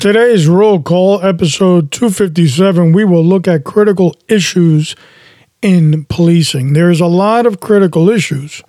Today's 0.00 0.48
roll 0.48 0.80
call, 0.80 1.22
episode 1.22 1.92
257, 1.92 2.90
we 2.92 3.04
will 3.04 3.22
look 3.22 3.46
at 3.46 3.64
critical 3.64 4.16
issues 4.28 4.96
in 5.60 6.06
policing. 6.06 6.72
There's 6.72 7.02
a 7.02 7.06
lot 7.06 7.44
of 7.44 7.60
critical 7.60 8.08
issues, 8.08 8.62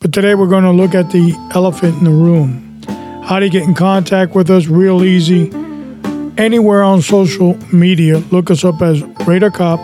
but 0.00 0.12
today 0.12 0.34
we're 0.34 0.48
going 0.48 0.64
to 0.64 0.70
look 0.70 0.94
at 0.94 1.12
the 1.12 1.32
elephant 1.54 1.96
in 1.96 2.04
the 2.04 2.10
room. 2.10 2.82
How 3.24 3.38
to 3.38 3.48
get 3.48 3.62
in 3.62 3.72
contact 3.72 4.34
with 4.34 4.50
us 4.50 4.66
real 4.66 5.02
easy. 5.02 5.50
Anywhere 6.36 6.82
on 6.82 7.00
social 7.00 7.56
media, 7.72 8.18
look 8.30 8.50
us 8.50 8.66
up 8.66 8.82
as 8.82 9.02
Raider 9.26 9.50
Cop, 9.50 9.80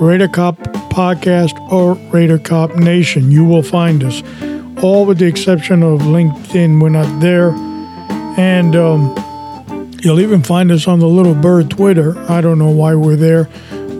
Raider 0.00 0.26
Cop 0.26 0.58
Podcast, 0.90 1.56
or 1.70 1.94
Raider 2.10 2.40
Cop 2.40 2.74
Nation. 2.74 3.30
You 3.30 3.44
will 3.44 3.62
find 3.62 4.02
us. 4.02 4.20
All 4.82 5.06
with 5.06 5.20
the 5.20 5.26
exception 5.26 5.84
of 5.84 6.00
LinkedIn, 6.00 6.82
we're 6.82 6.88
not 6.88 7.20
there. 7.20 7.50
And 8.36 8.74
um, 8.74 9.14
You'll 10.06 10.20
even 10.20 10.44
find 10.44 10.70
us 10.70 10.86
on 10.86 11.00
the 11.00 11.08
Little 11.08 11.34
Bird 11.34 11.68
Twitter. 11.68 12.16
I 12.30 12.40
don't 12.40 12.60
know 12.60 12.70
why 12.70 12.94
we're 12.94 13.16
there. 13.16 13.48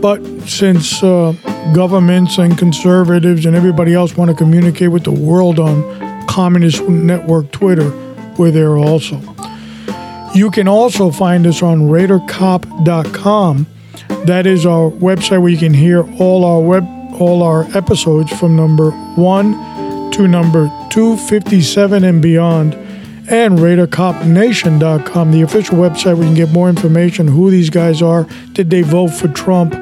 But 0.01 0.25
since 0.43 1.03
uh, 1.03 1.33
governments 1.75 2.39
and 2.39 2.57
conservatives 2.57 3.45
and 3.45 3.57
everybody 3.57 3.93
else 3.93 4.17
want 4.17 4.31
to 4.31 4.37
communicate 4.37 4.93
with 4.93 5.03
the 5.03 5.11
world 5.11 5.59
on 5.59 6.29
Communist 6.29 6.81
Network 6.85 7.51
Twitter, 7.51 7.91
we're 8.39 8.53
there 8.53 8.77
also. 8.77 9.21
You 10.33 10.49
can 10.53 10.69
also 10.69 11.11
find 11.11 11.45
us 11.45 11.61
on 11.61 11.89
RaiderCop.com. 11.89 13.67
That 14.27 14.47
is 14.47 14.65
our 14.65 14.89
website 14.93 15.43
where 15.43 15.51
you 15.51 15.59
can 15.59 15.75
hear 15.75 16.09
all 16.21 16.45
our 16.45 16.61
web 16.61 16.87
all 17.21 17.43
our 17.43 17.65
episodes 17.77 18.31
from 18.39 18.55
number 18.55 18.93
one 19.17 19.55
to 20.13 20.29
number 20.29 20.69
257 20.91 22.05
and 22.05 22.23
beyond 22.23 22.86
and 23.29 23.59
RaiderCopNation.com, 23.59 25.33
the 25.33 25.43
official 25.43 25.77
website 25.79 26.17
where 26.17 26.29
you 26.29 26.29
can 26.29 26.35
get 26.35 26.51
more 26.51 26.69
information 26.69 27.27
who 27.29 27.51
these 27.51 27.71
guys 27.71 28.03
are. 28.03 28.27
Did 28.53 28.69
they 28.71 28.83
vote 28.83 29.09
for 29.09 29.27
Trump? 29.29 29.75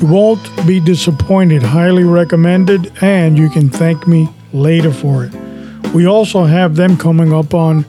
You 0.00 0.06
won't 0.06 0.66
be 0.66 0.80
disappointed. 0.80 1.62
Highly 1.62 2.04
recommended, 2.04 2.92
and 3.02 3.36
you 3.36 3.50
can 3.50 3.68
thank 3.68 4.06
me 4.06 4.28
later 4.52 4.92
for 4.92 5.24
it. 5.24 5.47
We 5.94 6.06
also 6.06 6.44
have 6.44 6.76
them 6.76 6.96
coming 6.96 7.32
up 7.32 7.54
on 7.54 7.84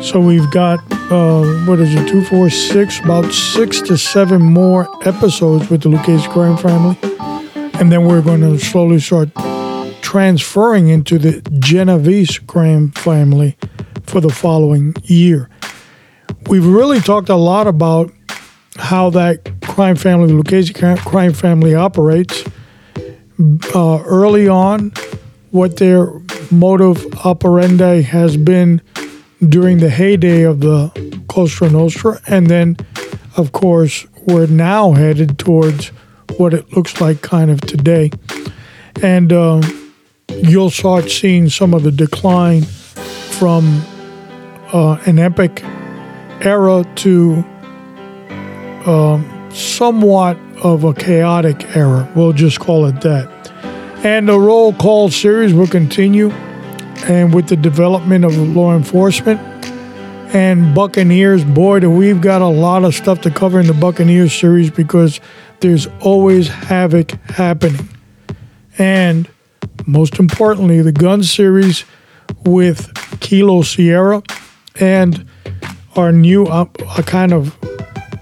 So 0.00 0.20
we've 0.20 0.50
got, 0.50 0.80
uh, 1.10 1.44
what 1.64 1.78
is 1.78 1.94
it, 1.94 2.08
two, 2.08 2.24
four, 2.24 2.50
six, 2.50 2.98
about 3.00 3.32
six 3.32 3.80
to 3.82 3.96
seven 3.96 4.42
more 4.42 4.88
episodes 5.06 5.70
with 5.70 5.82
the 5.82 5.88
Lucchese 5.88 6.26
crime 6.28 6.56
family. 6.56 6.98
And 7.78 7.92
then 7.92 8.04
we're 8.04 8.22
going 8.22 8.40
to 8.40 8.58
slowly 8.58 8.98
start 8.98 9.28
transferring 10.06 10.86
into 10.86 11.18
the 11.18 11.42
Genovese 11.58 12.38
crime 12.38 12.92
family 12.92 13.56
for 14.04 14.20
the 14.20 14.28
following 14.28 14.94
year. 15.02 15.50
We've 16.48 16.64
really 16.64 17.00
talked 17.00 17.28
a 17.28 17.34
lot 17.34 17.66
about 17.66 18.12
how 18.76 19.10
that 19.10 19.60
crime 19.62 19.96
family, 19.96 20.28
the 20.28 20.34
Lucchese 20.34 20.72
crime 20.72 21.32
family, 21.32 21.74
operates. 21.74 22.44
Uh, 23.74 24.00
early 24.04 24.46
on, 24.46 24.92
what 25.50 25.78
their 25.78 26.12
motive 26.52 27.04
operandi 27.26 28.02
has 28.02 28.36
been 28.36 28.80
during 29.48 29.78
the 29.78 29.90
heyday 29.90 30.42
of 30.42 30.60
the 30.60 31.24
Cosa 31.26 31.68
Nostra, 31.68 32.20
and 32.28 32.46
then, 32.46 32.76
of 33.36 33.50
course, 33.50 34.06
we're 34.28 34.46
now 34.46 34.92
headed 34.92 35.36
towards 35.36 35.88
what 36.36 36.54
it 36.54 36.72
looks 36.76 37.00
like 37.00 37.22
kind 37.22 37.50
of 37.50 37.60
today. 37.62 38.12
And 39.02 39.32
um, 39.32 39.62
you'll 40.42 40.70
start 40.70 41.10
seeing 41.10 41.48
some 41.48 41.74
of 41.74 41.82
the 41.82 41.92
decline 41.92 42.62
from 42.62 43.82
uh, 44.72 44.98
an 45.06 45.18
epic 45.18 45.62
era 46.40 46.84
to 46.96 47.44
um, 48.86 49.50
somewhat 49.52 50.38
of 50.62 50.84
a 50.84 50.94
chaotic 50.94 51.76
era. 51.76 52.10
We'll 52.14 52.32
just 52.32 52.60
call 52.60 52.86
it 52.86 53.00
that. 53.02 53.30
And 54.04 54.28
the 54.28 54.38
roll 54.38 54.72
call 54.72 55.10
series 55.10 55.52
will 55.52 55.66
continue, 55.66 56.30
and 57.08 57.34
with 57.34 57.48
the 57.48 57.56
development 57.56 58.24
of 58.24 58.36
law 58.36 58.76
enforcement 58.76 59.40
and 60.34 60.74
Buccaneers, 60.74 61.44
boy, 61.44 61.80
do 61.80 61.90
we've 61.90 62.20
got 62.20 62.42
a 62.42 62.46
lot 62.46 62.84
of 62.84 62.94
stuff 62.94 63.20
to 63.22 63.30
cover 63.30 63.60
in 63.60 63.66
the 63.66 63.74
Buccaneers 63.74 64.34
series 64.34 64.70
because 64.70 65.20
there's 65.60 65.86
always 66.00 66.48
havoc 66.48 67.12
happening. 67.30 67.88
And 68.76 69.28
most 69.86 70.18
importantly, 70.18 70.82
the 70.82 70.92
gun 70.92 71.22
series 71.22 71.84
with 72.44 72.92
Kilo 73.20 73.62
Sierra 73.62 74.22
and 74.80 75.26
our 75.94 76.12
new, 76.12 76.46
uh, 76.46 76.66
I 76.88 77.02
kind 77.02 77.32
of 77.32 77.56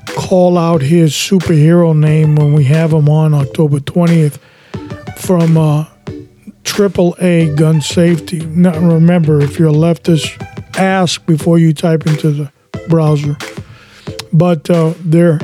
call 0.07 0.57
out 0.57 0.83
his 0.83 1.13
superhero 1.13 1.97
name 1.97 2.37
when 2.37 2.53
we 2.53 2.65
have 2.65 2.93
him 2.93 3.09
on 3.09 3.35
October 3.35 3.79
20th 3.79 4.39
from 5.19 5.57
uh, 5.57 5.87
AAA 6.65 7.57
Gun 7.57 7.81
Safety. 7.81 8.45
Now, 8.47 8.79
remember, 8.79 9.41
if 9.41 9.59
you're 9.59 9.69
a 9.69 9.73
leftist, 9.73 10.41
ask 10.79 11.25
before 11.27 11.59
you 11.59 11.73
type 11.73 12.07
into 12.07 12.31
the 12.31 12.53
browser. 12.89 13.37
But 14.33 14.69
uh, 14.71 14.95
they're 15.01 15.41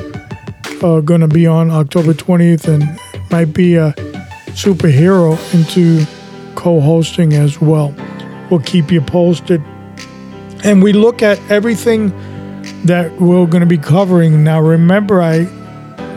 uh, 0.81 1.01
going 1.01 1.21
to 1.21 1.27
be 1.27 1.47
on 1.47 1.71
October 1.71 2.13
20th 2.13 2.67
and 2.67 2.99
might 3.31 3.53
be 3.53 3.75
a 3.75 3.93
superhero 4.53 5.37
into 5.53 6.05
co 6.55 6.79
hosting 6.79 7.33
as 7.33 7.59
well. 7.61 7.93
We'll 8.49 8.59
keep 8.61 8.91
you 8.91 9.01
posted. 9.01 9.61
And 10.63 10.83
we 10.83 10.93
look 10.93 11.21
at 11.21 11.39
everything 11.49 12.09
that 12.85 13.11
we're 13.19 13.45
going 13.47 13.61
to 13.61 13.67
be 13.67 13.77
covering. 13.77 14.43
Now, 14.43 14.61
remember, 14.61 15.21
I 15.21 15.47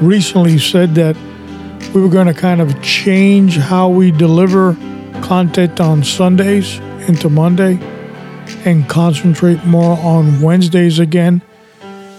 recently 0.00 0.58
said 0.58 0.94
that 0.96 1.16
we 1.94 2.00
were 2.00 2.08
going 2.08 2.26
to 2.26 2.34
kind 2.34 2.60
of 2.60 2.82
change 2.82 3.56
how 3.56 3.88
we 3.88 4.10
deliver 4.10 4.74
content 5.22 5.80
on 5.80 6.02
Sundays 6.02 6.78
into 7.08 7.30
Monday 7.30 7.78
and 8.64 8.88
concentrate 8.88 9.64
more 9.64 9.98
on 9.98 10.42
Wednesdays 10.42 10.98
again. 10.98 11.40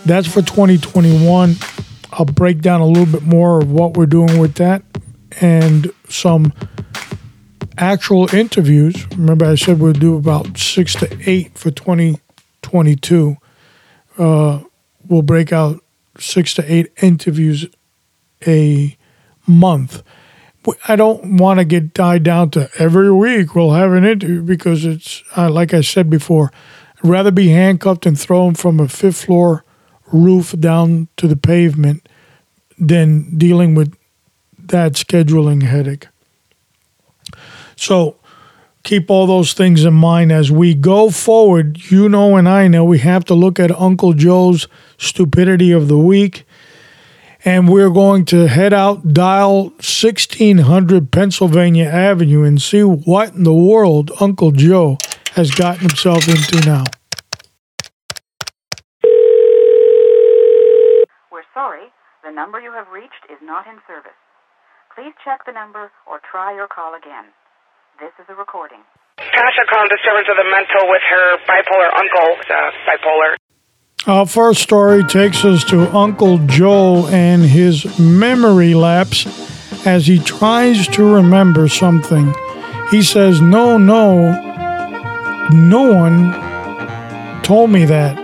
That's 0.06 0.28
for 0.28 0.42
2021. 0.42 1.56
I'll 2.14 2.26
break 2.26 2.62
down 2.62 2.82
a 2.82 2.88
little 2.88 3.12
bit 3.12 3.24
more 3.24 3.62
of 3.62 3.72
what 3.72 3.98
we're 3.98 4.06
doing 4.06 4.40
with 4.40 4.56
that 4.56 4.82
and 5.42 5.92
some 6.10 6.54
actual 7.78 8.34
interviews. 8.34 9.08
Remember, 9.12 9.46
I 9.46 9.56
said 9.56 9.80
we'll 9.80 9.94
do 9.94 10.18
about 10.18 10.58
six 10.58 10.94
to 10.96 11.18
eight 11.30 11.58
for 11.58 11.72
2022. 11.72 13.38
Uh, 14.18 14.60
we'll 15.08 15.22
break 15.22 15.52
out 15.52 15.84
six 16.18 16.54
to 16.56 16.74
eight 16.74 16.92
interviews 17.02 17.68
a 18.48 18.98
month. 19.46 20.04
I 20.88 20.96
don't 20.96 21.38
want 21.38 21.60
to 21.60 21.66
get 21.66 21.94
tied 21.94 22.24
down 22.24 22.50
to 22.52 22.70
every 22.80 23.12
week 23.12 23.54
we'll 23.54 23.74
have 23.74 23.92
an 23.92 24.04
interview 24.04 24.42
because 24.42 24.84
it's, 24.84 25.24
uh, 25.38 25.50
like 25.50 25.74
I 25.74 25.82
said 25.82 26.10
before, 26.10 26.52
I'd 26.98 27.10
rather 27.10 27.32
be 27.32 27.50
handcuffed 27.50 28.06
and 28.08 28.20
thrown 28.20 28.56
from 28.56 28.80
a 28.80 28.88
fifth 28.88 29.26
floor 29.26 29.64
roof 30.12 30.56
down 30.60 31.08
to 31.18 31.28
the 31.28 31.36
pavement 31.36 32.08
than 32.80 33.38
dealing 33.38 33.76
with 33.76 33.96
that 34.70 34.94
scheduling 34.94 35.64
headache. 35.64 36.08
So 37.76 38.18
keep 38.84 39.10
all 39.10 39.28
those 39.28 39.54
things 39.54 39.84
in 39.84 39.94
mind 39.94 40.32
as 40.32 40.52
we 40.52 40.74
go 40.74 41.10
forward. 41.10 41.92
You 41.92 42.08
know, 42.08 42.38
and 42.38 42.48
I 42.48 42.68
know 42.68 42.86
we 42.86 43.00
have 43.00 43.26
to 43.26 43.34
look 43.34 43.60
at 43.60 43.72
Uncle 43.80 44.14
Joe's 44.14 44.68
stupidity 44.98 45.72
of 45.72 45.88
the 45.88 45.98
week. 45.98 46.46
And 47.48 47.70
we're 47.70 47.92
going 47.92 48.26
to 48.26 48.48
head 48.48 48.74
out, 48.74 49.14
dial 49.14 49.66
1600 49.76 51.12
Pennsylvania 51.12 51.86
Avenue, 51.86 52.42
and 52.42 52.60
see 52.60 52.82
what 52.82 53.36
in 53.36 53.44
the 53.44 53.54
world 53.54 54.12
Uncle 54.20 54.52
Joe 54.52 54.98
has 55.34 55.52
gotten 55.52 55.82
himself 55.82 56.28
into 56.28 56.66
now. 56.66 56.86
We're 61.32 61.44
sorry, 61.54 61.92
the 62.24 62.32
number 62.32 62.60
you 62.60 62.72
have 62.72 62.88
reached 62.92 63.14
is 63.30 63.38
not 63.44 63.68
in 63.68 63.78
service. 63.86 64.18
Please 64.96 65.14
check 65.26 65.42
the 65.46 65.52
number 65.52 65.92
or 66.08 66.22
try 66.32 66.56
your 66.56 66.68
call 66.70 66.96
again. 66.96 67.26
This 68.00 68.14
is 68.18 68.28
a 68.30 68.36
recording. 68.36 68.80
Tasha 69.20 69.68
called 69.70 69.90
disturbance 69.90 70.28
of 70.32 70.38
the 70.38 70.50
mental 70.50 70.90
with 70.90 71.02
her 71.10 71.38
bipolar 71.44 71.92
uncle, 72.00 72.38
uh, 72.50 72.72
bipolar. 72.88 73.36
Our 74.08 74.26
first 74.26 74.62
story 74.62 75.04
takes 75.04 75.44
us 75.44 75.66
to 75.66 75.94
Uncle 75.94 76.38
Joe 76.48 77.08
and 77.08 77.42
his 77.44 78.00
memory 78.00 78.74
lapse 78.74 79.26
as 79.86 80.08
he 80.08 80.18
tries 80.18 80.88
to 80.90 81.04
remember 81.04 81.68
something. 81.68 82.34
He 82.90 83.04
says, 83.04 83.42
No, 83.42 83.78
no, 83.78 84.32
no 85.52 85.94
one 85.94 86.32
told 87.42 87.70
me 87.70 87.84
that, 87.84 88.16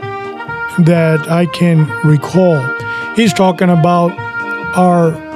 that 0.85 1.29
I 1.29 1.47
can 1.47 1.89
recall. 2.05 2.61
He's 3.17 3.33
talking 3.33 3.69
about 3.69 4.17
our 4.77 5.30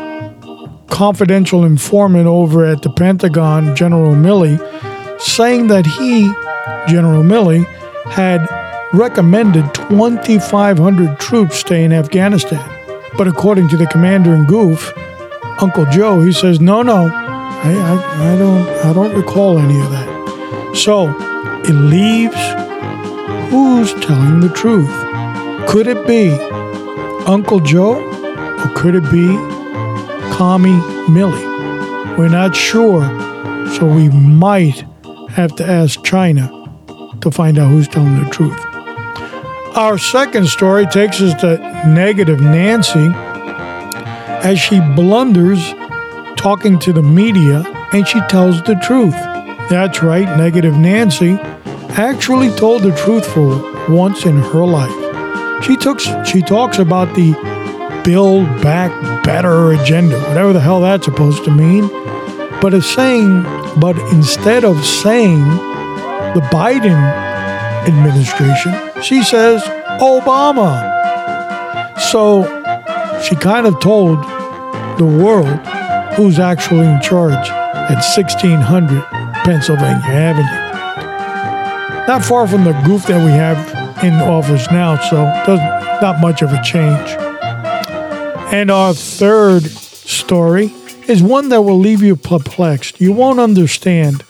confidential 0.87 1.65
informant 1.65 2.27
over 2.27 2.65
at 2.65 2.81
the 2.81 2.89
Pentagon, 2.89 3.75
General 3.75 4.13
Milley, 4.13 4.59
saying 5.19 5.67
that 5.67 5.85
he, 5.85 6.31
General 6.91 7.23
Milley, 7.23 7.65
had 8.05 8.47
recommended 8.93 9.73
2,500 9.73 11.19
troops 11.19 11.57
stay 11.57 11.83
in 11.83 11.91
Afghanistan. 11.91 12.63
But 13.17 13.27
according 13.27 13.69
to 13.69 13.77
the 13.77 13.87
commander 13.87 14.33
in 14.33 14.45
goof, 14.45 14.93
Uncle 15.61 15.85
Joe, 15.85 16.21
he 16.21 16.31
says, 16.31 16.59
no, 16.59 16.81
no, 16.81 17.07
I, 17.07 17.73
I, 17.73 18.33
I, 18.33 18.37
don't, 18.37 18.67
I 18.85 18.93
don't 18.93 19.15
recall 19.15 19.57
any 19.57 19.79
of 19.79 19.89
that. 19.89 20.75
So 20.75 21.09
it 21.63 21.73
leaves 21.73 22.35
who's 23.49 23.93
telling 24.05 24.41
the 24.41 24.51
truth? 24.53 24.89
Could 25.67 25.87
it 25.87 26.05
be 26.05 26.31
Uncle 27.25 27.59
Joe 27.59 27.95
or 28.03 28.69
could 28.75 28.95
it 28.95 29.09
be 29.11 29.54
Commie 30.35 30.81
Milley. 31.07 32.17
We're 32.17 32.27
not 32.27 32.57
sure, 32.57 33.03
so 33.77 33.85
we 33.85 34.09
might 34.09 34.83
have 35.29 35.55
to 35.55 35.65
ask 35.65 36.03
China 36.03 36.51
to 37.21 37.31
find 37.31 37.57
out 37.57 37.69
who's 37.69 37.87
telling 37.87 38.21
the 38.21 38.29
truth. 38.29 38.59
Our 39.77 39.97
second 39.97 40.47
story 40.47 40.87
takes 40.87 41.21
us 41.21 41.39
to 41.39 41.57
negative 41.87 42.41
Nancy 42.41 43.11
as 44.43 44.59
she 44.59 44.81
blunders 44.81 45.73
talking 46.35 46.79
to 46.79 46.91
the 46.91 47.01
media 47.01 47.63
and 47.93 48.05
she 48.05 48.19
tells 48.27 48.61
the 48.63 48.75
truth. 48.83 49.15
That's 49.69 50.03
right, 50.03 50.37
negative 50.37 50.75
Nancy 50.75 51.39
actually 51.91 52.49
told 52.57 52.83
the 52.83 52.93
truth 52.97 53.25
for 53.25 53.55
once 53.89 54.25
in 54.25 54.35
her 54.35 54.65
life. 54.65 55.63
She 55.63 55.77
took 55.77 56.01
she 56.25 56.41
talks 56.41 56.77
about 56.77 57.15
the 57.15 57.54
build 58.05 58.45
back 58.61 58.91
better 59.23 59.71
agenda, 59.71 60.19
whatever 60.29 60.53
the 60.53 60.59
hell 60.59 60.81
that's 60.81 61.05
supposed 61.05 61.43
to 61.43 61.51
mean. 61.51 61.87
But 62.61 62.73
it's 62.73 62.93
saying, 62.93 63.43
but 63.79 63.97
instead 64.13 64.63
of 64.63 64.85
saying 64.85 65.43
the 65.43 66.47
Biden 66.51 66.93
administration, 67.87 68.73
she 69.01 69.23
says 69.23 69.63
Obama. 69.99 70.93
So 71.99 72.43
she 73.21 73.35
kind 73.35 73.65
of 73.65 73.79
told 73.79 74.19
the 74.99 75.05
world 75.05 75.59
who's 76.15 76.39
actually 76.39 76.85
in 76.85 77.01
charge 77.01 77.49
at 77.49 78.03
1600 78.15 79.03
Pennsylvania 79.43 80.05
Avenue. 80.05 80.65
Not 82.07 82.23
far 82.23 82.47
from 82.47 82.63
the 82.65 82.73
goof 82.85 83.07
that 83.07 83.23
we 83.25 83.31
have 83.31 83.57
in 84.03 84.13
office 84.13 84.69
now, 84.71 84.97
so 85.09 85.23
not 86.01 86.21
much 86.21 86.43
of 86.43 86.53
a 86.53 86.61
change. 86.61 87.24
And 88.53 88.71
our 88.71 88.93
third 88.93 89.63
story 89.63 90.73
is 91.07 91.21
one 91.21 91.49
that 91.49 91.61
will 91.61 91.79
leave 91.79 92.01
you 92.01 92.15
perplexed. 92.15 93.01
You 93.01 93.11
won't 93.11 93.39
understand. 93.39 94.23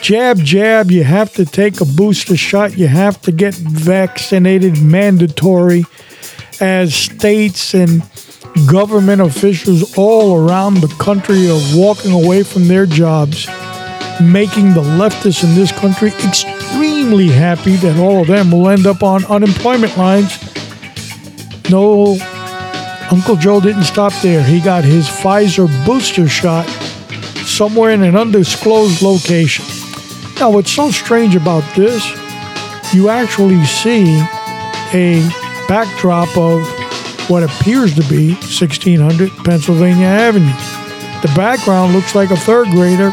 Jab, 0.00 0.38
jab, 0.38 0.90
you 0.90 1.04
have 1.04 1.34
to 1.34 1.44
take 1.44 1.80
a 1.80 1.84
booster 1.84 2.36
shot, 2.36 2.76
you 2.76 2.86
have 2.86 3.20
to 3.22 3.32
get 3.32 3.54
vaccinated 3.54 4.82
mandatory 4.82 5.84
as 6.58 6.94
states 6.94 7.74
and 7.74 8.02
government 8.66 9.20
officials 9.20 9.96
all 9.96 10.36
around 10.36 10.78
the 10.78 10.94
country 10.98 11.50
are 11.50 11.60
walking 11.74 12.12
away 12.12 12.42
from 12.42 12.66
their 12.66 12.86
jobs, 12.86 13.46
making 14.20 14.72
the 14.72 14.82
leftists 14.82 15.44
in 15.44 15.54
this 15.54 15.72
country 15.72 16.08
extremely 16.24 17.28
happy 17.28 17.76
that 17.76 17.98
all 17.98 18.22
of 18.22 18.26
them 18.26 18.50
will 18.50 18.68
end 18.68 18.86
up 18.86 19.02
on 19.02 19.24
unemployment 19.26 19.96
lines. 19.96 20.38
No 21.70 22.16
Uncle 23.10 23.34
Joe 23.34 23.60
didn't 23.60 23.84
stop 23.84 24.12
there. 24.22 24.42
He 24.42 24.60
got 24.60 24.84
his 24.84 25.08
Pfizer 25.08 25.68
booster 25.84 26.28
shot 26.28 26.68
somewhere 27.44 27.90
in 27.90 28.02
an 28.02 28.16
undisclosed 28.16 29.02
location. 29.02 29.64
Now, 30.38 30.50
what's 30.50 30.70
so 30.70 30.90
strange 30.90 31.34
about 31.34 31.64
this, 31.74 32.08
you 32.94 33.08
actually 33.08 33.64
see 33.64 34.20
a 34.94 35.28
backdrop 35.66 36.28
of 36.36 36.62
what 37.28 37.42
appears 37.42 37.94
to 37.96 38.08
be 38.08 38.34
1600 38.34 39.30
Pennsylvania 39.44 40.06
Avenue. 40.06 40.46
The 41.22 41.32
background 41.34 41.92
looks 41.92 42.14
like 42.14 42.30
a 42.30 42.36
third 42.36 42.68
grader 42.68 43.12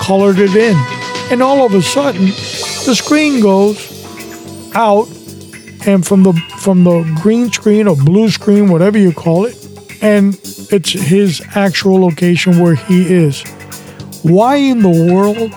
colored 0.00 0.38
it 0.38 0.56
in. 0.56 0.76
And 1.30 1.42
all 1.42 1.64
of 1.64 1.74
a 1.74 1.82
sudden, 1.82 2.26
the 2.26 2.94
screen 2.94 3.40
goes 3.40 3.78
out 4.74 5.06
and 5.86 6.06
from 6.06 6.22
the 6.22 6.32
from 6.58 6.84
the 6.84 7.02
green 7.22 7.50
screen 7.50 7.86
or 7.86 7.96
blue 7.96 8.30
screen, 8.30 8.68
whatever 8.68 8.98
you 8.98 9.12
call 9.12 9.44
it, 9.44 9.56
and 10.02 10.34
it's 10.70 10.92
his 10.92 11.42
actual 11.54 12.00
location 12.00 12.58
where 12.58 12.74
he 12.74 13.12
is. 13.12 13.42
Why 14.22 14.56
in 14.56 14.80
the 14.80 15.12
world 15.12 15.52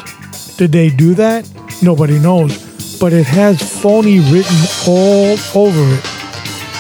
did 0.58 0.72
they 0.72 0.90
do 0.90 1.14
that? 1.16 1.50
Nobody 1.82 2.20
knows, 2.20 3.00
but 3.00 3.14
it 3.14 3.26
has 3.26 3.62
phony 3.82 4.20
written 4.20 4.58
all 4.88 5.38
over 5.56 5.96
it. 5.96 6.04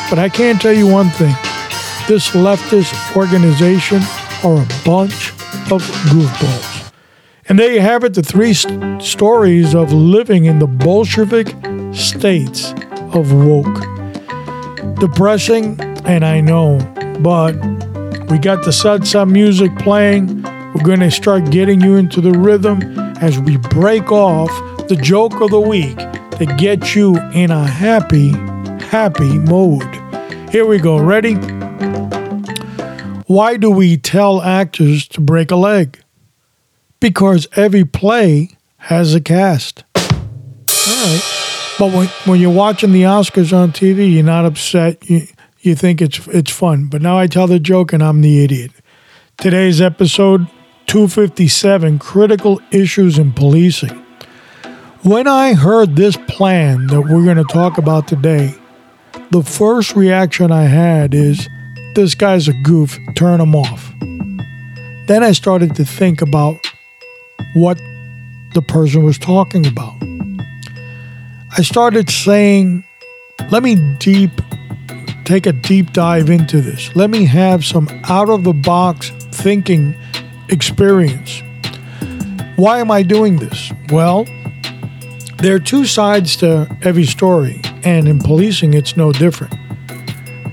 But 0.09 0.19
I 0.19 0.29
can't 0.29 0.61
tell 0.61 0.73
you 0.73 0.87
one 0.87 1.09
thing: 1.09 1.35
this 2.07 2.29
leftist 2.31 2.93
organization 3.15 4.01
are 4.43 4.61
a 4.61 4.67
bunch 4.85 5.31
of 5.71 5.81
goofballs. 6.11 6.91
And 7.49 7.57
there 7.57 7.71
you 7.71 7.79
have 7.79 8.03
it 8.03 8.13
the 8.13 8.21
three 8.23 8.53
st- 8.53 9.01
stories 9.01 9.73
of 9.73 9.93
living 9.93 10.45
in 10.45 10.59
the 10.59 10.67
Bolshevik 10.67 11.55
states 11.93 12.73
of 13.13 13.33
woke. 13.33 13.81
Depressing, 14.99 15.79
and 16.05 16.25
I 16.25 16.41
know, 16.41 16.79
but 17.19 17.53
we 18.29 18.37
got 18.37 18.63
the 18.65 18.71
salsa 18.71 19.29
music 19.29 19.75
playing. 19.77 20.41
We're 20.73 20.83
going 20.83 20.99
to 20.99 21.11
start 21.11 21.49
getting 21.51 21.81
you 21.81 21.95
into 21.95 22.21
the 22.21 22.31
rhythm 22.31 22.81
as 23.21 23.39
we 23.39 23.57
break 23.57 24.11
off 24.11 24.49
the 24.87 24.95
joke 24.95 25.41
of 25.41 25.51
the 25.51 25.59
week 25.59 25.97
to 26.37 26.45
get 26.57 26.95
you 26.95 27.17
in 27.33 27.51
a 27.51 27.65
happy, 27.65 28.29
happy 28.85 29.37
mode. 29.39 29.83
Here 30.51 30.65
we 30.65 30.77
go. 30.77 30.97
Ready? 30.97 31.35
Why 33.25 33.57
do 33.57 33.69
we 33.69 33.97
tell 33.97 34.41
actors 34.41 35.07
to 35.09 35.21
break 35.21 35.51
a 35.51 35.55
leg? 35.55 35.99
Because 36.99 37.47
every 37.55 37.83
play 37.85 38.51
has 38.77 39.13
a 39.13 39.21
cast. 39.21 39.83
All 39.95 40.03
right. 40.87 41.36
But 41.79 41.93
when, 41.93 42.07
when 42.25 42.39
you're 42.39 42.49
watching 42.49 42.91
the 42.91 43.03
Oscars 43.03 43.55
on 43.55 43.71
TV, 43.71 44.11
you're 44.11 44.23
not 44.23 44.45
upset. 44.45 45.07
You, 45.07 45.27
you 45.59 45.75
think 45.75 46.01
it's 46.01 46.25
it's 46.27 46.49
fun. 46.49 46.85
But 46.85 47.03
now 47.03 47.19
I 47.19 47.27
tell 47.27 47.45
the 47.45 47.59
joke 47.59 47.93
and 47.93 48.01
I'm 48.01 48.21
the 48.21 48.43
idiot. 48.43 48.71
Today's 49.37 49.79
episode 49.79 50.47
257 50.87 51.99
Critical 51.99 52.59
Issues 52.71 53.19
in 53.19 53.31
Policing. 53.31 54.03
When 55.03 55.27
I 55.27 55.53
heard 55.53 55.95
this 55.95 56.17
plan 56.27 56.87
that 56.87 57.01
we're 57.01 57.23
going 57.23 57.37
to 57.37 57.43
talk 57.43 57.77
about 57.77 58.07
today, 58.07 58.55
the 59.29 59.43
first 59.43 59.95
reaction 59.95 60.51
I 60.51 60.63
had 60.63 61.13
is 61.13 61.47
this 61.93 62.15
guy's 62.15 62.47
a 62.47 62.53
goof, 62.63 62.97
turn 63.15 63.39
him 63.39 63.55
off. 63.55 63.93
Then 65.07 65.23
I 65.23 65.31
started 65.31 65.75
to 65.75 65.85
think 65.85 66.23
about 66.23 66.55
what 67.53 67.77
the 68.55 68.63
person 68.63 69.03
was 69.03 69.19
talking 69.19 69.67
about. 69.67 70.16
I 71.55 71.61
started 71.61 72.09
saying, 72.09 72.83
let 73.51 73.63
me 73.63 73.75
deep 73.99 74.31
take 75.23 75.45
a 75.45 75.51
deep 75.51 75.91
dive 75.91 76.29
into 76.29 76.61
this. 76.61 76.95
Let 76.95 77.09
me 77.09 77.25
have 77.25 77.65
some 77.65 77.89
out 78.05 78.29
of 78.29 78.45
the 78.45 78.53
box 78.53 79.09
thinking 79.31 79.93
experience. 80.47 81.43
Why 82.55 82.79
am 82.79 82.89
I 82.89 83.03
doing 83.03 83.35
this? 83.35 83.71
Well, 83.89 84.25
there 85.37 85.53
are 85.55 85.59
two 85.59 85.85
sides 85.85 86.37
to 86.37 86.67
every 86.81 87.05
story, 87.05 87.61
and 87.83 88.07
in 88.07 88.19
policing, 88.19 88.73
it's 88.73 88.95
no 88.95 89.11
different. 89.11 89.53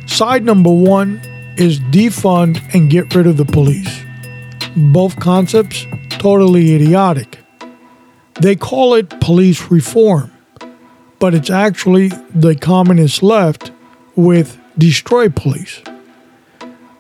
Side 0.07 0.45
number 0.45 0.71
one 0.73 1.21
is 1.57 1.79
defund 1.81 2.61
and 2.75 2.91
get 2.91 3.15
rid 3.15 3.27
of 3.27 3.37
the 3.37 3.45
police. 3.45 4.03
Both 4.77 5.21
concepts 5.21 5.87
totally 6.11 6.75
idiotic. 6.75 7.39
They 8.41 8.57
call 8.57 8.95
it 8.95 9.21
police 9.21 9.71
reform, 9.71 10.33
but 11.25 11.33
it's 11.33 11.49
actually 11.49 12.09
the 12.35 12.55
communist 12.55 13.23
left 13.23 13.73
with 14.15 14.61
destroy 14.77 15.27
police. 15.31 15.81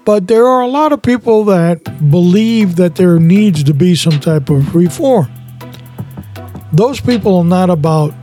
But 0.06 0.28
there 0.28 0.46
are 0.46 0.62
a 0.62 0.66
lot 0.66 0.94
of 0.94 1.02
people 1.02 1.44
that 1.44 1.84
believe 2.10 2.76
that 2.76 2.96
there 2.96 3.18
needs 3.18 3.62
to 3.64 3.74
be 3.74 3.94
some 3.94 4.18
type 4.20 4.48
of 4.48 4.74
reform. 4.74 5.30
Those 6.72 7.02
people 7.02 7.36
are 7.36 7.44
not 7.44 7.68
about 7.68 8.14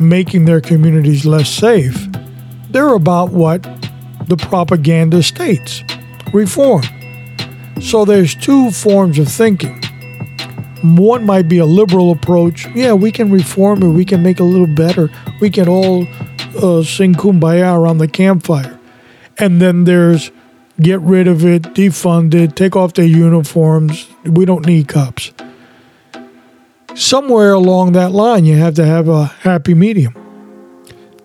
making 0.00 0.46
their 0.46 0.62
communities 0.62 1.26
less 1.26 1.50
safe. 1.50 2.02
They're 2.70 2.94
about 2.94 3.32
what 3.32 3.62
the 4.28 4.38
propaganda 4.38 5.22
states 5.22 5.84
reform. 6.32 6.84
So 7.82 8.06
there's 8.06 8.34
two 8.34 8.70
forms 8.70 9.18
of 9.18 9.28
thinking. 9.28 9.78
One 10.82 11.24
might 11.24 11.48
be 11.48 11.58
a 11.58 11.66
liberal 11.66 12.10
approach. 12.10 12.66
Yeah, 12.74 12.92
we 12.92 13.12
can 13.12 13.30
reform 13.30 13.82
it, 13.82 13.88
we 13.88 14.04
can 14.04 14.22
make 14.22 14.40
it 14.40 14.42
a 14.42 14.46
little 14.46 14.66
better. 14.66 15.10
We 15.40 15.50
can 15.50 15.68
all 15.68 16.06
uh, 16.56 16.82
sing 16.82 17.14
kumbaya 17.14 17.76
around 17.76 17.98
the 17.98 18.08
campfire. 18.08 18.78
And 19.38 19.60
then 19.60 19.84
there's 19.84 20.30
get 20.80 21.00
rid 21.00 21.28
of 21.28 21.44
it, 21.44 21.62
defund 21.74 22.34
it, 22.34 22.56
take 22.56 22.76
off 22.76 22.94
their 22.94 23.06
uniforms. 23.06 24.08
We 24.24 24.44
don't 24.44 24.66
need 24.66 24.88
cops. 24.88 25.32
Somewhere 26.94 27.52
along 27.52 27.92
that 27.92 28.12
line, 28.12 28.44
you 28.44 28.56
have 28.56 28.74
to 28.74 28.84
have 28.84 29.08
a 29.08 29.26
happy 29.26 29.74
medium. 29.74 30.14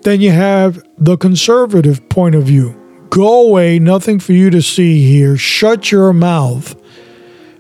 Then 0.04 0.22
you 0.22 0.32
have 0.32 0.82
the 0.98 1.18
conservative 1.18 2.08
point 2.10 2.36
of 2.36 2.44
view. 2.44 2.80
Go 3.10 3.48
away, 3.48 3.80
nothing 3.80 4.20
for 4.20 4.34
you 4.34 4.50
to 4.50 4.62
see 4.62 5.06
here. 5.06 5.38
Shut 5.38 5.92
your 5.92 6.14
mouth. 6.14 6.76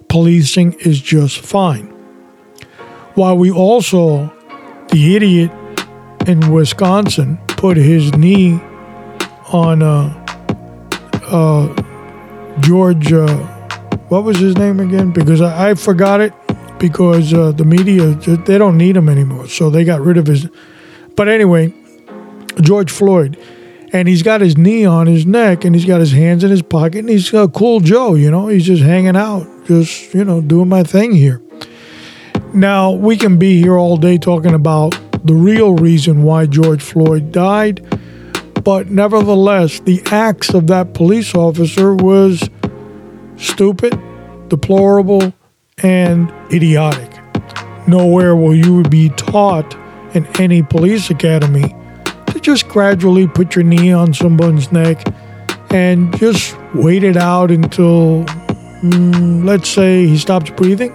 Policing 0.09 0.73
is 0.73 1.01
just 1.01 1.39
fine. 1.39 1.87
While 3.15 3.37
we 3.37 3.51
also, 3.51 4.33
the 4.91 5.15
idiot 5.15 5.51
in 6.27 6.51
Wisconsin, 6.51 7.39
put 7.47 7.77
his 7.77 8.13
knee 8.13 8.59
on 9.51 9.81
uh, 9.81 10.25
uh, 11.23 12.59
George, 12.59 13.11
uh, 13.11 13.37
what 14.09 14.23
was 14.23 14.37
his 14.37 14.55
name 14.57 14.79
again? 14.79 15.11
Because 15.11 15.41
I, 15.41 15.71
I 15.71 15.73
forgot 15.73 16.21
it 16.21 16.33
because 16.79 17.33
uh, 17.33 17.51
the 17.51 17.65
media, 17.65 18.13
they 18.13 18.57
don't 18.57 18.77
need 18.77 18.95
him 18.95 19.09
anymore. 19.09 19.47
So 19.47 19.69
they 19.69 19.83
got 19.83 20.01
rid 20.01 20.17
of 20.17 20.27
his. 20.27 20.47
But 21.15 21.27
anyway, 21.27 21.73
George 22.61 22.91
Floyd. 22.91 23.37
And 23.93 24.07
he's 24.07 24.21
got 24.21 24.41
his 24.41 24.57
knee 24.57 24.85
on 24.85 25.07
his 25.07 25.25
neck 25.25 25.63
and 25.63 25.73
he's 25.73 25.85
got 25.85 26.01
his 26.01 26.11
hands 26.11 26.43
in 26.43 26.51
his 26.51 26.61
pocket 26.61 26.99
and 26.99 27.09
he's 27.09 27.33
a 27.33 27.47
cool 27.47 27.79
Joe, 27.79 28.15
you 28.15 28.29
know, 28.29 28.47
he's 28.47 28.65
just 28.65 28.83
hanging 28.83 29.15
out, 29.15 29.47
just, 29.67 30.13
you 30.13 30.23
know, 30.23 30.41
doing 30.41 30.69
my 30.69 30.83
thing 30.83 31.11
here. 31.11 31.41
Now, 32.53 32.91
we 32.91 33.17
can 33.17 33.37
be 33.37 33.61
here 33.61 33.77
all 33.77 33.97
day 33.97 34.17
talking 34.17 34.53
about 34.53 34.97
the 35.25 35.33
real 35.33 35.75
reason 35.75 36.23
why 36.23 36.45
George 36.45 36.81
Floyd 36.81 37.31
died, 37.31 37.85
but 38.63 38.89
nevertheless, 38.89 39.79
the 39.81 40.01
acts 40.05 40.53
of 40.53 40.67
that 40.67 40.93
police 40.93 41.35
officer 41.35 41.93
was 41.93 42.49
stupid, 43.35 43.99
deplorable, 44.47 45.33
and 45.83 46.31
idiotic. 46.51 47.11
Nowhere 47.87 48.35
will 48.35 48.55
you 48.55 48.83
be 48.83 49.09
taught 49.09 49.75
in 50.13 50.25
any 50.39 50.63
police 50.63 51.09
academy 51.09 51.75
to 52.27 52.39
just 52.39 52.67
gradually 52.69 53.27
put 53.27 53.55
your 53.55 53.63
knee 53.63 53.91
on 53.91 54.13
someone's 54.13 54.71
neck 54.71 55.03
and 55.69 56.17
just 56.17 56.57
wait 56.73 57.03
it 57.03 57.17
out 57.17 57.51
until, 57.51 58.25
mm, 58.81 59.45
let's 59.45 59.69
say, 59.69 60.07
he 60.07 60.17
stops 60.17 60.49
breathing. 60.49 60.93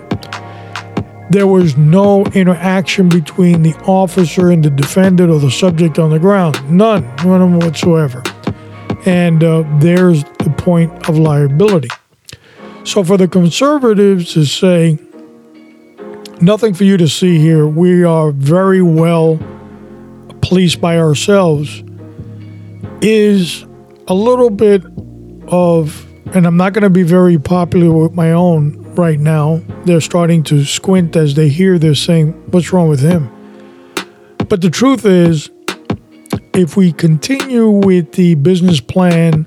There 1.30 1.46
was 1.46 1.76
no 1.76 2.24
interaction 2.26 3.08
between 3.08 3.62
the 3.62 3.74
officer 3.86 4.50
and 4.50 4.62
the 4.62 4.70
defendant 4.70 5.30
or 5.30 5.38
the 5.38 5.50
subject 5.50 5.98
on 5.98 6.10
the 6.10 6.18
ground. 6.18 6.56
None, 6.70 7.04
none 7.24 7.58
whatsoever. 7.58 8.22
And 9.06 9.42
uh, 9.42 9.64
there's 9.78 10.24
the 10.38 10.54
point 10.58 11.08
of 11.08 11.18
liability. 11.18 11.88
So 12.84 13.02
for 13.02 13.16
the 13.16 13.28
conservatives 13.28 14.32
to 14.34 14.44
say, 14.44 14.98
nothing 16.40 16.74
for 16.74 16.84
you 16.84 16.96
to 16.96 17.08
see 17.08 17.38
here, 17.38 17.66
we 17.66 18.04
are 18.04 18.32
very 18.32 18.82
well 18.82 19.38
policed 20.42 20.80
by 20.80 20.98
ourselves, 20.98 21.82
is 23.00 23.64
a 24.08 24.14
little 24.14 24.50
bit 24.50 24.84
of, 25.48 26.06
and 26.34 26.46
I'm 26.46 26.56
not 26.56 26.72
going 26.72 26.82
to 26.82 26.90
be 26.90 27.02
very 27.02 27.38
popular 27.38 27.92
with 27.92 28.14
my 28.14 28.32
own 28.32 28.94
right 28.94 29.20
now. 29.20 29.60
They're 29.84 30.00
starting 30.00 30.42
to 30.44 30.64
squint 30.64 31.14
as 31.14 31.34
they 31.34 31.48
hear 31.48 31.78
this 31.78 32.02
saying, 32.02 32.32
What's 32.50 32.72
wrong 32.72 32.88
with 32.88 33.00
him? 33.00 33.30
But 34.48 34.62
the 34.62 34.70
truth 34.70 35.04
is, 35.04 35.50
if 36.54 36.76
we 36.76 36.92
continue 36.92 37.68
with 37.68 38.12
the 38.12 38.34
business 38.36 38.80
plan 38.80 39.46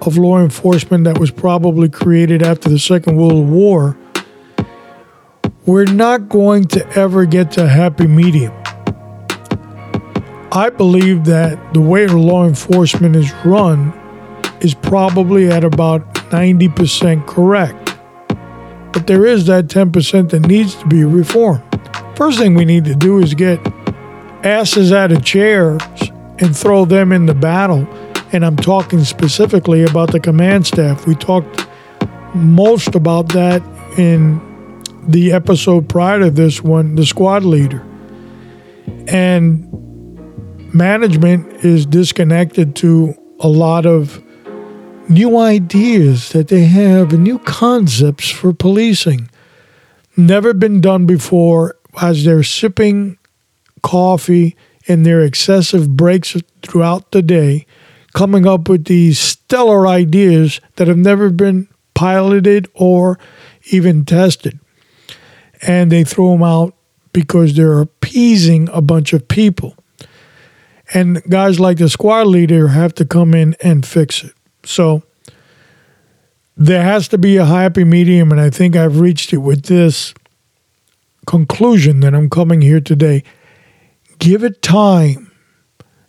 of 0.00 0.16
law 0.16 0.40
enforcement 0.40 1.04
that 1.04 1.18
was 1.18 1.30
probably 1.30 1.88
created 1.88 2.42
after 2.42 2.68
the 2.68 2.78
Second 2.78 3.16
World 3.16 3.48
War, 3.48 3.96
we're 5.66 5.84
not 5.84 6.28
going 6.28 6.64
to 6.66 6.88
ever 6.98 7.24
get 7.24 7.52
to 7.52 7.64
a 7.64 7.68
happy 7.68 8.06
medium. 8.06 8.52
I 10.52 10.70
believe 10.70 11.24
that 11.24 11.74
the 11.74 11.80
way 11.80 12.06
law 12.06 12.46
enforcement 12.46 13.16
is 13.16 13.32
run 13.44 13.92
is 14.60 14.74
probably 14.74 15.50
at 15.50 15.64
about 15.64 16.11
90% 16.32 17.26
correct. 17.26 17.96
But 18.92 19.06
there 19.06 19.24
is 19.24 19.46
that 19.46 19.66
10% 19.66 20.30
that 20.30 20.40
needs 20.40 20.74
to 20.76 20.86
be 20.86 21.04
reformed. 21.04 21.62
First 22.16 22.38
thing 22.38 22.54
we 22.54 22.64
need 22.64 22.84
to 22.86 22.94
do 22.94 23.18
is 23.18 23.34
get 23.34 23.60
asses 24.44 24.92
out 24.92 25.12
of 25.12 25.24
chairs 25.24 25.80
and 26.38 26.56
throw 26.56 26.84
them 26.84 27.12
in 27.12 27.26
the 27.26 27.34
battle 27.34 27.86
and 28.32 28.46
I'm 28.46 28.56
talking 28.56 29.04
specifically 29.04 29.84
about 29.84 30.10
the 30.10 30.18
command 30.18 30.66
staff. 30.66 31.06
We 31.06 31.14
talked 31.14 31.68
most 32.34 32.94
about 32.94 33.28
that 33.34 33.62
in 33.98 34.40
the 35.06 35.32
episode 35.32 35.88
prior 35.88 36.20
to 36.20 36.30
this 36.30 36.62
one, 36.62 36.94
the 36.94 37.04
squad 37.04 37.44
leader. 37.44 37.86
And 39.06 39.68
management 40.74 41.64
is 41.64 41.84
disconnected 41.84 42.74
to 42.76 43.14
a 43.40 43.48
lot 43.48 43.84
of 43.84 44.22
new 45.08 45.36
ideas 45.36 46.30
that 46.30 46.48
they 46.48 46.64
have 46.64 47.12
and 47.12 47.24
new 47.24 47.38
concepts 47.38 48.30
for 48.30 48.52
policing. 48.52 49.30
Never 50.16 50.52
been 50.54 50.80
done 50.80 51.06
before 51.06 51.76
as 52.00 52.24
they're 52.24 52.42
sipping 52.42 53.18
coffee 53.82 54.56
in 54.86 55.02
their 55.02 55.22
excessive 55.22 55.96
breaks 55.96 56.36
throughout 56.62 57.10
the 57.12 57.22
day 57.22 57.66
coming 58.12 58.46
up 58.46 58.68
with 58.68 58.84
these 58.84 59.18
stellar 59.18 59.86
ideas 59.86 60.60
that 60.76 60.88
have 60.88 60.98
never 60.98 61.30
been 61.30 61.68
piloted 61.94 62.68
or 62.74 63.18
even 63.70 64.04
tested. 64.04 64.58
And 65.62 65.90
they 65.90 66.04
throw 66.04 66.32
them 66.32 66.42
out 66.42 66.74
because 67.12 67.54
they're 67.54 67.80
appeasing 67.80 68.68
a 68.72 68.82
bunch 68.82 69.12
of 69.12 69.28
people. 69.28 69.76
And 70.94 71.22
guys 71.24 71.58
like 71.58 71.78
the 71.78 71.88
squad 71.88 72.26
leader 72.26 72.68
have 72.68 72.94
to 72.96 73.04
come 73.04 73.34
in 73.34 73.56
and 73.62 73.86
fix 73.86 74.24
it. 74.24 74.34
So 74.64 75.02
there 76.56 76.82
has 76.82 77.08
to 77.08 77.18
be 77.18 77.36
a 77.36 77.44
happy 77.44 77.84
medium, 77.84 78.30
and 78.30 78.40
I 78.40 78.50
think 78.50 78.76
I've 78.76 79.00
reached 79.00 79.32
it 79.32 79.38
with 79.38 79.64
this 79.64 80.14
conclusion 81.26 82.00
that 82.00 82.14
I'm 82.14 82.30
coming 82.30 82.62
here 82.62 82.80
today. 82.80 83.24
Give 84.18 84.44
it 84.44 84.62
time. 84.62 85.30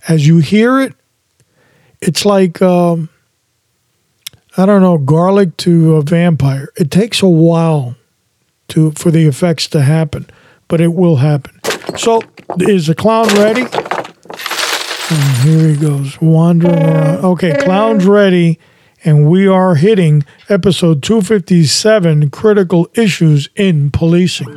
As 0.07 0.27
you 0.27 0.39
hear 0.39 0.81
it, 0.81 0.93
it's 2.01 2.25
like 2.25 2.62
um, 2.62 3.10
I 4.55 4.67
don't 4.67 4.81
know, 4.81 4.98
garlic 5.00 5.57
to 5.57 5.95
a 5.95 6.01
vampire. 6.01 6.69
It 6.77 6.91
takes 6.91 7.24
a 7.24 7.29
while 7.29 7.95
to 8.69 8.91
for 8.91 9.10
the 9.10 9.25
effects 9.25 9.67
to 9.69 9.81
happen, 9.81 10.29
but 10.67 10.79
it 10.79 10.93
will 10.93 11.17
happen. 11.17 11.60
So, 11.98 12.22
is 12.60 12.88
the 12.88 12.95
clown 12.95 13.27
ready? 13.29 13.65
And 15.10 15.38
here 15.48 15.67
he 15.69 15.75
goes, 15.75 16.19
wandering 16.22 16.75
around. 16.75 17.25
Okay, 17.25 17.53
clown's 17.57 18.05
ready, 18.05 18.57
and 19.03 19.29
we 19.29 19.48
are 19.48 19.75
hitting 19.75 20.24
episode 20.50 21.03
257 21.03 22.29
critical 22.29 22.89
issues 22.95 23.50
in 23.55 23.91
policing. 23.91 24.48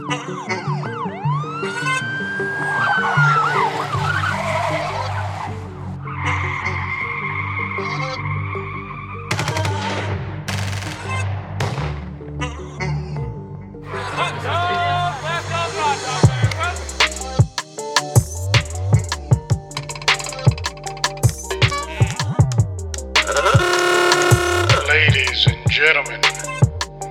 Gentlemen, 25.76 26.23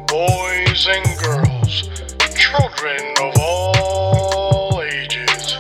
boys 0.08 0.88
and 0.90 1.06
girls, 1.20 1.88
children 2.36 3.00
of 3.22 3.34
all 3.40 4.82
ages, 4.82 5.56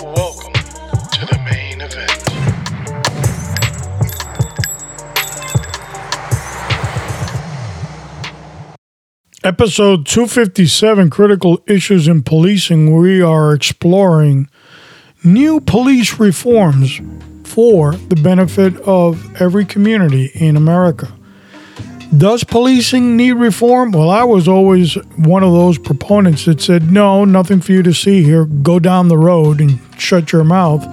welcome 0.00 0.52
to 0.52 1.26
the 1.26 1.36
main 1.50 1.80
event. 1.80 2.12
Episode 9.42 10.06
257 10.06 11.10
Critical 11.10 11.60
Issues 11.66 12.06
in 12.06 12.22
Policing, 12.22 12.96
we 12.96 13.20
are 13.20 13.52
exploring 13.52 14.48
new 15.24 15.58
police 15.60 16.20
reforms 16.20 17.00
for 17.42 17.94
the 17.94 18.20
benefit 18.22 18.76
of 18.82 19.42
every 19.42 19.64
community 19.64 20.30
in 20.34 20.56
America. 20.56 21.17
Does 22.16 22.42
policing 22.42 23.16
need 23.16 23.32
reform? 23.32 23.92
Well, 23.92 24.08
I 24.08 24.24
was 24.24 24.48
always 24.48 24.94
one 25.16 25.42
of 25.42 25.52
those 25.52 25.76
proponents 25.76 26.46
that 26.46 26.60
said, 26.60 26.90
no, 26.90 27.26
nothing 27.26 27.60
for 27.60 27.72
you 27.72 27.82
to 27.82 27.92
see 27.92 28.22
here. 28.22 28.46
Go 28.46 28.78
down 28.78 29.08
the 29.08 29.18
road 29.18 29.60
and 29.60 29.78
shut 29.98 30.32
your 30.32 30.42
mouth. 30.42 30.86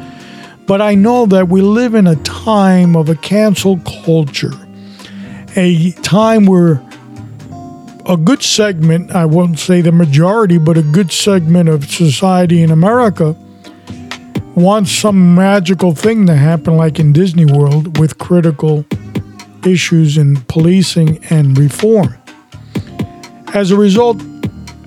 But 0.67 0.81
I 0.81 0.93
know 0.95 1.25
that 1.27 1.47
we 1.47 1.61
live 1.61 1.95
in 1.95 2.05
a 2.05 2.17
time 2.17 2.97
of 2.97 3.07
a 3.07 3.15
cancel 3.15 3.79
culture, 4.03 4.51
a 5.55 5.91
time 6.01 6.45
where 6.45 6.83
a 8.07 8.17
good 8.17 8.43
segment, 8.43 9.11
I 9.11 9.25
won't 9.25 9.57
say 9.57 9.81
the 9.81 9.91
majority, 9.91 10.57
but 10.57 10.77
a 10.77 10.83
good 10.83 11.11
segment 11.11 11.69
of 11.69 11.89
society 11.89 12.61
in 12.61 12.71
America 12.71 13.35
wants 14.55 14.91
some 14.91 15.33
magical 15.33 15.95
thing 15.95 16.25
to 16.27 16.35
happen, 16.35 16.75
like 16.77 16.99
in 16.99 17.13
Disney 17.13 17.45
World, 17.45 17.99
with 17.99 18.17
critical 18.17 18.85
issues 19.65 20.17
in 20.17 20.37
policing 20.41 21.23
and 21.29 21.57
reform. 21.57 22.15
As 23.53 23.71
a 23.71 23.75
result, 23.75 24.21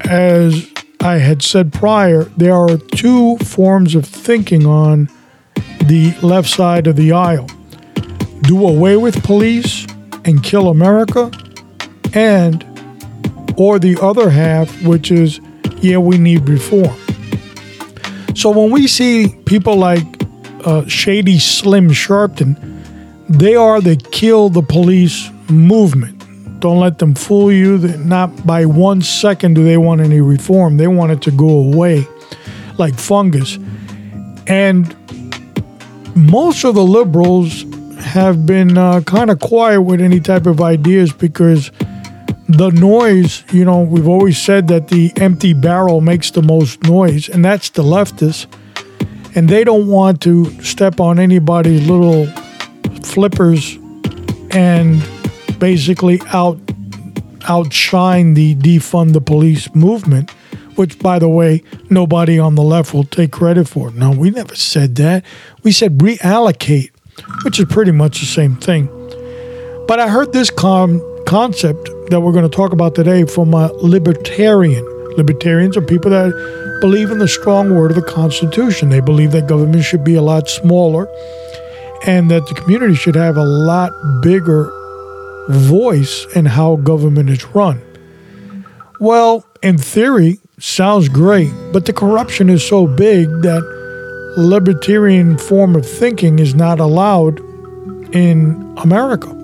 as 0.01 0.71
I 1.01 1.19
had 1.19 1.43
said 1.43 1.73
prior, 1.73 2.25
there 2.37 2.55
are 2.55 2.77
two 2.77 3.38
forms 3.38 3.95
of 3.95 4.05
thinking 4.05 4.67
on 4.67 5.09
the 5.85 6.14
left 6.23 6.49
side 6.49 6.87
of 6.87 6.97
the 6.97 7.12
aisle 7.12 7.49
do 8.43 8.67
away 8.67 8.97
with 8.97 9.23
police 9.23 9.87
and 10.25 10.43
kill 10.43 10.69
America, 10.69 11.31
and 12.14 12.64
or 13.57 13.79
the 13.79 13.99
other 14.01 14.31
half, 14.31 14.83
which 14.83 15.11
is, 15.11 15.41
yeah, 15.79 15.99
we 15.99 16.17
need 16.19 16.49
reform. 16.49 16.97
So 18.35 18.51
when 18.51 18.71
we 18.71 18.87
see 18.87 19.29
people 19.47 19.77
like 19.77 20.05
uh, 20.64 20.87
Shady 20.87 21.38
Slim 21.38 21.88
Sharpton, 21.88 22.78
they 23.29 23.55
are 23.55 23.81
the 23.81 23.97
kill 23.97 24.49
the 24.49 24.62
police 24.62 25.31
movement. 25.51 26.14
Don't 26.61 26.81
let 26.81 26.99
them 26.99 27.14
fool 27.14 27.53
you. 27.53 27.79
Not 27.99 28.47
by 28.47 28.64
one 28.64 29.03
second 29.03 29.55
do 29.55 29.64
they 29.64 29.77
want 29.77 30.01
any 30.01 30.21
reform. 30.21 30.77
They 30.77 30.88
want 30.88 31.12
it 31.12 31.23
to 31.23 31.31
go 31.31 31.49
away 31.49 32.07
like 32.79 32.95
fungus. 32.95 33.59
And 34.47 34.95
most 36.17 36.64
of 36.64 36.75
the 36.75 36.83
liberals 36.83 37.64
have 38.01 38.47
been 38.47 38.79
uh, 38.79 39.03
kind 39.03 39.31
of 39.31 39.38
quiet 39.41 39.83
with 39.83 40.01
any 40.01 40.21
type 40.21 40.47
of 40.47 40.61
ideas 40.61 41.12
because 41.12 41.71
the 42.49 42.71
noise, 42.71 43.45
you 43.53 43.64
know, 43.64 43.83
we've 43.83 44.09
always 44.09 44.41
said 44.41 44.69
that 44.69 44.88
the 44.88 45.12
empty 45.17 45.53
barrel 45.53 46.01
makes 46.01 46.31
the 46.31 46.41
most 46.41 46.83
noise, 46.85 47.29
and 47.29 47.45
that's 47.45 47.69
the 47.71 47.83
leftists. 47.83 48.47
And 49.35 49.49
they 49.49 49.62
don't 49.64 49.87
want 49.87 50.23
to 50.23 50.51
step 50.62 50.99
on 50.99 51.19
anybody's 51.19 51.87
little 51.88 52.27
flippers 53.09 53.79
and 54.51 55.03
basically 55.59 56.21
out 56.33 56.59
outshine 57.49 58.35
the 58.35 58.55
defund 58.57 59.14
the 59.14 59.21
police 59.21 59.75
movement, 59.75 60.31
which 60.77 60.99
by 60.99 61.18
the 61.18 61.29
way, 61.29 61.62
nobody 61.88 62.38
on 62.38 62.55
the 62.55 62.62
left 62.62 62.92
will 62.92 63.05
take 63.05 63.33
credit 63.33 63.66
for. 63.66 63.90
No, 63.92 64.11
we 64.11 64.31
never 64.31 64.55
said 64.55 64.97
that. 64.97 65.25
We 65.62 65.73
said 65.73 65.99
reallocate, 65.99 66.90
which 67.44 67.59
is 67.59 67.66
pretty 67.66 67.92
much 67.92 68.21
the 68.21 68.27
same 68.27 68.57
thing. 68.57 68.87
But 69.87 69.99
I 69.99 70.09
heard 70.09 70.33
this 70.33 70.51
com- 70.51 71.03
concept 71.27 71.88
that 72.11 72.21
we're 72.21 72.33
going 72.33 72.49
to 72.49 72.55
talk 72.55 72.73
about 72.73 72.94
today 72.94 73.25
from 73.25 73.55
a 73.55 73.73
libertarian. 73.73 74.85
Libertarians 75.16 75.77
are 75.77 75.83
people 75.83 76.11
that 76.11 76.79
believe 76.81 77.11
in 77.11 77.18
the 77.18 77.29
strong 77.29 77.75
word 77.75 77.90
of 77.90 77.97
the 77.97 78.03
Constitution. 78.03 78.90
They 78.90 79.01
believe 79.01 79.33
that 79.33 79.49
government 79.49 79.85
should 79.85 80.05
be 80.05 80.14
a 80.14 80.23
lot 80.23 80.49
smaller 80.49 81.09
and 82.06 82.30
that 82.30 82.46
the 82.46 82.54
community 82.54 82.94
should 82.94 83.14
have 83.14 83.37
a 83.37 83.44
lot 83.44 83.92
bigger 84.22 84.72
voice 85.48 86.26
in 86.34 86.46
how 86.46 86.76
government 86.76 87.30
is 87.30 87.44
run. 87.46 87.82
Well, 89.00 89.46
in 89.62 89.78
theory, 89.78 90.38
sounds 90.58 91.08
great, 91.08 91.50
but 91.72 91.87
the 91.87 91.92
corruption 91.92 92.50
is 92.50 92.66
so 92.66 92.87
big 92.87 93.28
that 93.42 93.62
libertarian 94.37 95.38
form 95.38 95.74
of 95.74 95.88
thinking 95.88 96.38
is 96.38 96.54
not 96.54 96.80
allowed 96.80 97.40
in 98.14 98.74
America. 98.78 99.34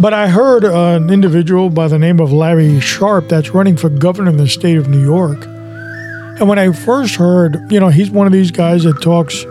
But 0.00 0.14
I 0.14 0.28
heard 0.28 0.64
an 0.64 1.10
individual 1.10 1.68
by 1.68 1.88
the 1.88 1.98
name 1.98 2.20
of 2.20 2.32
Larry 2.32 2.80
Sharpe 2.80 3.28
that's 3.28 3.50
running 3.50 3.76
for 3.76 3.90
governor 3.90 4.30
in 4.30 4.38
the 4.38 4.48
state 4.48 4.78
of 4.78 4.88
New 4.88 5.02
York. 5.02 5.44
And 6.40 6.48
when 6.48 6.58
I 6.58 6.72
first 6.72 7.16
heard, 7.16 7.70
you 7.70 7.78
know, 7.78 7.88
he's 7.88 8.10
one 8.10 8.26
of 8.26 8.32
these 8.32 8.50
guys 8.50 8.84
that 8.84 9.02
talks 9.02 9.44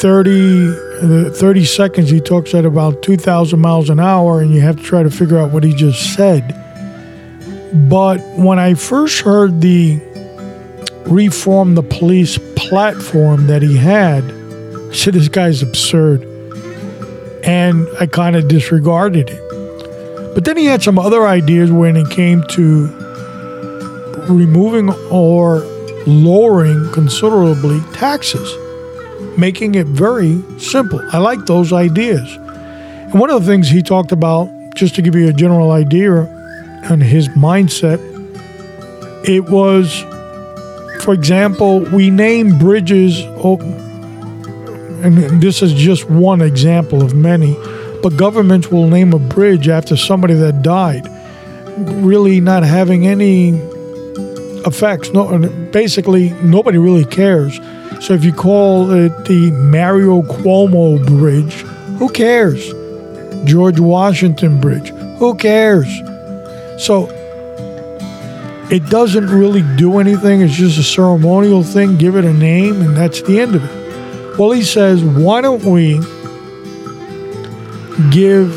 30, 0.00 1.28
uh, 1.28 1.30
30 1.30 1.64
seconds, 1.64 2.10
he 2.10 2.20
talks 2.20 2.54
at 2.54 2.64
about 2.64 3.02
2,000 3.02 3.60
miles 3.60 3.90
an 3.90 4.00
hour, 4.00 4.40
and 4.40 4.52
you 4.52 4.60
have 4.60 4.76
to 4.76 4.82
try 4.82 5.02
to 5.02 5.10
figure 5.10 5.38
out 5.38 5.50
what 5.50 5.62
he 5.62 5.74
just 5.74 6.14
said. 6.14 6.56
But 7.88 8.18
when 8.36 8.58
I 8.58 8.74
first 8.74 9.20
heard 9.20 9.60
the 9.60 10.00
reform 11.06 11.74
the 11.74 11.82
police 11.82 12.38
platform 12.56 13.46
that 13.48 13.62
he 13.62 13.76
had, 13.76 14.24
I 14.24 14.92
said, 14.94 15.14
this 15.14 15.28
guy's 15.28 15.62
absurd. 15.62 16.24
And 17.44 17.86
I 17.98 18.06
kind 18.06 18.36
of 18.36 18.48
disregarded 18.48 19.30
it. 19.30 20.34
But 20.34 20.44
then 20.44 20.56
he 20.56 20.66
had 20.66 20.82
some 20.82 20.98
other 20.98 21.26
ideas 21.26 21.70
when 21.70 21.96
it 21.96 22.10
came 22.10 22.42
to 22.50 22.86
removing 24.28 24.90
or 25.10 25.58
lowering 26.06 26.90
considerably 26.92 27.80
taxes, 27.92 28.50
making 29.38 29.74
it 29.74 29.86
very 29.86 30.42
simple. 30.58 31.00
I 31.12 31.18
like 31.18 31.46
those 31.46 31.72
ideas. 31.72 32.36
And 32.36 33.18
one 33.18 33.30
of 33.30 33.44
the 33.44 33.50
things 33.50 33.68
he 33.68 33.82
talked 33.82 34.12
about, 34.12 34.48
just 34.74 34.94
to 34.94 35.02
give 35.02 35.14
you 35.14 35.28
a 35.28 35.32
general 35.32 35.72
idea 35.72 36.28
on 36.90 37.00
his 37.00 37.28
mindset, 37.30 37.98
it 39.28 39.50
was, 39.50 40.04
for 41.02 41.12
example, 41.12 41.80
we 41.80 42.10
name 42.10 42.58
bridges, 42.58 43.20
oh, 43.44 43.58
and 45.02 45.42
this 45.42 45.62
is 45.62 45.74
just 45.74 46.08
one 46.08 46.40
example 46.40 47.02
of 47.02 47.14
many, 47.14 47.54
but 48.02 48.16
governments 48.16 48.68
will 48.68 48.88
name 48.88 49.12
a 49.12 49.18
bridge 49.18 49.68
after 49.68 49.96
somebody 49.96 50.34
that 50.34 50.62
died, 50.62 51.06
really 52.02 52.40
not 52.40 52.62
having 52.62 53.06
any 53.06 53.50
effects. 54.66 55.10
No, 55.10 55.38
basically, 55.72 56.30
nobody 56.42 56.78
really 56.78 57.04
cares. 57.04 57.58
So 58.00 58.14
if 58.14 58.24
you 58.24 58.32
call 58.32 58.90
it 58.92 59.26
the 59.26 59.50
Mario 59.50 60.22
Cuomo 60.22 61.04
Bridge, 61.06 61.60
who 61.98 62.08
cares? 62.08 62.72
George 63.44 63.78
Washington 63.78 64.60
Bridge, 64.60 64.88
who 65.18 65.34
cares? 65.34 65.86
So 66.78 67.08
it 68.70 68.86
doesn't 68.86 69.26
really 69.26 69.62
do 69.76 69.98
anything. 69.98 70.40
It's 70.40 70.54
just 70.54 70.78
a 70.78 70.82
ceremonial 70.82 71.62
thing. 71.62 71.98
Give 71.98 72.16
it 72.16 72.24
a 72.24 72.32
name, 72.32 72.80
and 72.80 72.96
that's 72.96 73.20
the 73.22 73.38
end 73.38 73.54
of 73.54 73.64
it. 73.64 74.38
Well, 74.38 74.52
he 74.52 74.62
says, 74.62 75.04
why 75.04 75.42
don't 75.42 75.64
we 75.64 76.00
give 78.10 78.50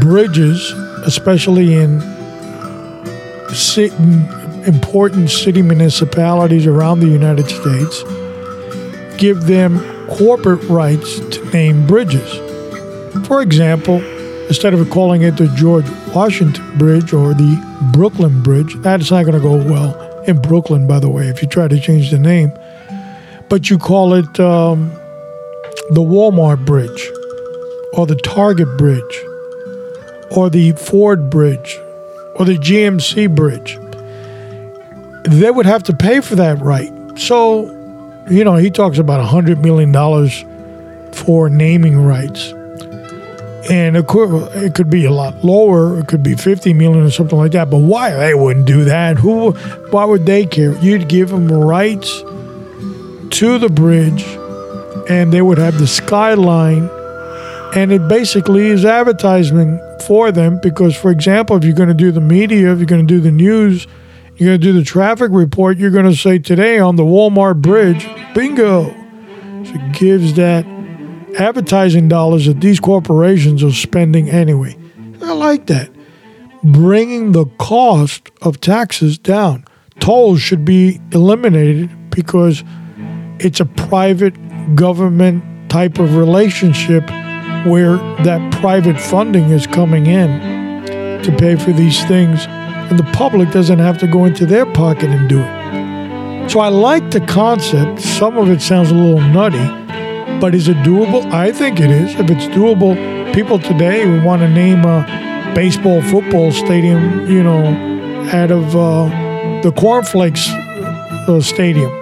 bridges, 0.00 0.72
especially 1.06 1.74
in 1.74 2.02
important 4.66 5.30
city 5.30 5.62
municipalities 5.62 6.66
around 6.66 7.00
the 7.00 7.08
United 7.08 7.48
States, 7.48 8.02
give 9.18 9.42
them 9.42 9.78
corporate 10.08 10.62
rights 10.68 11.20
to 11.20 11.50
name 11.50 11.86
bridges. 11.86 12.30
For 13.26 13.42
example, 13.42 14.02
instead 14.46 14.72
of 14.72 14.88
calling 14.90 15.22
it 15.22 15.36
the 15.36 15.48
George 15.48 15.88
Washington 16.14 16.78
Bridge 16.78 17.12
or 17.12 17.34
the 17.34 17.90
Brooklyn 17.92 18.42
Bridge, 18.42 18.74
that's 18.76 19.10
not 19.10 19.24
going 19.24 19.34
to 19.34 19.40
go 19.40 19.56
well 19.56 20.22
in 20.22 20.40
Brooklyn, 20.40 20.86
by 20.86 21.00
the 21.00 21.10
way, 21.10 21.28
if 21.28 21.42
you 21.42 21.48
try 21.48 21.68
to 21.68 21.80
change 21.80 22.10
the 22.10 22.18
name. 22.18 22.52
But 23.48 23.70
you 23.70 23.78
call 23.78 24.14
it 24.14 24.40
um, 24.40 24.90
the 25.90 26.00
Walmart 26.00 26.64
Bridge 26.64 27.10
or 27.94 28.06
the 28.06 28.16
Target 28.16 28.68
Bridge 28.76 29.24
or 30.30 30.50
the 30.50 30.72
Ford 30.72 31.30
Bridge 31.30 31.78
or 32.36 32.44
the 32.44 32.56
GMC 32.56 33.34
Bridge. 33.34 33.78
They 35.24 35.50
would 35.50 35.66
have 35.66 35.82
to 35.84 35.92
pay 35.92 36.20
for 36.20 36.36
that 36.36 36.58
right. 36.60 36.92
So, 37.18 37.74
you 38.30 38.44
know, 38.44 38.56
he 38.56 38.70
talks 38.70 38.98
about 38.98 39.26
$100 39.26 39.62
million 39.62 39.92
for 41.12 41.48
naming 41.48 41.96
rights. 41.96 42.52
And 43.70 43.96
it 43.96 44.06
could, 44.06 44.50
it 44.56 44.74
could 44.74 44.88
be 44.88 45.04
a 45.04 45.10
lot 45.10 45.44
lower. 45.44 45.98
It 45.98 46.08
could 46.08 46.22
be 46.22 46.34
50 46.34 46.72
million 46.72 47.04
or 47.04 47.10
something 47.10 47.36
like 47.36 47.52
that. 47.52 47.68
But 47.70 47.78
why? 47.78 48.10
They 48.12 48.34
wouldn't 48.34 48.66
do 48.66 48.84
that. 48.84 49.18
Who, 49.18 49.52
why 49.90 50.04
would 50.04 50.24
they 50.24 50.46
care? 50.46 50.72
You'd 50.78 51.08
give 51.08 51.30
them 51.30 51.48
rights 51.48 52.08
to 53.30 53.58
the 53.58 53.68
bridge 53.68 54.24
and 55.08 55.32
they 55.32 55.42
would 55.42 55.58
have 55.58 55.78
the 55.78 55.86
skyline 55.86 56.88
and 57.74 57.92
it 57.92 58.08
basically 58.08 58.68
is 58.68 58.84
advertising 58.84 59.80
for 60.00 60.32
them 60.32 60.58
because 60.62 60.96
for 60.96 61.10
example 61.10 61.56
if 61.56 61.64
you're 61.64 61.74
going 61.74 61.88
to 61.88 61.94
do 61.94 62.10
the 62.10 62.20
media 62.20 62.72
if 62.72 62.78
you're 62.78 62.86
going 62.86 63.06
to 63.06 63.14
do 63.14 63.20
the 63.20 63.30
news 63.30 63.86
you're 64.38 64.50
going 64.50 64.60
to 64.60 64.66
do 64.66 64.72
the 64.72 64.84
traffic 64.84 65.30
report 65.32 65.78
you're 65.78 65.90
going 65.90 66.06
to 66.06 66.16
say 66.16 66.38
today 66.38 66.78
on 66.78 66.96
the 66.96 67.02
walmart 67.02 67.60
bridge. 67.60 68.08
Bingo. 68.34 68.84
So 69.64 69.72
it 69.74 69.92
gives 69.92 70.34
that 70.34 70.64
advertising 71.38 72.08
dollars 72.08 72.46
that 72.46 72.60
these 72.60 72.80
corporations 72.80 73.62
are 73.64 73.72
spending 73.72 74.30
anyway. 74.30 74.76
I 75.20 75.32
like 75.32 75.66
that. 75.66 75.90
Bringing 76.62 77.32
the 77.32 77.46
cost 77.58 78.30
of 78.40 78.60
taxes 78.60 79.18
down. 79.18 79.64
Tolls 80.00 80.40
should 80.40 80.64
be 80.64 81.00
eliminated 81.12 81.90
because 82.10 82.62
it's 83.40 83.60
a 83.60 83.66
private 83.66 84.34
government 84.76 85.70
type 85.70 85.98
of 85.98 86.16
relationship 86.16 87.02
where 87.66 87.96
that 88.22 88.52
private 88.60 89.00
funding 89.00 89.50
is 89.50 89.66
coming 89.66 90.06
in 90.06 91.22
to 91.22 91.32
pay 91.36 91.56
for 91.56 91.72
these 91.72 92.04
things, 92.04 92.46
and 92.90 92.98
the 92.98 93.10
public 93.12 93.50
doesn't 93.50 93.78
have 93.78 93.98
to 93.98 94.06
go 94.06 94.24
into 94.24 94.46
their 94.46 94.66
pocket 94.66 95.10
and 95.10 95.28
do 95.28 95.40
it. 95.40 96.50
So 96.50 96.60
I 96.60 96.68
like 96.68 97.10
the 97.10 97.20
concept. 97.20 98.00
Some 98.00 98.38
of 98.38 98.50
it 98.50 98.62
sounds 98.62 98.90
a 98.90 98.94
little 98.94 99.20
nutty, 99.20 99.66
but 100.40 100.54
is 100.54 100.68
it 100.68 100.76
doable? 100.78 101.30
I 101.32 101.52
think 101.52 101.80
it 101.80 101.90
is. 101.90 102.14
If 102.18 102.30
it's 102.30 102.46
doable, 102.46 102.94
people 103.34 103.58
today 103.58 104.08
would 104.08 104.24
want 104.24 104.42
to 104.42 104.48
name 104.48 104.84
a 104.84 105.52
baseball, 105.54 106.00
football 106.02 106.52
stadium, 106.52 107.30
you 107.30 107.42
know, 107.42 107.64
out 108.32 108.50
of 108.50 108.74
uh, 108.74 109.08
the 109.62 109.72
Cornflakes 109.72 110.48
uh, 110.48 111.40
Stadium, 111.40 111.92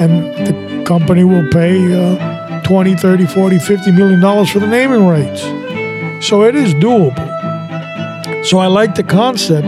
and 0.00 0.12
the 0.46 0.84
company 0.84 1.24
will 1.24 1.48
pay. 1.50 1.76
Uh, 1.94 2.38
20, 2.68 2.96
30, 2.96 3.24
40, 3.24 3.58
50 3.60 3.92
million 3.92 4.20
dollars 4.20 4.50
for 4.50 4.58
the 4.58 4.66
naming 4.66 5.06
rights. 5.06 5.40
So 6.26 6.42
it 6.42 6.54
is 6.54 6.74
doable. 6.74 7.16
So 8.44 8.58
I 8.58 8.66
like 8.66 8.94
the 8.94 9.02
concept. 9.02 9.66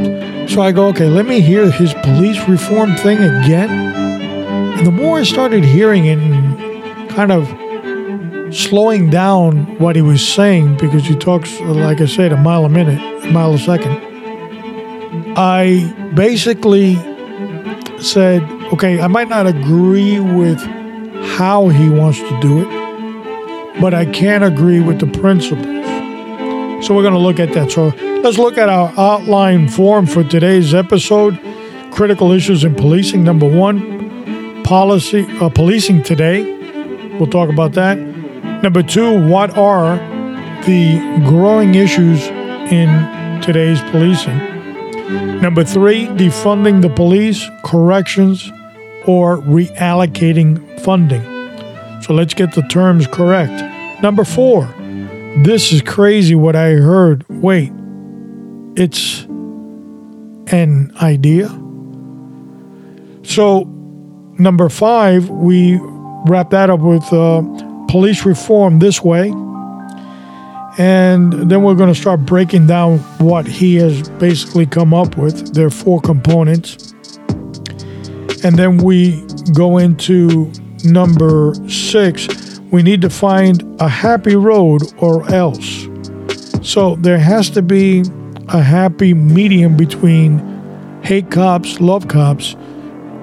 So 0.50 0.62
I 0.62 0.72
go, 0.72 0.88
okay, 0.88 1.06
let 1.06 1.26
me 1.26 1.40
hear 1.40 1.70
his 1.70 1.94
police 1.94 2.48
reform 2.48 2.96
thing 2.96 3.18
again. 3.18 3.70
And 3.70 4.84
the 4.84 4.90
more 4.90 5.20
I 5.20 5.22
started 5.22 5.64
hearing 5.64 6.06
it 6.06 6.18
and 6.18 7.08
kind 7.08 7.30
of 7.30 7.46
slowing 8.52 9.10
down 9.10 9.78
what 9.78 9.94
he 9.94 10.02
was 10.02 10.26
saying, 10.26 10.76
because 10.78 11.04
he 11.04 11.14
talks, 11.14 11.60
like 11.60 12.00
I 12.00 12.06
said, 12.06 12.32
a 12.32 12.36
mile 12.36 12.64
a 12.64 12.68
minute, 12.68 13.00
a 13.24 13.30
mile 13.30 13.54
a 13.54 13.58
second, 13.60 13.92
I 15.38 16.10
basically 16.16 16.96
said, 18.02 18.42
okay, 18.72 19.00
I 19.00 19.06
might 19.06 19.28
not 19.28 19.46
agree 19.46 20.18
with 20.18 20.60
how 21.38 21.68
he 21.68 21.88
wants 21.88 22.18
to 22.18 22.40
do 22.40 22.62
it, 22.62 23.80
but 23.80 23.94
I 23.94 24.04
can't 24.04 24.42
agree 24.42 24.80
with 24.80 24.98
the 24.98 25.06
principles. 25.06 25.64
So 26.84 26.96
we're 26.96 27.02
going 27.02 27.14
to 27.14 27.20
look 27.20 27.38
at 27.38 27.52
that. 27.52 27.70
So 27.70 27.92
let's 28.22 28.38
look 28.38 28.58
at 28.58 28.68
our 28.68 28.92
outline 28.98 29.68
form 29.68 30.06
for 30.06 30.22
today's 30.22 30.74
episode 30.74 31.38
critical 31.90 32.32
issues 32.32 32.64
in 32.64 32.74
policing. 32.74 33.24
Number 33.24 33.48
one, 33.48 34.62
policy 34.62 35.26
uh, 35.40 35.48
policing 35.48 36.02
today. 36.02 36.58
We'll 37.18 37.30
talk 37.30 37.48
about 37.48 37.72
that. 37.72 37.98
Number 38.62 38.82
two, 38.82 39.26
what 39.26 39.56
are 39.56 39.96
the 40.64 40.98
growing 41.26 41.74
issues 41.74 42.26
in 42.70 43.40
today's 43.42 43.80
policing? 43.90 44.38
Number 45.40 45.64
three, 45.64 46.06
defunding 46.06 46.82
the 46.82 46.90
police, 46.90 47.48
corrections, 47.64 48.50
or 49.06 49.38
reallocating 49.38 50.80
funding. 50.80 51.22
So 52.02 52.14
let's 52.14 52.34
get 52.34 52.54
the 52.54 52.62
terms 52.62 53.06
correct. 53.06 54.02
Number 54.02 54.24
four, 54.24 54.66
this 55.42 55.72
is 55.72 55.82
crazy 55.82 56.34
what 56.34 56.54
I 56.54 56.72
heard. 56.72 57.26
Wait, 57.28 57.72
it's 58.76 59.22
an 60.52 60.92
idea? 61.00 61.48
So, 63.22 63.64
number 64.38 64.68
five, 64.68 65.28
we 65.28 65.78
wrap 66.26 66.50
that 66.50 66.70
up 66.70 66.80
with 66.80 67.04
uh, 67.12 67.42
police 67.88 68.24
reform 68.24 68.78
this 68.78 69.02
way. 69.02 69.32
And 70.78 71.32
then 71.50 71.62
we're 71.62 71.74
going 71.74 71.92
to 71.92 72.00
start 72.00 72.20
breaking 72.20 72.66
down 72.66 72.98
what 73.18 73.46
he 73.46 73.74
has 73.76 74.08
basically 74.10 74.66
come 74.66 74.94
up 74.94 75.16
with. 75.16 75.54
There 75.54 75.66
are 75.66 75.70
four 75.70 76.00
components. 76.00 76.92
And 78.42 78.56
then 78.56 78.78
we 78.78 79.22
go 79.52 79.78
into 79.78 80.50
number 80.84 81.54
six 81.68 82.50
we 82.70 82.82
need 82.82 83.02
to 83.02 83.10
find 83.10 83.80
a 83.80 83.88
happy 83.88 84.36
road 84.36 84.82
or 84.98 85.28
else. 85.32 85.88
So 86.62 86.96
there 86.96 87.18
has 87.18 87.50
to 87.50 87.62
be 87.62 88.04
a 88.52 88.62
happy 88.62 89.14
medium 89.14 89.76
between 89.76 90.38
hate 91.02 91.30
cops, 91.30 91.80
love 91.80 92.08
cops, 92.08 92.54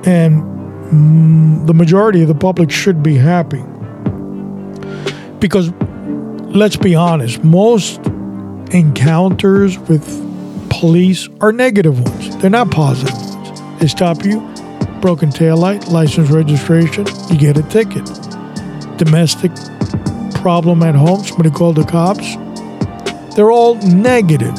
and 0.06 0.42
mm, 0.92 1.68
the 1.68 1.74
majority 1.74 2.22
of 2.22 2.28
the 2.28 2.36
public 2.36 2.72
should 2.72 3.04
be 3.04 3.16
happy. 3.16 3.63
Because 5.40 5.72
let's 6.56 6.78
be 6.78 6.96
honest, 6.96 7.44
most 7.44 8.00
encounters 8.72 9.78
with 9.80 10.06
police 10.70 11.30
are 11.42 11.52
negative 11.52 12.00
ones. 12.00 12.38
They're 12.38 12.50
not 12.50 12.72
positive 12.72 13.16
ones. 13.16 13.80
They 13.80 13.88
stop 13.88 14.24
you, 14.24 14.40
broken 15.02 15.30
taillight, 15.30 15.90
license 15.90 16.30
registration, 16.30 17.06
you 17.30 17.38
get 17.38 17.58
a 17.58 17.63
ticket 17.63 18.06
domestic 18.98 19.52
problem 20.42 20.84
at 20.84 20.96
home, 20.96 21.24
somebody 21.24 21.52
called 21.52 21.76
the 21.76 21.84
cops. 21.84 22.36
They're 23.36 23.52
all 23.52 23.76
negative. 23.76 24.58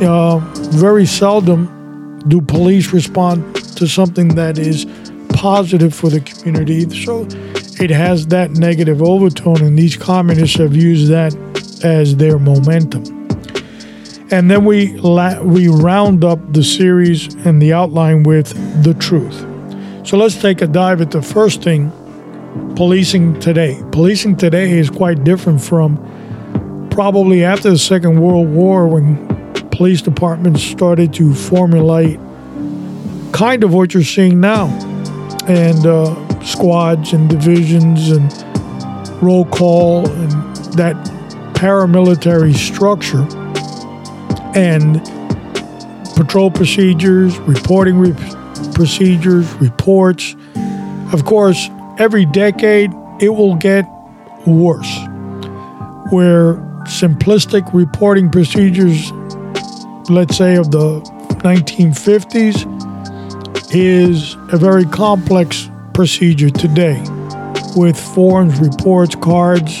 Uh, 0.00 0.38
very 0.72 1.06
seldom 1.06 2.22
do 2.28 2.40
police 2.40 2.92
respond 2.92 3.54
to 3.76 3.86
something 3.86 4.28
that 4.34 4.58
is 4.58 4.86
positive 5.30 5.94
for 5.94 6.10
the 6.10 6.20
community. 6.20 6.88
So 7.04 7.26
it 7.80 7.90
has 7.90 8.26
that 8.28 8.52
negative 8.52 9.02
overtone, 9.02 9.62
and 9.62 9.78
these 9.78 9.96
communists 9.96 10.58
have 10.58 10.76
used 10.76 11.10
that 11.10 11.34
as 11.84 12.16
their 12.16 12.38
momentum. 12.38 13.04
And 14.30 14.50
then 14.50 14.64
we 14.64 14.96
la- 14.98 15.40
we 15.42 15.68
round 15.68 16.24
up 16.24 16.40
the 16.52 16.64
series 16.64 17.32
and 17.46 17.62
the 17.62 17.72
outline 17.72 18.22
with 18.22 18.48
the 18.82 18.94
truth. 18.94 19.44
So 20.06 20.16
let's 20.16 20.36
take 20.36 20.62
a 20.62 20.66
dive 20.66 21.00
at 21.00 21.10
the 21.10 21.22
first 21.22 21.62
thing 21.62 21.92
policing 22.76 23.40
today. 23.40 23.80
Policing 23.92 24.36
today 24.36 24.78
is 24.78 24.90
quite 24.90 25.24
different 25.24 25.62
from 25.62 25.96
probably 26.90 27.44
after 27.44 27.70
the 27.70 27.78
Second 27.78 28.20
World 28.20 28.48
War 28.48 28.88
when 28.88 29.25
police 29.76 30.00
departments 30.00 30.62
started 30.62 31.12
to 31.12 31.34
formulate 31.34 32.18
kind 33.32 33.62
of 33.62 33.74
what 33.74 33.92
you're 33.92 34.02
seeing 34.02 34.40
now. 34.40 34.66
And 35.46 35.86
uh, 35.86 36.42
squads 36.42 37.12
and 37.12 37.28
divisions 37.28 38.10
and 38.10 38.32
roll 39.22 39.44
call 39.44 40.08
and 40.08 40.32
that 40.74 40.96
paramilitary 41.54 42.54
structure 42.54 43.26
and 44.58 45.02
patrol 46.16 46.50
procedures, 46.50 47.38
reporting 47.40 47.98
re- 47.98 48.14
procedures, 48.74 49.52
reports. 49.54 50.34
Of 51.12 51.24
course, 51.26 51.68
every 51.98 52.24
decade 52.26 52.90
it 53.20 53.28
will 53.28 53.56
get 53.56 53.84
worse, 54.46 54.96
where 56.10 56.54
simplistic 56.86 57.72
reporting 57.74 58.30
procedures, 58.30 59.12
let's 60.08 60.36
say 60.36 60.56
of 60.56 60.70
the 60.70 61.00
1950s, 61.42 62.64
is 63.74 64.36
a 64.52 64.56
very 64.56 64.84
complex 64.84 65.68
procedure 65.92 66.50
today 66.50 67.02
with 67.76 67.98
forms, 67.98 68.58
reports, 68.60 69.14
cards, 69.16 69.78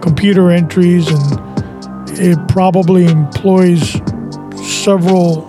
computer 0.00 0.50
entries, 0.50 1.08
and 1.08 2.10
it 2.18 2.38
probably 2.48 3.06
employs 3.06 4.00
several 4.82 5.42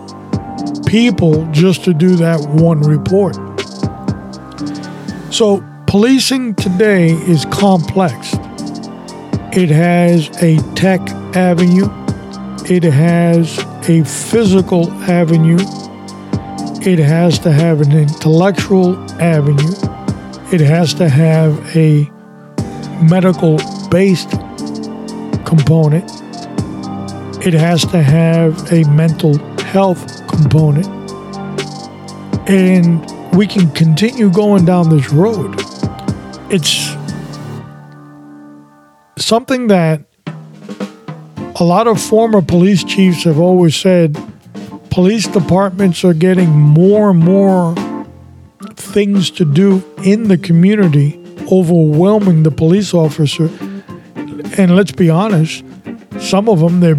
people 0.86 1.46
just 1.52 1.84
to 1.84 1.94
do 1.94 2.16
that 2.16 2.40
one 2.50 2.82
report. 2.82 3.36
So, 5.34 5.64
policing 5.86 6.56
today 6.56 7.12
is 7.12 7.46
complex. 7.46 8.34
It 9.56 9.70
has 9.70 10.30
a 10.42 10.58
tech 10.74 11.02
avenue, 11.36 11.88
it 12.66 12.84
has 12.84 13.58
a 13.90 14.04
physical 14.04 14.92
avenue, 15.10 15.58
it 16.82 17.00
has 17.00 17.40
to 17.40 17.52
have 17.52 17.82
an 17.82 17.92
intellectual 17.92 18.96
avenue, 19.20 19.74
it 20.54 20.62
has 20.62 20.94
to 20.94 21.10
have 21.10 21.76
a 21.76 22.08
medical 23.04 23.58
based 23.90 24.30
component, 25.44 26.08
it 27.44 27.54
has 27.54 27.82
to 27.82 28.02
have 28.04 28.72
a 28.72 28.84
mental 28.92 29.40
health 29.64 30.06
component. 30.28 30.88
And 32.48 33.04
we 33.36 33.48
can 33.48 33.72
continue 33.72 34.30
going 34.30 34.66
down 34.66 34.90
this 34.90 35.12
road. 35.12 35.56
It's 36.52 36.96
something 39.18 39.68
that 39.68 40.09
a 41.60 41.64
lot 41.64 41.88
of 41.88 42.02
former 42.02 42.42
police 42.42 42.86
chiefs 42.86 43.26
have 43.26 43.38
always 43.38 43.76
said 43.76 44.18
police 44.90 45.28
departments 45.28 46.06
are 46.06 46.14
getting 46.14 46.50
more 46.50 47.10
and 47.10 47.20
more 47.20 47.76
things 48.76 49.30
to 49.30 49.44
do 49.44 49.84
in 50.04 50.30
the 50.30 50.38
community, 50.38 51.22
overwhelming 51.52 52.44
the 52.44 52.52
police 52.52 52.94
officer. 52.94 53.50
And 54.58 54.76
let's 54.76 54.94
be 54.94 55.10
honest, 55.10 55.64
some 56.20 56.48
of 56.48 56.60
them, 56.60 56.80
their 56.80 56.96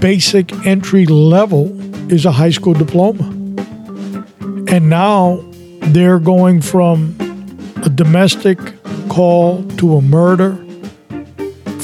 basic 0.00 0.52
entry 0.66 1.06
level 1.06 1.72
is 2.12 2.26
a 2.26 2.32
high 2.32 2.50
school 2.50 2.74
diploma. 2.74 3.24
And 4.68 4.90
now 4.90 5.42
they're 5.88 6.18
going 6.18 6.60
from 6.60 7.16
a 7.84 7.88
domestic 7.88 8.58
call 9.08 9.64
to 9.78 9.96
a 9.96 10.02
murder. 10.02 10.63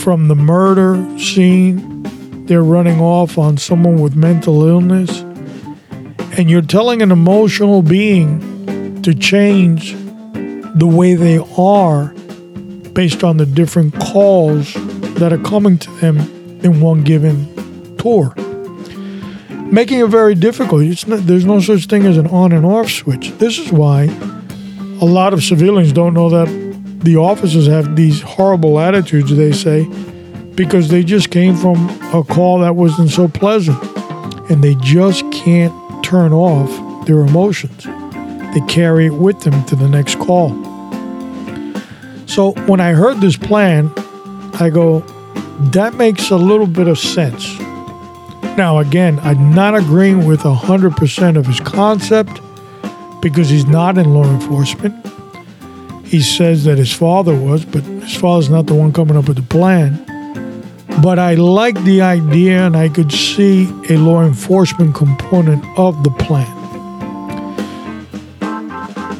From 0.02 0.28
the 0.28 0.34
murder 0.34 1.18
scene, 1.18 2.46
they're 2.46 2.64
running 2.64 3.00
off 3.00 3.36
on 3.36 3.58
someone 3.58 4.00
with 4.00 4.16
mental 4.16 4.66
illness. 4.66 5.20
And 6.38 6.48
you're 6.48 6.62
telling 6.62 7.02
an 7.02 7.12
emotional 7.12 7.82
being 7.82 9.02
to 9.02 9.14
change 9.14 9.92
the 9.92 10.86
way 10.86 11.14
they 11.14 11.38
are 11.58 12.14
based 12.94 13.22
on 13.22 13.36
the 13.36 13.44
different 13.44 13.94
calls 14.00 14.72
that 15.18 15.34
are 15.34 15.38
coming 15.38 15.76
to 15.76 15.90
them 16.00 16.18
in 16.62 16.80
one 16.80 17.04
given 17.04 17.96
tour 17.98 18.34
making 19.70 20.00
it 20.00 20.08
very 20.08 20.34
difficult. 20.34 20.82
Not, 21.06 21.26
there's 21.26 21.44
no 21.44 21.60
such 21.60 21.86
thing 21.86 22.04
as 22.04 22.16
an 22.16 22.26
on 22.28 22.52
and 22.52 22.66
off 22.66 22.90
switch. 22.90 23.30
This 23.38 23.58
is 23.58 23.70
why 23.70 24.04
a 25.00 25.04
lot 25.04 25.32
of 25.32 25.44
civilians 25.44 25.92
don't 25.92 26.14
know 26.14 26.28
that 26.30 26.69
the 27.00 27.16
officers 27.16 27.66
have 27.66 27.96
these 27.96 28.20
horrible 28.22 28.78
attitudes, 28.78 29.34
they 29.34 29.52
say, 29.52 29.84
because 30.54 30.88
they 30.88 31.02
just 31.02 31.30
came 31.30 31.56
from 31.56 31.88
a 32.14 32.22
call 32.22 32.58
that 32.60 32.76
wasn't 32.76 33.10
so 33.10 33.28
pleasant. 33.28 33.82
And 34.50 34.62
they 34.62 34.74
just 34.76 35.30
can't 35.32 35.72
turn 36.04 36.32
off 36.32 37.06
their 37.06 37.20
emotions. 37.20 37.84
They 38.54 38.60
carry 38.68 39.06
it 39.06 39.14
with 39.14 39.40
them 39.40 39.64
to 39.66 39.76
the 39.76 39.88
next 39.88 40.18
call. 40.18 40.50
So 42.26 42.52
when 42.66 42.80
I 42.80 42.92
heard 42.92 43.20
this 43.20 43.36
plan, 43.36 43.92
I 44.54 44.70
go, 44.72 45.00
that 45.72 45.94
makes 45.94 46.30
a 46.30 46.36
little 46.36 46.66
bit 46.66 46.88
of 46.88 46.98
sense. 46.98 47.58
Now, 48.56 48.78
again, 48.78 49.18
I'm 49.20 49.54
not 49.54 49.74
agreeing 49.74 50.26
with 50.26 50.40
100% 50.40 51.36
of 51.36 51.46
his 51.46 51.60
concept 51.60 52.40
because 53.22 53.48
he's 53.48 53.66
not 53.66 53.96
in 53.96 54.12
law 54.12 54.24
enforcement. 54.24 55.09
He 56.10 56.20
says 56.22 56.64
that 56.64 56.76
his 56.76 56.92
father 56.92 57.36
was, 57.36 57.64
but 57.64 57.84
his 57.84 58.16
father's 58.16 58.50
not 58.50 58.66
the 58.66 58.74
one 58.74 58.92
coming 58.92 59.16
up 59.16 59.28
with 59.28 59.36
the 59.36 59.44
plan. 59.44 60.04
But 61.00 61.20
I 61.20 61.34
like 61.34 61.80
the 61.84 62.02
idea, 62.02 62.66
and 62.66 62.76
I 62.76 62.88
could 62.88 63.12
see 63.12 63.68
a 63.88 63.96
law 63.96 64.24
enforcement 64.24 64.96
component 64.96 65.64
of 65.78 66.02
the 66.02 66.10
plan. 66.10 66.50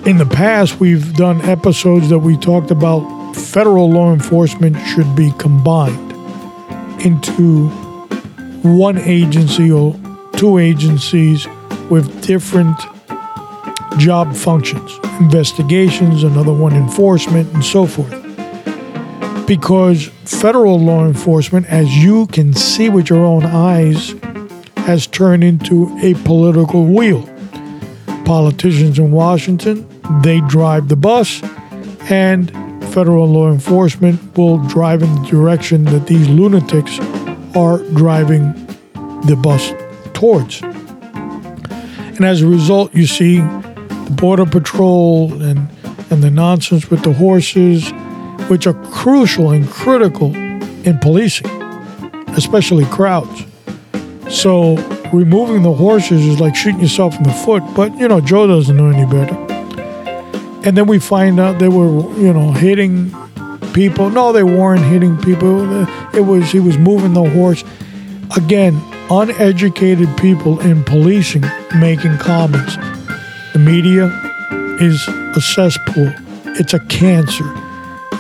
In 0.05 0.19
the 0.19 0.27
past, 0.27 0.81
we've 0.81 1.15
done 1.15 1.41
episodes 1.43 2.09
that 2.09 2.19
we 2.19 2.37
talked 2.37 2.73
about 2.73 3.37
federal 3.37 3.89
law 3.89 4.13
enforcement 4.13 4.77
should 4.89 5.15
be 5.15 5.33
combined 5.39 6.11
into 7.07 7.69
one 8.63 8.99
agency 8.99 9.71
or 9.71 9.95
two 10.33 10.59
agencies 10.59 11.47
with 11.89 12.27
different 12.27 12.77
job 13.99 14.35
functions 14.35 14.99
investigations, 15.21 16.23
another 16.25 16.53
one 16.53 16.75
enforcement, 16.75 17.53
and 17.53 17.65
so 17.65 17.87
forth. 17.87 18.11
Because 19.47 20.07
federal 20.25 20.81
law 20.81 21.05
enforcement, 21.05 21.67
as 21.67 21.95
you 22.03 22.27
can 22.29 22.55
see 22.55 22.89
with 22.89 23.11
your 23.11 23.25
own 23.25 23.45
eyes, 23.45 24.15
has 24.87 25.07
turned 25.07 25.45
into 25.45 25.95
a 26.03 26.15
political 26.25 26.87
wheel. 26.87 27.29
Politicians 28.25 28.99
in 28.99 29.13
Washington, 29.13 29.87
they 30.23 30.41
drive 30.43 30.89
the 30.89 30.97
bus, 30.97 31.43
and 32.11 32.51
federal 32.95 33.27
law 33.27 33.53
enforcement 33.53 34.37
will 34.37 34.59
drive 34.69 35.03
in 35.03 35.15
the 35.23 35.29
direction 35.29 35.85
that 35.85 36.07
these 36.07 36.29
lunatics 36.29 36.99
are 37.55 37.79
driving 37.95 38.53
the 39.27 39.39
bus 39.41 39.73
towards. 40.15 40.63
And 40.63 42.25
as 42.25 42.43
a 42.43 42.47
result, 42.47 42.95
you 42.95 43.07
see 43.07 43.41
Border 44.11 44.47
Patrol 44.47 45.43
and, 45.43 45.69
and 46.11 46.23
the 46.23 46.31
nonsense 46.31 46.91
with 46.91 47.03
the 47.03 47.13
horses, 47.13 47.91
which 48.49 48.67
are 48.67 48.75
crucial 48.91 49.51
and 49.51 49.69
critical 49.69 50.35
in 50.35 50.99
policing, 50.99 51.49
especially 52.29 52.85
crowds. 52.87 53.45
So 54.29 54.77
removing 55.13 55.63
the 55.63 55.73
horses 55.73 56.27
is 56.27 56.41
like 56.41 56.55
shooting 56.55 56.81
yourself 56.81 57.17
in 57.17 57.23
the 57.23 57.33
foot, 57.33 57.63
but 57.75 57.97
you 57.99 58.09
know, 58.09 58.21
Joe 58.21 58.47
doesn't 58.47 58.77
know 58.77 58.89
any 58.89 59.11
better. 59.11 59.35
And 60.67 60.77
then 60.77 60.87
we 60.87 60.99
find 60.99 61.41
out 61.41 61.59
they 61.59 61.69
were, 61.69 61.87
you 62.19 62.33
know, 62.33 62.53
hitting 62.53 63.15
people. 63.73 64.11
No, 64.11 64.33
they 64.33 64.43
weren't 64.43 64.83
hitting 64.83 65.17
people. 65.19 65.85
It 66.15 66.27
was 66.27 66.51
he 66.51 66.61
was 66.61 66.77
moving 66.77 67.15
the 67.15 67.29
horse. 67.31 67.65
Again, 68.37 68.81
uneducated 69.11 70.15
people 70.17 70.61
in 70.61 70.85
policing 70.85 71.45
making 71.79 72.19
comments. 72.19 72.77
The 73.53 73.59
media 73.59 74.07
is 74.81 75.09
a 75.09 75.41
cesspool. 75.41 76.13
It's 76.59 76.73
a 76.73 76.79
cancer. 76.87 77.45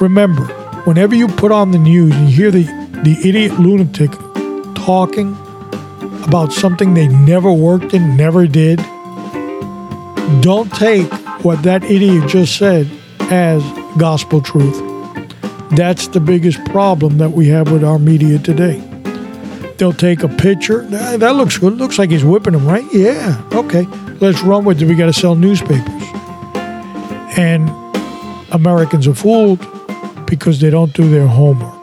Remember, 0.00 0.44
whenever 0.84 1.14
you 1.14 1.28
put 1.28 1.52
on 1.52 1.70
the 1.70 1.78
news 1.78 2.14
and 2.14 2.28
you 2.28 2.36
hear 2.36 2.50
the, 2.50 2.64
the 3.04 3.16
idiot 3.28 3.52
lunatic 3.60 4.10
talking 4.74 5.36
about 6.24 6.52
something 6.52 6.94
they 6.94 7.06
never 7.06 7.52
worked 7.52 7.94
in, 7.94 8.16
never 8.16 8.46
did, 8.46 8.78
don't 10.40 10.72
take 10.72 11.06
what 11.44 11.62
that 11.62 11.84
idiot 11.84 12.28
just 12.28 12.56
said 12.56 12.90
as 13.30 13.62
gospel 13.98 14.40
truth. 14.40 14.78
That's 15.76 16.08
the 16.08 16.20
biggest 16.20 16.64
problem 16.66 17.18
that 17.18 17.30
we 17.30 17.46
have 17.48 17.70
with 17.70 17.84
our 17.84 17.98
media 17.98 18.38
today. 18.38 18.82
They'll 19.78 19.92
take 19.92 20.22
a 20.22 20.28
picture. 20.28 20.82
That 20.86 21.36
looks 21.36 21.56
good. 21.58 21.74
Looks 21.74 21.98
like 21.98 22.10
he's 22.10 22.24
whipping 22.24 22.52
them, 22.52 22.66
right? 22.66 22.84
Yeah. 22.92 23.40
Okay. 23.52 23.86
Let's 24.20 24.42
run 24.42 24.64
with 24.64 24.82
it. 24.82 24.86
We 24.86 24.94
got 24.94 25.06
to 25.06 25.12
sell 25.12 25.34
newspapers. 25.34 26.02
And 27.36 27.68
Americans 28.52 29.06
are 29.06 29.14
fooled 29.14 29.60
because 30.26 30.60
they 30.60 30.70
don't 30.70 30.92
do 30.92 31.08
their 31.08 31.26
homework. 31.26 31.74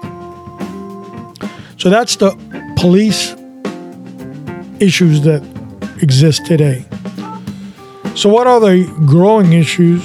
So 1.77 1.89
that's 1.89 2.15
the 2.15 2.31
police 2.77 3.35
issues 4.79 5.21
that 5.21 5.43
exist 6.01 6.45
today. 6.45 6.85
So, 8.15 8.29
what 8.29 8.47
are 8.47 8.59
the 8.59 8.91
growing 9.05 9.53
issues 9.53 10.01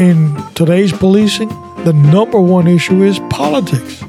in 0.00 0.34
today's 0.54 0.92
policing, 0.92 1.48
the 1.84 1.92
number 1.92 2.40
one 2.40 2.66
issue 2.66 3.02
is 3.02 3.18
politics. 3.28 4.02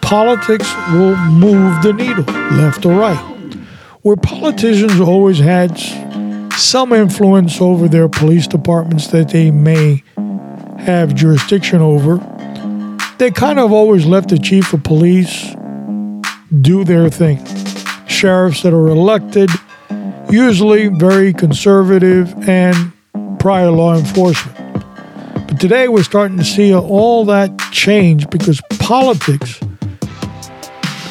Politics 0.00 0.68
will 0.92 1.16
move 1.16 1.82
the 1.82 1.92
needle 1.92 2.24
left 2.56 2.84
or 2.84 2.94
right. 2.94 3.27
Where 4.08 4.16
politicians 4.16 5.00
always 5.00 5.38
had 5.38 5.78
some 6.56 6.94
influence 6.94 7.60
over 7.60 7.88
their 7.88 8.08
police 8.08 8.46
departments 8.46 9.08
that 9.08 9.28
they 9.28 9.50
may 9.50 10.02
have 10.78 11.14
jurisdiction 11.14 11.82
over, 11.82 12.16
they 13.18 13.30
kind 13.30 13.58
of 13.58 13.70
always 13.70 14.06
let 14.06 14.30
the 14.30 14.38
chief 14.38 14.72
of 14.72 14.82
police 14.82 15.54
do 16.58 16.84
their 16.84 17.10
thing. 17.10 17.44
Sheriffs 18.06 18.62
that 18.62 18.72
are 18.72 18.88
elected, 18.88 19.50
usually 20.30 20.88
very 20.88 21.34
conservative 21.34 22.34
and 22.48 22.94
prior 23.38 23.70
law 23.70 23.94
enforcement. 23.94 24.56
But 25.46 25.60
today 25.60 25.88
we're 25.88 26.02
starting 26.02 26.38
to 26.38 26.46
see 26.46 26.74
all 26.74 27.26
that 27.26 27.50
change 27.72 28.30
because 28.30 28.62
politics 28.78 29.60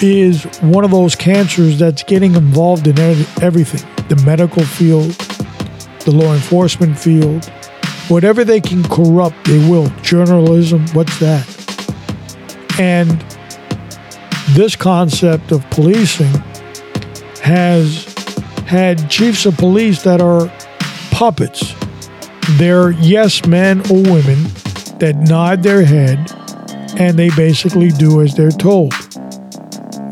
is 0.03 0.45
one 0.61 0.83
of 0.83 0.91
those 0.91 1.15
cancers 1.15 1.79
that's 1.79 2.03
getting 2.03 2.35
involved 2.35 2.87
in 2.87 2.97
everything 3.41 3.81
the 4.09 4.15
medical 4.25 4.63
field, 4.63 5.11
the 6.05 6.11
law 6.11 6.33
enforcement 6.33 6.97
field. 6.97 7.45
Whatever 8.07 8.45
they 8.45 8.61
can 8.61 8.83
corrupt, 8.83 9.35
they 9.45 9.57
will. 9.69 9.89
Journalism, 10.01 10.85
what's 10.93 11.19
that? 11.19 11.45
And 12.79 13.19
this 14.51 14.75
concept 14.75 15.51
of 15.51 15.69
policing 15.71 16.33
has 17.41 18.05
had 18.65 19.09
chiefs 19.09 19.45
of 19.45 19.57
police 19.57 20.03
that 20.03 20.21
are 20.21 20.51
puppets. 21.11 21.73
They're 22.51 22.91
yes 22.91 23.45
men 23.45 23.81
or 23.91 24.01
women 24.03 24.43
that 24.99 25.15
nod 25.27 25.63
their 25.63 25.83
head 25.83 26.31
and 26.97 27.19
they 27.19 27.29
basically 27.31 27.89
do 27.89 28.21
as 28.21 28.35
they're 28.35 28.51
told. 28.51 28.93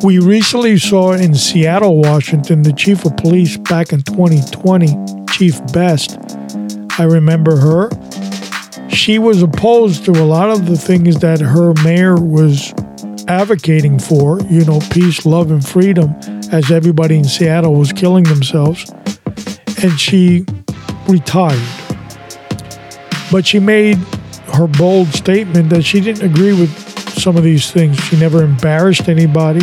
We 0.04 0.20
recently 0.20 0.78
saw 0.78 1.14
in 1.14 1.34
Seattle, 1.34 2.00
Washington, 2.02 2.62
the 2.62 2.74
chief 2.74 3.06
of 3.06 3.16
police 3.18 3.58
back 3.58 3.92
in 3.92 4.04
2020, 4.04 5.26
Chief 5.32 5.60
Best. 5.74 6.20
I 7.00 7.04
remember 7.04 7.56
her. 7.56 7.90
She 8.90 9.20
was 9.20 9.42
opposed 9.42 10.06
to 10.06 10.12
a 10.12 10.26
lot 10.26 10.50
of 10.50 10.68
the 10.68 10.78
things 10.78 11.20
that 11.20 11.40
her 11.40 11.74
mayor 11.84 12.16
was 12.16 12.74
advocating 13.28 13.98
for, 13.98 14.40
you 14.42 14.64
know, 14.66 14.80
peace, 14.92 15.26
love, 15.26 15.50
and 15.50 15.66
freedom, 15.66 16.14
as 16.52 16.72
everybody 16.72 17.18
in 17.18 17.24
Seattle 17.24 17.74
was 17.74 17.92
killing 17.92 18.26
themselves. 18.26 18.92
And 19.82 20.00
she 20.00 20.46
retired. 21.08 21.60
But 23.32 23.48
she 23.48 23.60
made 23.60 23.98
her 24.54 24.68
bold 24.68 25.08
statement 25.08 25.70
that 25.70 25.84
she 25.84 26.00
didn't 26.00 26.24
agree 26.24 26.54
with 26.54 26.70
some 27.18 27.38
of 27.38 27.44
these 27.44 27.72
things. 27.72 28.00
She 28.02 28.18
never 28.18 28.44
embarrassed 28.44 29.10
anybody. 29.10 29.62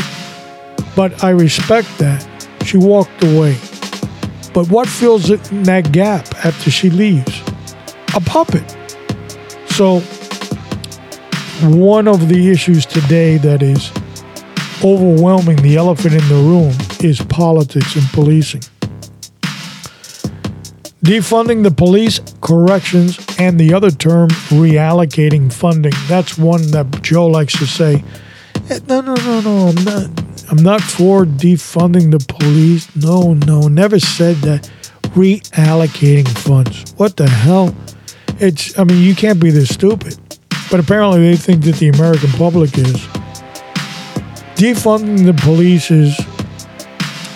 But 0.94 1.24
I 1.24 1.30
respect 1.30 1.88
that. 1.98 2.26
She 2.64 2.76
walked 2.76 3.22
away. 3.22 3.56
But 4.52 4.70
what 4.70 4.88
fills 4.88 5.30
in 5.30 5.62
that 5.64 5.92
gap 5.92 6.26
after 6.44 6.70
she 6.70 6.90
leaves? 6.90 7.40
A 8.14 8.20
puppet. 8.20 8.76
So 9.68 10.00
one 11.62 12.08
of 12.08 12.28
the 12.28 12.50
issues 12.50 12.84
today 12.84 13.38
that 13.38 13.62
is 13.62 13.90
overwhelming 14.84 15.56
the 15.62 15.76
elephant 15.76 16.14
in 16.14 16.28
the 16.28 16.34
room 16.34 16.74
is 17.00 17.20
politics 17.22 17.94
and 17.96 18.04
policing. 18.08 18.62
Defunding 21.04 21.62
the 21.62 21.70
police, 21.70 22.20
corrections, 22.40 23.18
and 23.38 23.58
the 23.58 23.74
other 23.74 23.90
term, 23.90 24.28
reallocating 24.50 25.52
funding. 25.52 25.92
That's 26.06 26.36
one 26.36 26.70
that 26.72 27.02
Joe 27.02 27.26
likes 27.26 27.58
to 27.58 27.66
say. 27.66 28.04
Eh, 28.70 28.78
no, 28.88 29.00
no, 29.00 29.14
no, 29.14 29.40
no. 29.40 29.68
I'm 29.68 29.84
not. 29.84 30.21
I'm 30.52 30.62
not 30.62 30.82
for 30.82 31.24
defunding 31.24 32.10
the 32.10 32.18
police. 32.28 32.94
No, 32.94 33.32
no. 33.32 33.68
Never 33.68 33.98
said 33.98 34.36
that. 34.42 34.70
Reallocating 35.14 36.28
funds. 36.28 36.92
What 36.98 37.16
the 37.16 37.26
hell? 37.26 37.74
It's. 38.38 38.78
I 38.78 38.84
mean, 38.84 39.02
you 39.02 39.14
can't 39.14 39.40
be 39.40 39.50
this 39.50 39.72
stupid. 39.72 40.18
But 40.70 40.78
apparently, 40.78 41.20
they 41.20 41.36
think 41.36 41.64
that 41.64 41.76
the 41.76 41.88
American 41.88 42.30
public 42.32 42.76
is. 42.76 42.96
Defunding 44.56 45.24
the 45.24 45.32
police 45.42 45.90
is 45.90 46.20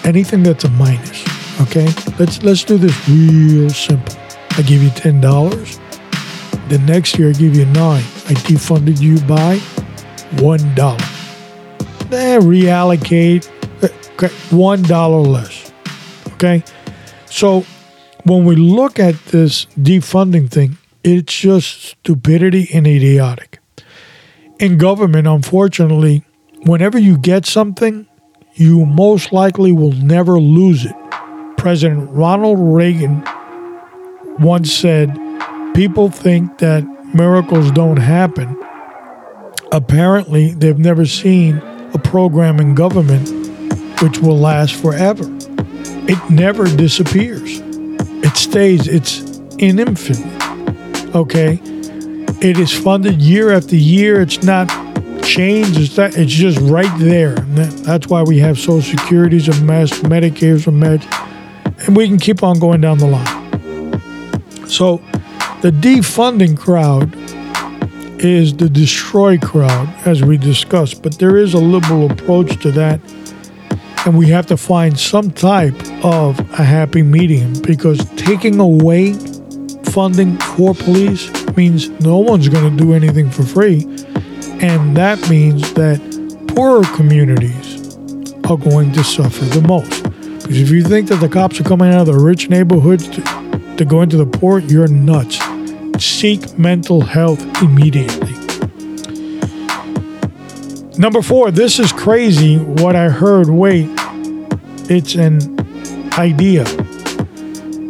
anything 0.04 0.42
that's 0.42 0.64
a 0.64 0.70
minus. 0.70 1.24
Okay, 1.62 1.86
let's 2.18 2.42
let's 2.42 2.64
do 2.64 2.76
this 2.76 3.08
real 3.08 3.70
simple. 3.70 4.14
I 4.58 4.62
give 4.62 4.82
you 4.82 4.90
ten 4.90 5.22
dollars. 5.22 5.80
The 6.68 6.82
next 6.86 7.18
year 7.18 7.30
I 7.30 7.32
give 7.32 7.56
you 7.56 7.64
nine. 7.64 8.04
I 8.28 8.34
defunded 8.44 9.00
you 9.00 9.18
by 9.20 9.56
one 10.42 10.74
dollar. 10.74 11.15
Then 12.08 12.42
reallocate 12.42 13.48
uh, 13.82 14.28
one 14.56 14.82
dollar 14.82 15.20
less. 15.20 15.72
Okay, 16.34 16.62
so 17.26 17.64
when 18.24 18.44
we 18.44 18.56
look 18.56 18.98
at 18.98 19.14
this 19.26 19.66
defunding 19.78 20.50
thing, 20.50 20.78
it's 21.02 21.38
just 21.38 21.82
stupidity 21.82 22.68
and 22.74 22.86
idiotic. 22.86 23.60
In 24.58 24.78
government, 24.78 25.26
unfortunately, 25.26 26.24
whenever 26.62 26.98
you 26.98 27.18
get 27.18 27.46
something, 27.46 28.06
you 28.54 28.86
most 28.86 29.32
likely 29.32 29.70
will 29.70 29.92
never 29.92 30.38
lose 30.40 30.84
it. 30.84 30.94
President 31.56 32.10
Ronald 32.10 32.58
Reagan 32.58 33.22
once 34.38 34.72
said, 34.72 35.14
People 35.74 36.10
think 36.10 36.58
that 36.58 36.82
miracles 37.14 37.70
don't 37.70 37.98
happen. 37.98 38.60
Apparently, 39.72 40.52
they've 40.52 40.78
never 40.78 41.04
seen 41.04 41.60
a 41.94 41.98
program 41.98 42.60
in 42.60 42.74
government 42.74 43.28
which 44.02 44.18
will 44.18 44.38
last 44.38 44.74
forever. 44.74 45.24
It 46.08 46.30
never 46.30 46.64
disappears, 46.64 47.60
it 48.24 48.36
stays, 48.36 48.86
it's 48.86 49.38
in 49.58 49.78
infinite 49.78 50.46
okay? 51.16 51.60
It 52.40 52.58
is 52.58 52.72
funded 52.72 53.20
year 53.20 53.50
after 53.50 53.76
year. 53.76 54.20
It's 54.20 54.42
not 54.42 54.68
changed. 55.22 55.80
It's, 55.80 55.96
not, 55.96 56.16
it's 56.16 56.32
just 56.32 56.58
right 56.60 56.92
there. 56.98 57.34
that's 57.34 58.08
why 58.08 58.22
we 58.22 58.38
have 58.38 58.58
Social 58.58 58.98
Securities 58.98 59.48
and 59.48 59.66
Mass 59.66 59.90
Medicare's 60.00 60.66
and 60.66 60.78
Med, 60.78 61.06
and 61.86 61.96
we 61.96 62.06
can 62.06 62.18
keep 62.18 62.42
on 62.42 62.58
going 62.58 62.80
down 62.80 62.98
the 62.98 63.06
line. 63.06 64.68
So, 64.68 64.98
the 65.62 65.70
defunding 65.70 66.56
crowd 66.56 67.14
is 68.26 68.54
the 68.54 68.68
destroy 68.68 69.38
crowd, 69.38 69.88
as 70.06 70.22
we 70.22 70.36
discussed, 70.36 71.02
but 71.02 71.18
there 71.18 71.36
is 71.36 71.54
a 71.54 71.58
liberal 71.58 72.10
approach 72.10 72.60
to 72.62 72.70
that, 72.72 73.00
and 74.04 74.18
we 74.18 74.28
have 74.28 74.46
to 74.46 74.56
find 74.56 74.98
some 74.98 75.30
type 75.30 75.74
of 76.04 76.38
a 76.58 76.64
happy 76.64 77.02
medium 77.02 77.54
because 77.62 78.04
taking 78.16 78.60
away 78.60 79.14
funding 79.96 80.36
for 80.38 80.74
police 80.74 81.30
means 81.56 81.88
no 82.00 82.18
one's 82.18 82.48
going 82.48 82.76
to 82.76 82.84
do 82.84 82.92
anything 82.92 83.30
for 83.30 83.44
free. 83.44 83.82
And 84.60 84.96
that 84.96 85.18
means 85.30 85.72
that 85.72 85.98
poorer 86.54 86.84
communities 86.94 87.94
are 88.44 88.58
going 88.58 88.92
to 88.92 89.02
suffer 89.02 89.44
the 89.46 89.62
most. 89.66 90.02
Because 90.42 90.60
if 90.60 90.70
you 90.70 90.82
think 90.82 91.08
that 91.08 91.16
the 91.16 91.28
cops 91.28 91.60
are 91.60 91.64
coming 91.64 91.92
out 91.92 92.00
of 92.02 92.06
the 92.06 92.18
rich 92.18 92.48
neighborhoods 92.48 93.08
to, 93.08 93.76
to 93.76 93.84
go 93.84 94.02
into 94.02 94.16
the 94.16 94.26
poor, 94.26 94.58
you're 94.58 94.86
nuts. 94.86 95.38
Seek 95.98 96.58
mental 96.58 97.00
health 97.00 97.42
immediately. 97.62 98.32
Number 100.98 101.20
four, 101.20 101.50
this 101.50 101.78
is 101.78 101.92
crazy 101.92 102.56
what 102.56 102.96
I 102.96 103.08
heard. 103.08 103.48
Wait, 103.48 103.88
it's 104.88 105.14
an 105.14 105.40
idea. 106.18 106.64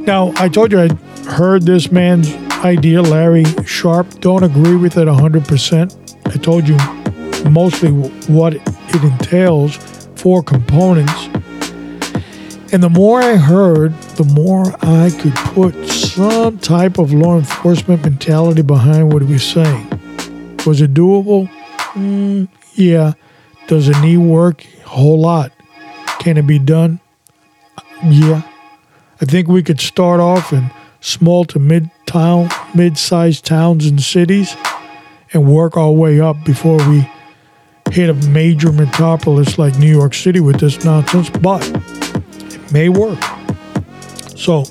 Now, 0.07 0.33
I 0.37 0.49
told 0.49 0.73
you 0.73 0.81
I 0.81 0.89
heard 1.29 1.63
this 1.63 1.93
man's 1.93 2.33
idea, 2.65 3.03
Larry 3.03 3.45
Sharpe. 3.65 4.21
Don't 4.21 4.43
agree 4.43 4.77
with 4.77 4.97
it 4.97 5.07
100%. 5.07 6.27
I 6.27 6.37
told 6.39 6.67
you 6.67 6.77
mostly 7.51 7.91
what 8.33 8.55
it 8.55 9.03
entails, 9.05 9.77
four 10.17 10.43
components. 10.43 11.29
And 12.73 12.83
the 12.83 12.91
more 12.91 13.23
I 13.23 13.37
heard, 13.37 13.95
the 14.17 14.25
more 14.25 14.75
I 14.83 15.11
could 15.21 15.35
put 15.55 15.75
some 16.17 16.59
type 16.59 16.99
of 16.99 17.13
law 17.13 17.37
enforcement 17.37 18.03
mentality 18.03 18.63
behind 18.63 19.13
what 19.13 19.23
was 19.25 19.45
saying. 19.45 19.87
Was 20.65 20.81
it 20.81 20.95
doable? 20.95 21.47
Mm, 21.93 22.49
yeah. 22.73 23.13
Does 23.67 23.89
it 23.89 24.01
need 24.01 24.17
work? 24.17 24.65
A 24.65 24.89
whole 24.89 25.21
lot. 25.21 25.53
Can 26.21 26.39
it 26.39 26.47
be 26.47 26.59
done? 26.59 27.01
Yeah. 28.03 28.41
I 29.21 29.27
think 29.27 29.47
we 29.47 29.63
could 29.63 29.79
start 29.79 30.19
off 30.21 30.55
in 30.55 30.71
small 31.01 31.45
to 31.47 31.59
mid 31.59 31.91
town, 32.07 32.49
mid-sized 32.75 33.45
towns 33.45 33.85
and 33.85 34.01
cities, 34.01 34.57
and 35.35 35.47
work 35.47 35.77
our 35.77 35.93
way 35.93 36.19
up 36.19 36.43
before 36.47 36.79
we 36.89 37.07
hit 37.91 38.09
a 38.09 38.15
major 38.29 38.73
metropolis 38.73 39.59
like 39.59 39.79
New 39.79 39.95
York 39.95 40.15
City 40.15 40.41
with 40.41 40.61
this 40.61 40.83
nonsense. 40.83 41.29
But 41.29 41.63
it 42.55 42.73
may 42.73 42.89
work. 42.89 43.19
So 44.35 44.65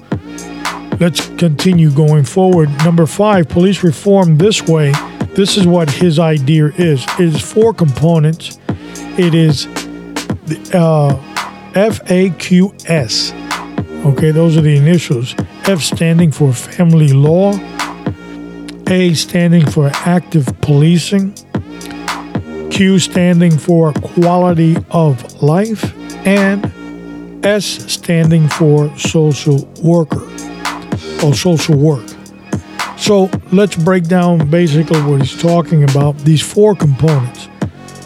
let's 0.99 1.27
continue 1.35 1.91
going 1.91 2.23
forward. 2.23 2.69
Number 2.83 3.05
five, 3.05 3.49
police 3.49 3.83
reform 3.83 4.37
this 4.37 4.61
way. 4.63 4.93
This 5.35 5.57
is 5.57 5.67
what 5.67 5.89
his 5.89 6.19
idea 6.19 6.67
is. 6.67 7.03
It 7.19 7.35
is 7.35 7.41
four 7.41 7.73
components. 7.73 8.59
It 9.17 9.33
is 9.33 9.65
uh, 10.73 11.19
FAQS. 11.73 13.33
Okay, 14.05 14.31
those 14.31 14.55
are 14.57 14.61
the 14.61 14.77
initials. 14.77 15.35
F 15.65 15.81
standing 15.81 16.31
for 16.31 16.53
family 16.53 17.09
law. 17.09 17.53
A 18.87 19.13
standing 19.13 19.65
for 19.65 19.89
active 19.93 20.47
policing. 20.61 21.33
Q 22.69 22.99
standing 22.99 23.57
for 23.57 23.93
quality 23.93 24.77
of 24.91 25.41
life. 25.41 25.93
And 26.25 26.71
S 27.45 27.65
standing 27.91 28.47
for 28.47 28.95
social 28.97 29.65
worker 29.83 30.25
or 31.24 31.34
social 31.34 31.78
work. 31.78 32.05
So 32.97 33.30
let's 33.51 33.76
break 33.76 34.05
down 34.05 34.49
basically 34.49 35.01
what 35.01 35.22
he's 35.22 35.39
talking 35.41 35.84
about 35.84 36.18
these 36.20 36.41
four 36.41 36.76
components. 36.76 37.49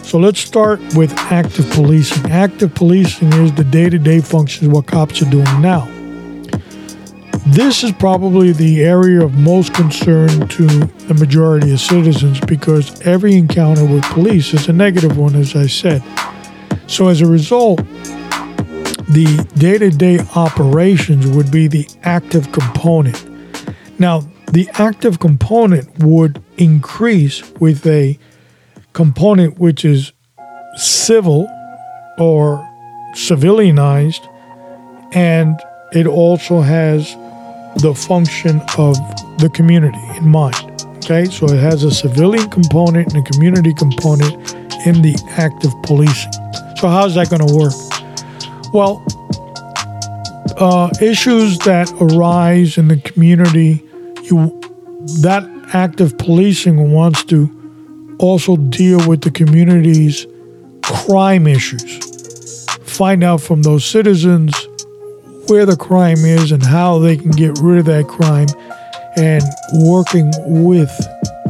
So 0.02 0.18
let's 0.18 0.40
start 0.40 0.80
with 0.96 1.12
active 1.30 1.70
policing. 1.70 2.30
Active 2.30 2.74
policing 2.74 3.32
is 3.34 3.52
the 3.54 3.64
day 3.64 3.88
to 3.88 3.98
day 3.98 4.20
functions 4.20 4.68
what 4.68 4.86
cops 4.86 5.22
are 5.22 5.30
doing 5.30 5.60
now. 5.60 5.88
This 7.46 7.82
is 7.82 7.92
probably 7.92 8.52
the 8.52 8.84
area 8.84 9.24
of 9.24 9.34
most 9.34 9.72
concern 9.72 10.48
to 10.48 10.66
the 10.66 11.14
majority 11.14 11.72
of 11.72 11.80
citizens 11.80 12.40
because 12.40 13.00
every 13.02 13.34
encounter 13.34 13.84
with 13.84 14.02
police 14.04 14.52
is 14.52 14.68
a 14.68 14.72
negative 14.72 15.16
one, 15.16 15.34
as 15.34 15.56
I 15.56 15.66
said. 15.66 16.02
So, 16.86 17.08
as 17.08 17.20
a 17.20 17.26
result, 17.26 17.80
the 19.12 19.44
day 19.56 19.76
to 19.76 19.90
day 19.90 20.20
operations 20.36 21.26
would 21.26 21.50
be 21.50 21.66
the 21.66 21.88
active 22.04 22.52
component. 22.52 23.18
Now, 23.98 24.20
the 24.52 24.68
active 24.74 25.18
component 25.18 25.98
would 25.98 26.40
increase 26.58 27.42
with 27.54 27.84
a 27.86 28.16
component 28.92 29.58
which 29.58 29.84
is 29.84 30.12
civil 30.76 31.48
or 32.18 32.58
civilianized, 33.14 34.24
and 35.12 35.58
it 35.92 36.06
also 36.06 36.60
has 36.60 37.12
the 37.82 37.94
function 37.94 38.60
of 38.78 38.94
the 39.38 39.50
community 39.52 39.98
in 40.18 40.28
mind. 40.28 40.54
Okay, 40.98 41.24
so 41.24 41.46
it 41.46 41.58
has 41.58 41.82
a 41.82 41.90
civilian 41.90 42.48
component 42.48 43.12
and 43.12 43.26
a 43.26 43.30
community 43.32 43.74
component 43.74 44.54
in 44.86 45.02
the 45.02 45.16
active 45.30 45.72
policing. 45.82 46.32
So, 46.76 46.86
how's 46.88 47.16
that 47.16 47.28
going 47.28 47.44
to 47.44 47.54
work? 47.54 47.99
Well, 48.72 49.04
uh, 50.56 50.90
issues 51.00 51.58
that 51.60 51.90
arise 52.00 52.78
in 52.78 52.88
the 52.88 52.98
community, 52.98 53.82
you 54.24 54.60
that 55.22 55.48
active 55.72 56.18
policing 56.18 56.92
wants 56.92 57.24
to 57.24 57.48
also 58.18 58.56
deal 58.56 59.08
with 59.08 59.22
the 59.22 59.30
community's 59.30 60.26
crime 60.82 61.46
issues. 61.46 62.66
Find 62.84 63.24
out 63.24 63.40
from 63.40 63.62
those 63.62 63.84
citizens 63.84 64.54
where 65.48 65.66
the 65.66 65.76
crime 65.76 66.18
is 66.18 66.52
and 66.52 66.62
how 66.62 66.98
they 66.98 67.16
can 67.16 67.30
get 67.30 67.58
rid 67.60 67.78
of 67.78 67.86
that 67.86 68.06
crime, 68.06 68.48
and 69.16 69.42
working 69.84 70.30
with 70.64 70.90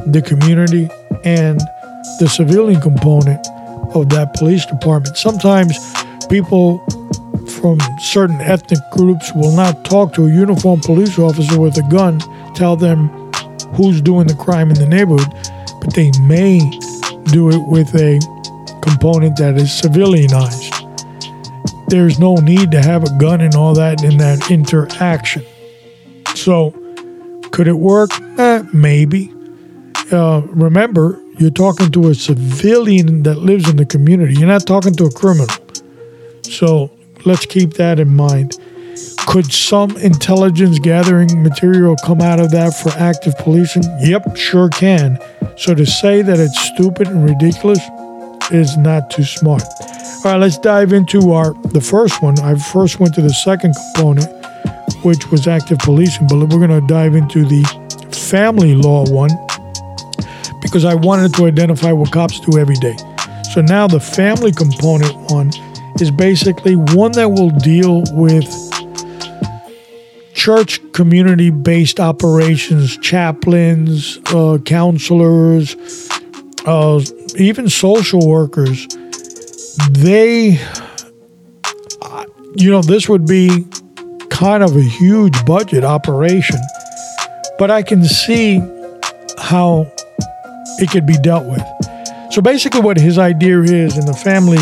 the 0.06 0.22
community 0.22 0.88
and 1.24 1.60
the 2.18 2.28
civilian 2.28 2.80
component 2.80 3.46
of 3.94 4.08
that 4.08 4.32
police 4.34 4.64
department. 4.64 5.18
Sometimes 5.18 5.76
people 6.28 6.82
from 7.60 7.78
certain 7.98 8.40
ethnic 8.40 8.80
groups 8.92 9.32
will 9.34 9.54
not 9.54 9.84
talk 9.84 10.14
to 10.14 10.26
a 10.26 10.30
uniformed 10.30 10.82
police 10.82 11.18
officer 11.18 11.60
with 11.60 11.76
a 11.76 11.88
gun, 11.90 12.18
tell 12.54 12.76
them 12.76 13.08
who's 13.74 14.00
doing 14.00 14.26
the 14.26 14.34
crime 14.34 14.70
in 14.70 14.74
the 14.74 14.86
neighborhood 14.86 15.28
but 15.80 15.94
they 15.94 16.10
may 16.20 16.58
do 17.24 17.50
it 17.50 17.66
with 17.66 17.94
a 17.94 18.20
component 18.82 19.36
that 19.38 19.56
is 19.56 19.68
civilianized. 19.68 20.76
There's 21.88 22.18
no 22.18 22.34
need 22.34 22.70
to 22.72 22.82
have 22.82 23.02
a 23.02 23.18
gun 23.18 23.40
and 23.40 23.54
all 23.54 23.74
that 23.74 24.04
in 24.04 24.18
that 24.18 24.50
interaction. 24.50 25.44
So, 26.34 26.70
could 27.50 27.66
it 27.66 27.78
work? 27.78 28.10
Eh, 28.38 28.62
maybe. 28.72 29.32
Uh, 30.12 30.42
remember, 30.46 31.20
you're 31.38 31.50
talking 31.50 31.90
to 31.92 32.10
a 32.10 32.14
civilian 32.14 33.22
that 33.24 33.38
lives 33.38 33.68
in 33.68 33.76
the 33.76 33.86
community. 33.86 34.34
You're 34.34 34.48
not 34.48 34.66
talking 34.66 34.94
to 34.94 35.04
a 35.04 35.10
criminal. 35.10 35.48
So, 36.42 36.90
let's 37.24 37.46
keep 37.46 37.74
that 37.74 37.98
in 37.98 38.14
mind. 38.14 38.58
Could 39.26 39.52
some 39.52 39.96
intelligence 39.98 40.78
gathering 40.78 41.42
material 41.42 41.96
come 42.04 42.20
out 42.20 42.40
of 42.40 42.50
that 42.50 42.74
for 42.74 42.90
active 42.98 43.36
policing? 43.38 43.84
Yep, 44.00 44.36
sure 44.36 44.68
can. 44.68 45.18
So 45.56 45.74
to 45.74 45.86
say 45.86 46.22
that 46.22 46.38
it's 46.38 46.58
stupid 46.58 47.06
and 47.08 47.24
ridiculous 47.28 47.80
is 48.50 48.76
not 48.76 49.10
too 49.10 49.24
smart. 49.24 49.62
All 50.24 50.32
right, 50.32 50.36
let's 50.36 50.58
dive 50.58 50.92
into 50.92 51.32
our 51.32 51.54
the 51.68 51.80
first 51.80 52.22
one. 52.22 52.38
I 52.40 52.54
first 52.56 53.00
went 53.00 53.14
to 53.14 53.22
the 53.22 53.32
second 53.32 53.74
component, 53.74 54.28
which 55.04 55.30
was 55.30 55.46
active 55.46 55.78
policing, 55.78 56.26
but 56.26 56.38
we're 56.38 56.66
going 56.66 56.68
to 56.70 56.86
dive 56.86 57.14
into 57.14 57.44
the 57.44 57.62
family 58.12 58.74
law 58.74 59.04
one 59.10 59.30
because 60.60 60.84
I 60.84 60.94
wanted 60.94 61.34
to 61.34 61.46
identify 61.46 61.92
what 61.92 62.12
cops 62.12 62.40
do 62.40 62.58
every 62.58 62.76
day. 62.76 62.96
So 63.52 63.60
now 63.60 63.86
the 63.86 64.00
family 64.00 64.52
component 64.52 65.14
one 65.30 65.50
is 66.00 66.10
basically 66.10 66.76
one 66.76 67.12
that 67.12 67.28
will 67.30 67.50
deal 67.50 68.02
with 68.12 68.46
church 70.34 70.80
community 70.92 71.50
based 71.50 72.00
operations, 72.00 72.96
chaplains, 72.98 74.18
uh, 74.26 74.58
counselors, 74.64 75.76
uh, 76.66 77.00
even 77.36 77.68
social 77.68 78.26
workers, 78.26 78.86
they, 79.90 80.58
you 82.54 82.70
know, 82.70 82.82
this 82.82 83.08
would 83.08 83.26
be 83.26 83.66
kind 84.30 84.62
of 84.62 84.76
a 84.76 84.82
huge 84.82 85.44
budget 85.44 85.84
operation, 85.84 86.60
but 87.58 87.70
I 87.70 87.82
can 87.82 88.04
see 88.04 88.60
how 89.38 89.90
it 90.78 90.90
could 90.90 91.06
be 91.06 91.18
dealt 91.18 91.44
with. 91.46 91.62
So 92.32 92.40
basically, 92.40 92.80
what 92.80 92.96
his 92.96 93.18
idea 93.18 93.60
is 93.60 93.98
in 93.98 94.06
the 94.06 94.14
family 94.14 94.58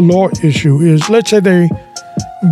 law 0.00 0.28
issue 0.42 0.80
is 0.80 1.08
let's 1.08 1.30
say 1.30 1.40
they 1.40 1.68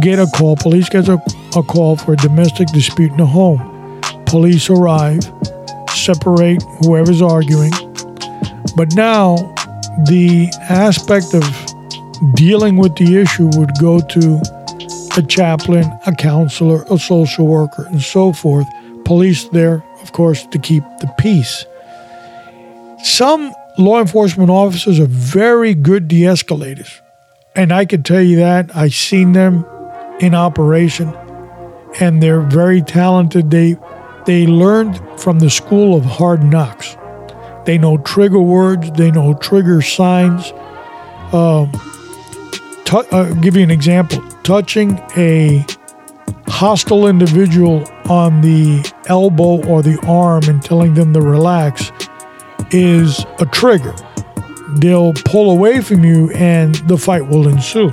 get 0.01 0.19
a 0.19 0.27
call, 0.27 0.57
police 0.57 0.89
gets 0.89 1.09
a 1.09 1.19
a 1.57 1.63
call 1.63 1.97
for 1.97 2.13
a 2.13 2.17
domestic 2.17 2.69
dispute 2.69 3.11
in 3.11 3.17
the 3.17 3.27
home. 3.27 4.01
Police 4.27 4.69
arrive, 4.69 5.23
separate 5.91 6.63
whoever's 6.81 7.23
arguing. 7.23 7.73
But 8.77 8.95
now, 8.95 9.37
the 10.07 10.51
aspect 10.69 11.35
of 11.35 11.43
dealing 12.35 12.77
with 12.77 12.95
the 12.97 13.19
issue 13.19 13.51
would 13.57 13.71
go 13.81 14.01
to 14.01 14.41
a 15.17 15.23
chaplain, 15.23 15.91
a 16.07 16.15
counselor, 16.15 16.85
a 16.91 16.99
social 16.99 17.47
worker, 17.47 17.87
and 17.87 18.03
so 18.03 18.33
forth. 18.33 18.67
Police 19.05 19.49
there, 19.49 19.83
of 20.03 20.13
course, 20.13 20.47
to 20.47 20.59
keep 20.59 20.83
the 21.01 21.13
peace. 21.19 21.65
Some 23.03 23.53
law 23.79 24.01
enforcement 24.01 24.51
officers 24.51 25.01
are 25.01 25.07
very 25.07 25.75
good 25.75 26.09
de 26.09 26.27
escalators. 26.27 27.01
And 27.59 27.73
I 27.73 27.87
can 27.87 28.05
tell 28.05 28.23
you 28.23 28.37
that. 28.37 28.71
I've 28.77 28.95
seen 28.95 29.33
them 29.33 29.67
in 30.21 30.33
operation 30.33 31.13
and 31.99 32.23
they're 32.23 32.43
very 32.43 32.83
talented. 32.83 33.51
They 33.51 33.77
they 34.27 34.47
learned 34.47 35.03
from 35.21 35.41
the 35.41 35.51
school 35.51 35.97
of 35.97 36.05
hard 36.05 36.45
knocks. 36.45 36.97
They 37.65 37.77
know 37.77 37.99
trigger 37.99 38.39
words. 38.39 38.93
They 38.93 39.11
know 39.11 39.35
trigger 39.35 39.83
signs. 39.83 40.53
Um, 41.33 41.73
uh, 42.93 43.35
give 43.41 43.57
you 43.57 43.65
an 43.65 43.73
example: 43.73 44.23
touching 44.45 44.97
a 45.17 45.67
hostile 46.47 47.09
individual 47.09 47.85
on 48.09 48.41
the 48.41 48.89
elbow 49.07 49.67
or 49.67 49.83
the 49.83 49.99
arm 50.07 50.45
and 50.45 50.63
telling 50.63 50.95
them 50.95 51.13
to 51.13 51.21
relax 51.21 51.91
is 52.71 53.27
a 53.41 53.47
trigger. 53.47 53.97
They'll 54.77 55.13
pull 55.13 55.51
away 55.51 55.81
from 55.81 56.05
you 56.05 56.31
and 56.33 56.75
the 56.89 56.99
fight 56.99 57.27
will 57.27 57.49
ensue. 57.49 57.91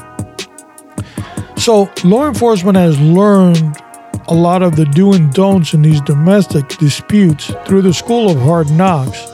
So, 1.58 1.90
law 2.04 2.28
enforcement 2.28 2.78
has 2.78 3.00
learned 3.00 3.78
a 4.28 4.34
lot 4.34 4.62
of 4.62 4.76
the 4.76 4.86
do 4.86 5.14
and 5.14 5.32
don'ts 5.34 5.74
in 5.74 5.82
these 5.82 6.02
domestic 6.02 6.68
disputes 6.78 7.54
through 7.66 7.84
the 7.84 7.94
school 7.94 8.30
of 8.30 8.40
hard 8.40 8.70
knocks, 8.72 9.26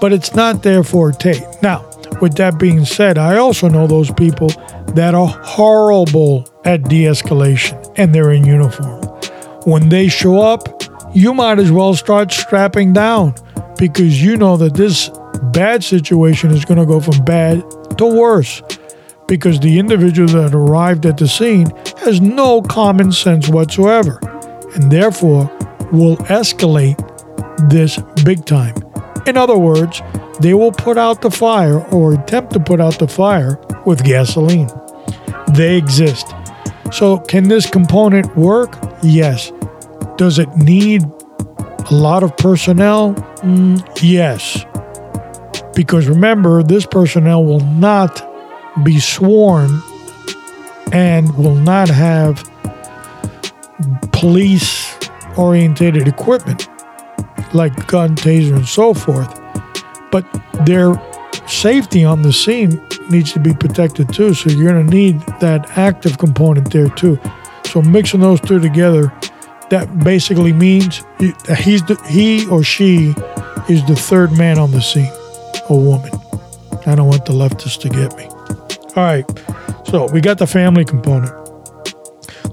but 0.00 0.12
it's 0.12 0.34
not 0.34 0.62
their 0.62 0.82
forte. 0.82 1.40
Now, 1.62 1.88
with 2.20 2.36
that 2.36 2.58
being 2.58 2.84
said, 2.84 3.18
I 3.18 3.36
also 3.36 3.68
know 3.68 3.86
those 3.86 4.10
people 4.10 4.48
that 4.94 5.14
are 5.14 5.26
horrible 5.26 6.48
at 6.64 6.84
de 6.84 7.04
escalation 7.04 7.92
and 7.96 8.14
they're 8.14 8.32
in 8.32 8.44
uniform. 8.44 9.02
When 9.66 9.88
they 9.88 10.08
show 10.08 10.40
up, 10.40 10.82
you 11.14 11.34
might 11.34 11.58
as 11.58 11.70
well 11.70 11.94
start 11.94 12.32
strapping 12.32 12.92
down 12.92 13.34
because 13.78 14.22
you 14.22 14.36
know 14.36 14.56
that 14.56 14.74
this 14.74 15.10
bad 15.42 15.82
situation 15.84 16.50
is 16.50 16.64
going 16.64 16.78
to 16.78 16.86
go 16.86 17.00
from 17.00 17.24
bad 17.24 17.62
to 17.98 18.06
worse 18.06 18.62
because 19.26 19.58
the 19.60 19.78
individual 19.78 20.28
that 20.28 20.54
arrived 20.54 21.06
at 21.06 21.16
the 21.16 21.28
scene 21.28 21.70
has 21.98 22.20
no 22.20 22.60
common 22.62 23.12
sense 23.12 23.48
whatsoever. 23.48 24.20
and 24.74 24.90
therefore 24.90 25.44
will 25.92 26.16
escalate 26.26 26.98
this 27.70 27.98
big 28.24 28.44
time. 28.44 28.74
In 29.26 29.36
other 29.36 29.56
words, 29.56 30.02
they 30.40 30.52
will 30.52 30.72
put 30.72 30.98
out 30.98 31.22
the 31.22 31.30
fire 31.30 31.78
or 31.92 32.14
attempt 32.14 32.52
to 32.54 32.60
put 32.60 32.80
out 32.80 32.98
the 32.98 33.06
fire 33.06 33.58
with 33.86 34.02
gasoline. 34.02 34.68
They 35.52 35.76
exist. 35.76 36.26
So, 36.92 37.18
can 37.18 37.48
this 37.48 37.70
component 37.70 38.36
work? 38.36 38.76
Yes. 39.02 39.52
Does 40.16 40.38
it 40.38 40.48
need 40.56 41.04
a 41.04 41.94
lot 41.94 42.22
of 42.24 42.36
personnel? 42.36 43.14
Mm, 43.42 43.80
yes. 44.02 44.64
Because 45.74 46.06
remember, 46.08 46.62
this 46.62 46.86
personnel 46.86 47.44
will 47.44 47.60
not 47.60 48.22
be 48.84 48.98
sworn 49.00 49.82
and 50.92 51.36
will 51.36 51.56
not 51.56 51.88
have 51.88 52.48
police 54.12 54.96
orientated 55.36 56.06
equipment 56.06 56.68
like 57.54 57.86
gun, 57.86 58.16
taser, 58.16 58.56
and 58.56 58.66
so 58.66 58.94
forth. 58.94 59.40
But 60.10 60.26
their 60.64 60.94
safety 61.46 62.04
on 62.04 62.22
the 62.22 62.32
scene 62.32 62.80
needs 63.10 63.32
to 63.32 63.40
be 63.40 63.52
protected 63.52 64.12
too. 64.12 64.34
So 64.34 64.50
you're 64.50 64.72
going 64.72 64.86
to 64.86 64.94
need 64.94 65.20
that 65.40 65.76
active 65.76 66.18
component 66.18 66.72
there 66.72 66.88
too. 66.88 67.18
So 67.66 67.82
mixing 67.82 68.20
those 68.20 68.40
two 68.40 68.60
together, 68.60 69.12
that 69.70 69.98
basically 70.04 70.52
means 70.52 71.02
he's 71.58 71.82
the, 71.84 72.00
he 72.08 72.46
or 72.48 72.62
she 72.62 73.14
is 73.68 73.84
the 73.86 73.96
third 73.96 74.32
man 74.32 74.58
on 74.58 74.70
the 74.70 74.80
scene, 74.80 75.10
a 75.68 75.76
woman. 75.76 76.10
I 76.86 76.94
don't 76.94 77.08
want 77.08 77.24
the 77.24 77.32
leftists 77.32 77.78
to 77.80 77.88
get 77.88 78.16
me. 78.16 78.26
All 78.96 79.02
right, 79.02 79.24
so 79.86 80.08
we 80.12 80.20
got 80.20 80.38
the 80.38 80.46
family 80.46 80.84
component. 80.84 81.32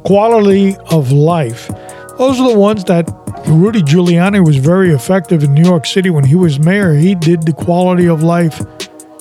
Quality 0.03 0.75
of 0.89 1.11
life. 1.11 1.67
Those 2.17 2.39
are 2.39 2.51
the 2.51 2.57
ones 2.57 2.83
that 2.85 3.09
Rudy 3.47 3.81
Giuliani 3.81 4.45
was 4.45 4.57
very 4.57 4.91
effective 4.91 5.43
in 5.43 5.53
New 5.53 5.63
York 5.63 5.85
City 5.85 6.09
when 6.09 6.23
he 6.23 6.35
was 6.35 6.59
mayor. 6.59 6.93
He 6.93 7.15
did 7.15 7.43
the 7.43 7.53
quality 7.53 8.07
of 8.07 8.23
life 8.23 8.61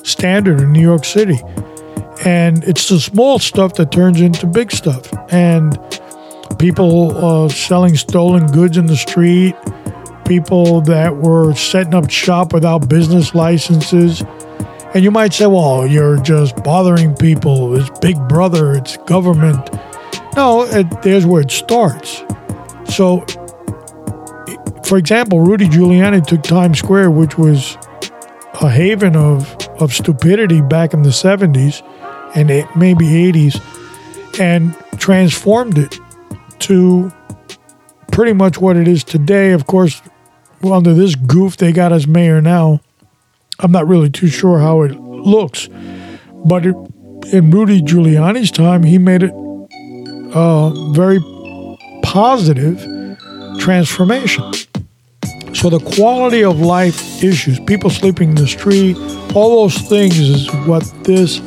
standard 0.03 0.61
in 0.61 0.71
New 0.71 0.81
York 0.81 1.05
City. 1.05 1.39
And 2.25 2.63
it's 2.63 2.87
the 2.89 2.99
small 2.99 3.39
stuff 3.39 3.73
that 3.75 3.91
turns 3.91 4.21
into 4.21 4.45
big 4.45 4.71
stuff. 4.71 5.11
And 5.31 5.77
people 6.59 7.17
uh, 7.17 7.49
selling 7.49 7.95
stolen 7.97 8.45
goods 8.47 8.77
in 8.77 8.85
the 8.85 8.95
street, 8.95 9.55
people 10.31 10.79
that 10.79 11.17
were 11.17 11.53
setting 11.55 11.93
up 11.93 12.09
shop 12.09 12.53
without 12.53 12.87
business 12.87 13.35
licenses. 13.35 14.23
And 14.93 15.03
you 15.03 15.11
might 15.11 15.33
say, 15.33 15.45
well, 15.45 15.85
you're 15.85 16.21
just 16.21 16.55
bothering 16.63 17.15
people. 17.15 17.75
It's 17.75 17.99
Big 17.99 18.15
Brother, 18.29 18.73
it's 18.73 18.95
government. 18.95 19.69
No, 20.37 20.63
it, 20.63 21.01
there's 21.01 21.25
where 21.25 21.41
it 21.41 21.51
starts. 21.51 22.23
So, 22.85 23.25
for 24.85 24.97
example, 24.97 25.41
Rudy 25.41 25.67
Giuliani 25.67 26.25
took 26.25 26.43
Times 26.43 26.79
Square, 26.79 27.11
which 27.11 27.37
was 27.37 27.77
a 28.61 28.69
haven 28.69 29.17
of, 29.17 29.53
of 29.81 29.93
stupidity 29.93 30.61
back 30.61 30.93
in 30.93 31.01
the 31.01 31.09
70s 31.09 31.85
and 32.37 32.47
maybe 32.77 33.05
80s, 33.05 33.59
and 34.39 34.73
transformed 34.97 35.77
it 35.77 35.97
to 36.59 37.11
pretty 38.13 38.31
much 38.31 38.59
what 38.59 38.77
it 38.77 38.87
is 38.87 39.03
today. 39.03 39.51
Of 39.51 39.67
course, 39.67 40.01
under 40.63 40.93
this 40.93 41.15
goof 41.15 41.57
they 41.57 41.71
got 41.71 41.91
as 41.91 42.07
mayor 42.07 42.41
now, 42.41 42.81
I'm 43.59 43.71
not 43.71 43.87
really 43.87 44.09
too 44.09 44.27
sure 44.27 44.59
how 44.59 44.81
it 44.81 44.91
looks, 44.99 45.69
but 46.45 46.65
it, 46.65 46.75
in 47.31 47.51
Rudy 47.51 47.81
Giuliani's 47.81 48.51
time, 48.51 48.83
he 48.83 48.97
made 48.97 49.23
it 49.23 49.31
a 49.33 50.91
very 50.93 51.19
positive 52.03 52.79
transformation. 53.59 54.51
So 55.53 55.69
the 55.69 55.79
quality 55.95 56.43
of 56.43 56.59
life 56.59 57.23
issues, 57.23 57.59
people 57.59 57.89
sleeping 57.89 58.29
in 58.29 58.35
the 58.35 58.47
street, 58.47 58.97
all 59.35 59.61
those 59.61 59.77
things 59.77 60.17
is 60.17 60.51
what 60.65 60.83
this 61.03 61.39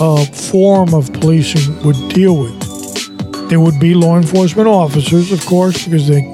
uh, 0.00 0.24
form 0.24 0.94
of 0.94 1.12
policing 1.12 1.82
would 1.82 2.08
deal 2.10 2.36
with. 2.36 3.48
There 3.48 3.60
would 3.60 3.80
be 3.80 3.94
law 3.94 4.16
enforcement 4.16 4.68
officers, 4.68 5.32
of 5.32 5.44
course, 5.44 5.84
because 5.84 6.06
they 6.06 6.30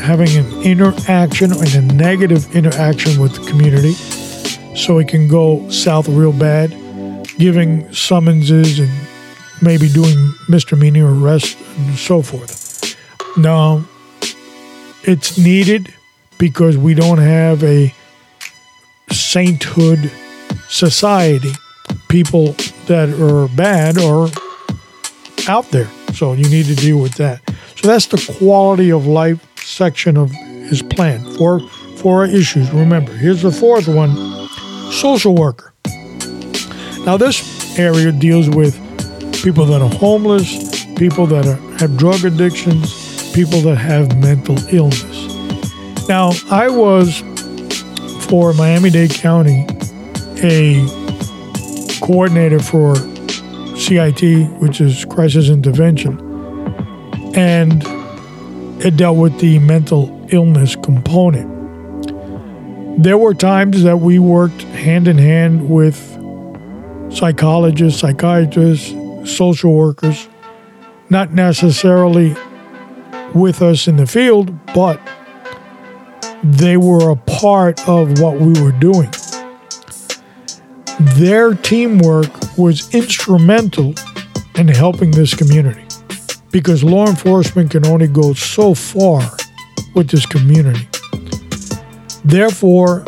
having 0.00 0.36
an 0.36 0.62
interaction 0.62 1.52
and 1.52 1.74
a 1.74 1.82
negative 1.94 2.54
interaction 2.56 3.20
with 3.20 3.34
the 3.34 3.46
community, 3.50 3.92
so 4.74 4.98
it 4.98 5.08
can 5.08 5.28
go 5.28 5.68
south 5.70 6.08
real 6.08 6.32
bad, 6.32 6.70
giving 7.38 7.92
summonses 7.92 8.78
and 8.78 8.90
maybe 9.62 9.88
doing 9.88 10.32
misdemeanor 10.48 11.14
arrests 11.14 11.56
and 11.78 11.96
so 11.96 12.22
forth. 12.22 12.96
Now, 13.36 13.84
it's 15.02 15.38
needed 15.38 15.92
because 16.38 16.76
we 16.76 16.94
don't 16.94 17.18
have 17.18 17.62
a 17.62 17.94
sainthood 19.10 20.10
society. 20.68 21.52
People 22.08 22.54
that 22.86 23.08
are 23.20 23.48
bad 23.56 23.98
are 23.98 24.28
out 25.48 25.70
there. 25.70 25.88
So 26.14 26.32
you 26.32 26.48
need 26.48 26.66
to 26.66 26.74
deal 26.74 27.00
with 27.00 27.14
that. 27.14 27.40
So 27.76 27.88
that's 27.88 28.06
the 28.06 28.34
quality 28.38 28.90
of 28.90 29.06
life 29.06 29.46
section 29.70 30.16
of 30.16 30.30
his 30.30 30.82
plan. 30.82 31.24
Four 31.36 31.60
four 31.96 32.24
issues. 32.24 32.70
Remember, 32.72 33.12
here's 33.12 33.42
the 33.42 33.52
fourth 33.52 33.88
one: 33.88 34.14
social 34.92 35.34
worker. 35.34 35.72
Now 37.04 37.16
this 37.16 37.78
area 37.78 38.12
deals 38.12 38.48
with 38.50 38.74
people 39.42 39.64
that 39.66 39.80
are 39.80 39.88
homeless, 39.88 40.84
people 40.96 41.26
that 41.26 41.46
are, 41.46 41.56
have 41.78 41.96
drug 41.96 42.24
addictions, 42.24 43.32
people 43.32 43.60
that 43.62 43.76
have 43.76 44.16
mental 44.18 44.56
illness. 44.74 45.18
Now 46.08 46.32
I 46.50 46.68
was 46.68 47.22
for 48.26 48.52
Miami 48.52 48.90
Dade 48.90 49.14
County 49.14 49.66
a 50.42 50.86
coordinator 52.00 52.58
for 52.58 52.96
CIT, 53.76 54.48
which 54.60 54.80
is 54.80 55.04
crisis 55.06 55.48
intervention, 55.48 56.18
and 57.34 57.82
it 58.84 58.96
dealt 58.96 59.18
with 59.18 59.38
the 59.40 59.58
mental 59.58 60.26
illness 60.30 60.76
component. 60.76 61.48
There 63.02 63.18
were 63.18 63.34
times 63.34 63.82
that 63.82 63.98
we 63.98 64.18
worked 64.18 64.62
hand 64.62 65.08
in 65.08 65.18
hand 65.18 65.68
with 65.68 65.96
psychologists, 67.12 68.00
psychiatrists, 68.00 68.94
social 69.24 69.74
workers, 69.74 70.28
not 71.08 71.32
necessarily 71.32 72.34
with 73.34 73.62
us 73.62 73.86
in 73.86 73.96
the 73.96 74.06
field, 74.06 74.52
but 74.74 75.00
they 76.42 76.76
were 76.76 77.10
a 77.10 77.16
part 77.16 77.86
of 77.88 78.20
what 78.20 78.40
we 78.40 78.60
were 78.62 78.72
doing 78.72 79.10
their 81.00 81.54
teamwork 81.54 82.28
was 82.58 82.94
instrumental 82.94 83.94
in 84.56 84.68
helping 84.68 85.10
this 85.12 85.34
community 85.34 85.89
because 86.50 86.82
law 86.82 87.06
enforcement 87.06 87.70
can 87.70 87.86
only 87.86 88.08
go 88.08 88.32
so 88.32 88.74
far 88.74 89.22
with 89.94 90.08
this 90.08 90.26
community. 90.26 90.88
Therefore, 92.24 93.04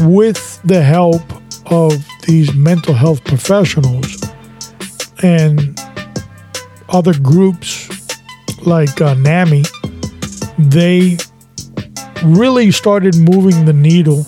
with 0.00 0.60
the 0.62 0.82
help 0.82 1.22
of 1.66 1.92
these 2.26 2.54
mental 2.54 2.94
health 2.94 3.24
professionals 3.24 4.22
and 5.22 5.78
other 6.88 7.18
groups 7.18 7.88
like 8.66 9.00
uh, 9.00 9.14
NAMI, 9.14 9.64
they 10.58 11.16
really 12.24 12.70
started 12.70 13.16
moving 13.16 13.64
the 13.64 13.72
needle 13.72 14.26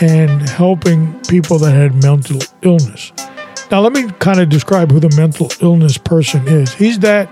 and 0.00 0.48
helping 0.48 1.18
people 1.28 1.58
that 1.58 1.72
had 1.72 2.02
mental 2.02 2.40
illness. 2.62 3.12
Now, 3.70 3.80
let 3.80 3.92
me 3.92 4.10
kind 4.18 4.40
of 4.40 4.48
describe 4.48 4.90
who 4.90 5.00
the 5.00 5.14
mental 5.16 5.50
illness 5.60 5.96
person 5.96 6.46
is. 6.46 6.74
He's 6.74 6.98
that 7.00 7.28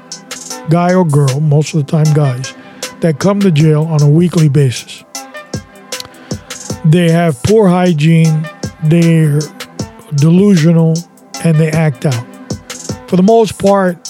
guy 0.71 0.95
or 0.95 1.05
girl, 1.05 1.41
most 1.41 1.75
of 1.75 1.85
the 1.85 1.91
time 1.91 2.13
guys, 2.15 2.55
that 3.01 3.19
come 3.19 3.41
to 3.41 3.51
jail 3.51 3.85
on 3.85 4.03
a 4.03 4.09
weekly 4.09 4.49
basis. 4.49 5.05
They 6.85 7.11
have 7.11 7.43
poor 7.43 7.69
hygiene, 7.69 8.49
they're 8.85 9.41
delusional, 10.17 10.95
and 11.45 11.59
they 11.59 11.71
act 11.71 12.07
out. 12.07 12.27
For 13.09 13.17
the 13.17 13.23
most 13.23 13.59
part, 13.59 14.09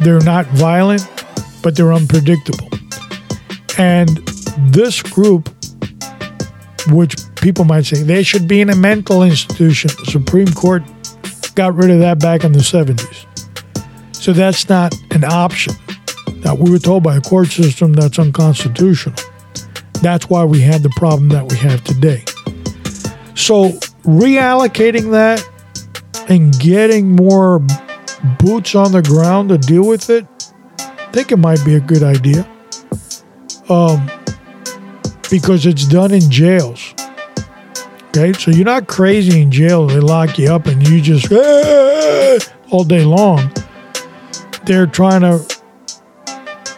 they're 0.00 0.20
not 0.20 0.46
violent, 0.46 1.06
but 1.62 1.76
they're 1.76 1.92
unpredictable. 1.92 2.68
And 3.78 4.08
this 4.72 5.02
group, 5.02 5.48
which 6.88 7.14
people 7.36 7.64
might 7.64 7.84
say 7.84 8.02
they 8.02 8.22
should 8.22 8.46
be 8.46 8.60
in 8.60 8.70
a 8.70 8.76
mental 8.76 9.22
institution. 9.22 9.90
The 10.04 10.10
Supreme 10.10 10.48
Court 10.48 10.82
got 11.54 11.74
rid 11.74 11.90
of 11.90 12.00
that 12.00 12.18
back 12.18 12.44
in 12.44 12.52
the 12.52 12.60
70s. 12.60 13.26
So 14.14 14.32
that's 14.32 14.68
not 14.68 14.94
an 15.12 15.24
option. 15.24 15.74
That 16.42 16.58
we 16.58 16.70
were 16.70 16.78
told 16.78 17.02
by 17.02 17.16
a 17.16 17.20
court 17.20 17.48
system 17.48 17.92
that's 17.92 18.18
unconstitutional. 18.18 19.16
That's 20.02 20.28
why 20.30 20.44
we 20.44 20.60
had 20.60 20.82
the 20.82 20.90
problem 20.96 21.28
that 21.30 21.50
we 21.50 21.56
have 21.58 21.84
today. 21.84 22.24
So 23.34 23.70
reallocating 24.04 25.10
that 25.12 25.44
and 26.28 26.58
getting 26.58 27.10
more 27.14 27.58
boots 28.38 28.74
on 28.74 28.92
the 28.92 29.02
ground 29.02 29.50
to 29.50 29.58
deal 29.58 29.86
with 29.86 30.10
it, 30.10 30.26
I 30.78 31.12
think 31.12 31.32
it 31.32 31.36
might 31.38 31.64
be 31.64 31.74
a 31.74 31.80
good 31.80 32.02
idea. 32.02 32.48
um, 33.68 34.10
because 35.30 35.66
it's 35.66 35.86
done 35.86 36.12
in 36.12 36.28
jails. 36.30 36.94
Okay, 38.08 38.32
so 38.32 38.50
you're 38.50 38.64
not 38.64 38.88
crazy 38.88 39.40
in 39.40 39.50
jail. 39.52 39.86
They 39.86 40.00
lock 40.00 40.38
you 40.38 40.52
up 40.52 40.66
and 40.66 40.86
you 40.88 41.00
just 41.00 41.30
all 42.72 42.84
day 42.84 43.04
long. 43.04 43.52
They're 44.66 44.86
trying 44.88 45.20
to 45.22 45.44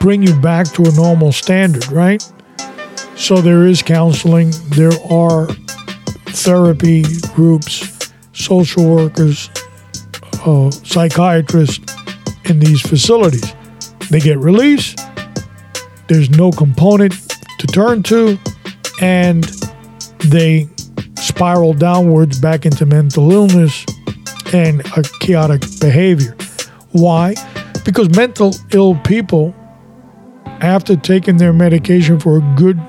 bring 0.03 0.21
you 0.21 0.35
back 0.41 0.67
to 0.67 0.83
a 0.83 0.91
normal 0.97 1.31
standard, 1.31 1.91
right? 1.93 2.21
So 3.17 3.41
there 3.41 3.69
is 3.69 3.83
counseling. 3.83 4.51
There 4.71 4.91
are 5.09 5.47
therapy 6.27 7.05
groups, 7.35 8.11
social 8.33 8.85
workers, 8.85 9.49
uh, 10.45 10.73
psychiatrists 10.73 11.95
in 12.47 12.59
these 12.59 12.81
facilities. 12.81 13.55
They 14.11 14.19
get 14.19 14.39
released. 14.39 14.99
There's 16.09 16.31
no 16.31 16.51
component 16.51 17.15
to 17.61 17.67
turn 17.69 18.03
to, 18.05 18.41
and 19.01 19.45
they 20.19 20.69
spiral 21.15 21.75
downwards 21.75 22.41
back 22.41 22.67
into 22.67 22.87
mental 22.87 23.31
illness 23.31 23.87
and 24.53 24.81
a 24.97 25.05
chaotic 25.21 25.63
behavior. 25.81 26.37
Why? 26.91 27.37
Because 27.85 28.11
mental 28.17 28.53
ill 28.73 28.97
people, 28.97 29.55
after 30.63 30.97
taking 30.97 31.39
their 31.39 31.53
medication 31.53 32.21
for 32.21 32.39
a 32.39 32.55
good 32.57 32.81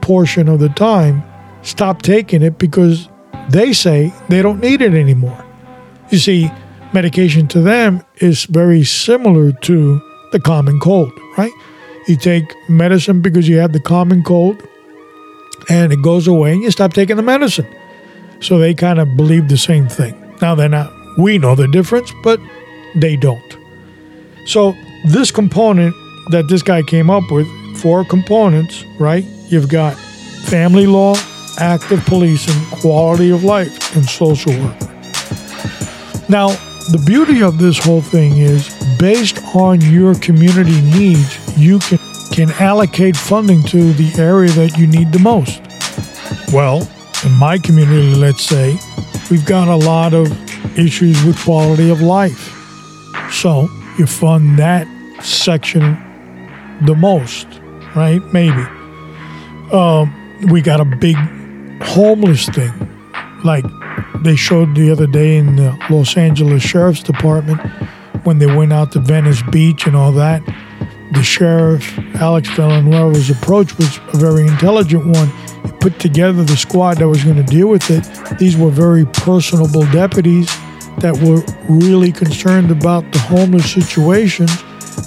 portion 0.00 0.48
of 0.48 0.58
the 0.58 0.68
time, 0.70 1.22
stop 1.62 2.02
taking 2.02 2.42
it 2.42 2.58
because 2.58 3.08
they 3.48 3.72
say 3.72 4.12
they 4.28 4.42
don't 4.42 4.60
need 4.60 4.82
it 4.82 4.94
anymore. 4.94 5.44
You 6.10 6.18
see, 6.18 6.50
medication 6.92 7.46
to 7.48 7.60
them 7.60 8.04
is 8.16 8.44
very 8.44 8.82
similar 8.82 9.52
to 9.52 10.00
the 10.32 10.40
common 10.40 10.80
cold, 10.80 11.12
right? 11.38 11.52
You 12.08 12.16
take 12.16 12.44
medicine 12.68 13.22
because 13.22 13.48
you 13.48 13.58
have 13.58 13.72
the 13.72 13.80
common 13.80 14.24
cold 14.24 14.60
and 15.68 15.92
it 15.92 16.02
goes 16.02 16.26
away 16.26 16.52
and 16.52 16.62
you 16.62 16.70
stop 16.72 16.92
taking 16.92 17.16
the 17.16 17.22
medicine. 17.22 17.66
So 18.40 18.58
they 18.58 18.74
kind 18.74 18.98
of 18.98 19.16
believe 19.16 19.48
the 19.48 19.56
same 19.56 19.88
thing. 19.88 20.16
Now 20.42 20.56
they're 20.56 20.68
not, 20.68 20.92
we 21.16 21.38
know 21.38 21.54
the 21.54 21.68
difference, 21.68 22.12
but 22.24 22.40
they 22.96 23.14
don't. 23.16 23.56
So 24.46 24.74
this 25.04 25.30
component 25.30 25.94
that 26.30 26.48
this 26.48 26.62
guy 26.62 26.82
came 26.82 27.10
up 27.10 27.30
with, 27.30 27.46
four 27.80 28.04
components, 28.04 28.84
right? 28.98 29.24
You've 29.48 29.68
got 29.68 29.96
family 29.96 30.86
law, 30.86 31.14
active 31.58 32.04
policing, 32.04 32.78
quality 32.80 33.30
of 33.30 33.44
life, 33.44 33.96
and 33.96 34.04
social 34.04 34.52
work. 34.52 34.80
Now, 36.28 36.48
the 36.92 37.02
beauty 37.06 37.42
of 37.42 37.58
this 37.58 37.78
whole 37.78 38.02
thing 38.02 38.36
is 38.38 38.68
based 38.98 39.38
on 39.54 39.80
your 39.80 40.14
community 40.16 40.80
needs, 40.82 41.58
you 41.58 41.78
can, 41.78 41.98
can 42.32 42.50
allocate 42.60 43.16
funding 43.16 43.62
to 43.64 43.92
the 43.94 44.12
area 44.20 44.50
that 44.50 44.76
you 44.76 44.86
need 44.86 45.12
the 45.12 45.18
most. 45.18 45.60
Well, 46.52 46.88
in 47.24 47.32
my 47.32 47.58
community, 47.58 48.14
let's 48.14 48.44
say, 48.44 48.78
we've 49.30 49.46
got 49.46 49.68
a 49.68 49.76
lot 49.76 50.14
of 50.14 50.28
issues 50.78 51.22
with 51.24 51.38
quality 51.40 51.90
of 51.90 52.00
life. 52.00 52.56
So 53.32 53.68
you 53.98 54.06
fund 54.06 54.58
that 54.58 54.86
section 55.22 55.96
the 56.82 56.94
most, 56.94 57.46
right? 57.94 58.20
Maybe. 58.32 58.62
Um, 59.72 60.48
we 60.50 60.60
got 60.60 60.80
a 60.80 60.84
big 60.84 61.16
homeless 61.82 62.48
thing. 62.48 62.72
Like 63.44 63.64
they 64.22 64.36
showed 64.36 64.74
the 64.74 64.90
other 64.90 65.06
day 65.06 65.36
in 65.36 65.56
the 65.56 65.78
Los 65.90 66.16
Angeles 66.16 66.62
Sheriff's 66.62 67.02
Department 67.02 67.60
when 68.24 68.38
they 68.38 68.46
went 68.46 68.72
out 68.72 68.92
to 68.92 69.00
Venice 69.00 69.42
Beach 69.50 69.86
and 69.86 69.96
all 69.96 70.12
that. 70.12 70.42
The 71.12 71.22
sheriff, 71.22 71.98
Alex 72.16 72.48
Villanueva's 72.50 73.30
approach 73.30 73.76
was 73.76 73.98
a 74.12 74.18
very 74.18 74.46
intelligent 74.46 75.06
one. 75.06 75.28
He 75.64 75.72
put 75.80 75.98
together 75.98 76.44
the 76.44 76.56
squad 76.56 76.98
that 76.98 77.08
was 77.08 77.24
going 77.24 77.36
to 77.36 77.42
deal 77.42 77.68
with 77.68 77.90
it. 77.90 78.04
These 78.38 78.56
were 78.56 78.70
very 78.70 79.06
personable 79.06 79.84
deputies 79.86 80.46
that 80.98 81.16
were 81.16 81.42
really 81.68 82.12
concerned 82.12 82.70
about 82.70 83.10
the 83.12 83.18
homeless 83.18 83.72
situation. 83.72 84.46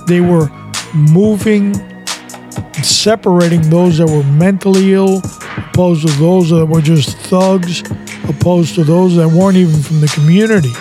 They 0.07 0.19
were 0.19 0.51
moving, 0.93 1.73
separating 2.83 3.61
those 3.69 3.97
that 3.97 4.07
were 4.07 4.23
mentally 4.23 4.93
ill, 4.93 5.21
opposed 5.57 6.07
to 6.07 6.13
those 6.13 6.49
that 6.49 6.65
were 6.65 6.81
just 6.81 7.17
thugs, 7.17 7.81
opposed 8.29 8.75
to 8.75 8.83
those 8.83 9.15
that 9.15 9.27
weren't 9.27 9.57
even 9.57 9.81
from 9.81 10.01
the 10.01 10.07
community. 10.07 10.71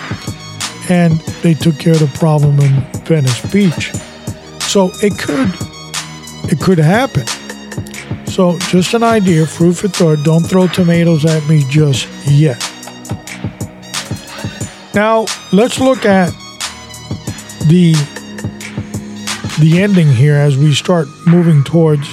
And 0.89 1.19
they 1.41 1.53
took 1.53 1.79
care 1.79 1.93
of 1.93 1.99
the 1.99 2.11
problem 2.17 2.59
in 2.59 2.83
Venice 3.05 3.41
Beach. 3.51 3.91
So 4.61 4.91
it 5.01 5.17
could 5.17 5.53
it 6.51 6.59
could 6.59 6.77
happen. 6.77 7.25
So 8.27 8.57
just 8.59 8.93
an 8.93 9.03
idea, 9.03 9.45
fruit 9.45 9.73
for 9.73 9.87
thought. 9.87 10.23
Don't 10.23 10.43
throw 10.43 10.67
tomatoes 10.67 11.25
at 11.25 11.47
me 11.47 11.63
just 11.69 12.07
yet. 12.27 12.59
Now 14.93 15.25
let's 15.51 15.79
look 15.79 16.05
at 16.05 16.31
the 17.67 17.93
the 19.59 19.81
ending 19.81 20.07
here 20.07 20.35
as 20.35 20.57
we 20.57 20.73
start 20.73 21.07
moving 21.27 21.63
towards 21.63 22.09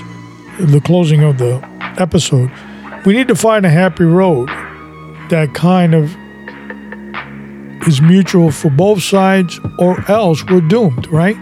the 0.58 0.80
closing 0.84 1.22
of 1.22 1.38
the 1.38 1.60
episode. 1.98 2.50
We 3.06 3.14
need 3.14 3.28
to 3.28 3.34
find 3.34 3.64
a 3.64 3.70
happy 3.70 4.04
road 4.04 4.48
that 5.30 5.52
kind 5.54 5.94
of 5.94 6.14
is 7.88 8.02
mutual 8.02 8.50
for 8.50 8.70
both 8.70 9.02
sides, 9.02 9.58
or 9.78 9.98
else 10.10 10.44
we're 10.44 10.60
doomed, 10.60 11.06
right? 11.08 11.36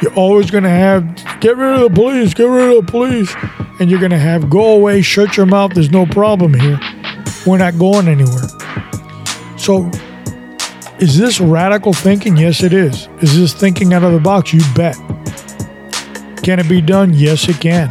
You're 0.00 0.14
always 0.14 0.50
going 0.50 0.64
to 0.64 0.70
have 0.70 1.16
get 1.40 1.56
rid 1.56 1.74
of 1.74 1.80
the 1.80 1.94
police, 1.94 2.34
get 2.34 2.44
rid 2.44 2.76
of 2.76 2.86
the 2.86 2.90
police, 2.90 3.34
and 3.78 3.90
you're 3.90 4.00
going 4.00 4.10
to 4.10 4.18
have 4.18 4.48
go 4.48 4.72
away, 4.72 5.02
shut 5.02 5.36
your 5.36 5.46
mouth. 5.46 5.74
There's 5.74 5.90
no 5.90 6.06
problem 6.06 6.54
here. 6.54 6.80
We're 7.46 7.58
not 7.58 7.78
going 7.78 8.08
anywhere. 8.08 8.48
So, 9.58 9.90
is 10.98 11.18
this 11.18 11.40
radical 11.40 11.92
thinking? 11.92 12.36
Yes, 12.36 12.62
it 12.62 12.72
is. 12.72 13.08
Is 13.20 13.36
this 13.38 13.52
thinking 13.52 13.92
out 13.92 14.02
of 14.02 14.12
the 14.12 14.20
box? 14.20 14.52
You 14.52 14.62
bet. 14.74 14.96
Can 16.42 16.58
it 16.58 16.68
be 16.68 16.80
done? 16.80 17.12
Yes, 17.14 17.48
it 17.48 17.60
can. 17.60 17.90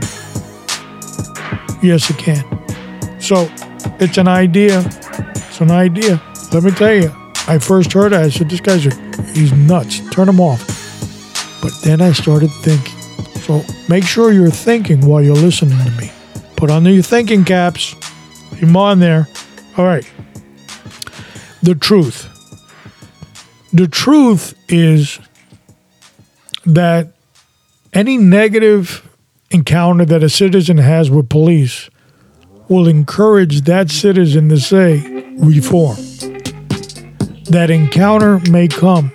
Yes, 1.82 2.10
it 2.10 2.18
can. 2.18 2.43
So, 3.20 3.49
it's 3.99 4.18
an 4.18 4.28
idea. 4.28 4.84
It's 5.36 5.62
an 5.62 5.72
idea. 5.72 6.22
Let 6.52 6.64
me 6.64 6.72
tell 6.72 6.93
you, 6.93 7.12
I 7.47 7.58
first 7.60 7.93
heard 7.93 8.14
it, 8.14 8.20
I 8.20 8.30
said, 8.30 8.49
this 8.49 8.60
guy's 8.60 8.86
a, 8.86 8.93
he's 9.34 9.54
nuts. 9.54 10.02
Turn 10.12 10.28
him 10.28 10.39
off. 10.39 10.68
But 11.62 11.74
then 11.84 12.02
I 12.02 12.12
started 12.12 12.49
thinking. 12.62 12.97
So 13.41 13.64
make 13.88 14.04
sure 14.04 14.32
you're 14.32 14.49
thinking 14.49 15.02
while 15.02 15.22
you're 15.22 15.36
listening 15.36 15.78
to 15.78 15.91
me. 15.91 16.12
Put 16.56 16.70
on 16.70 16.86
your 16.86 17.04
thinking 17.04 17.43
caps. 17.43 17.95
'em 18.62 18.78
on 18.78 18.99
there. 18.99 19.28
All 19.78 19.86
right. 19.86 20.06
The 21.64 21.76
truth. 21.76 22.28
The 23.74 23.88
truth 23.88 24.54
is 24.70 25.20
that 26.66 27.14
any 27.94 28.18
negative 28.18 29.08
encounter 29.50 30.06
that 30.06 30.24
a 30.24 30.30
citizen 30.30 30.78
has 30.78 31.12
with 31.12 31.30
police 31.30 31.89
will 32.70 32.88
encourage 32.88 33.62
that 33.62 33.89
citizen 33.89 34.48
to 34.50 34.58
say, 34.58 35.00
reform. 35.38 35.98
That 37.50 37.68
encounter 37.70 38.39
may 38.50 38.70
come 38.70 39.12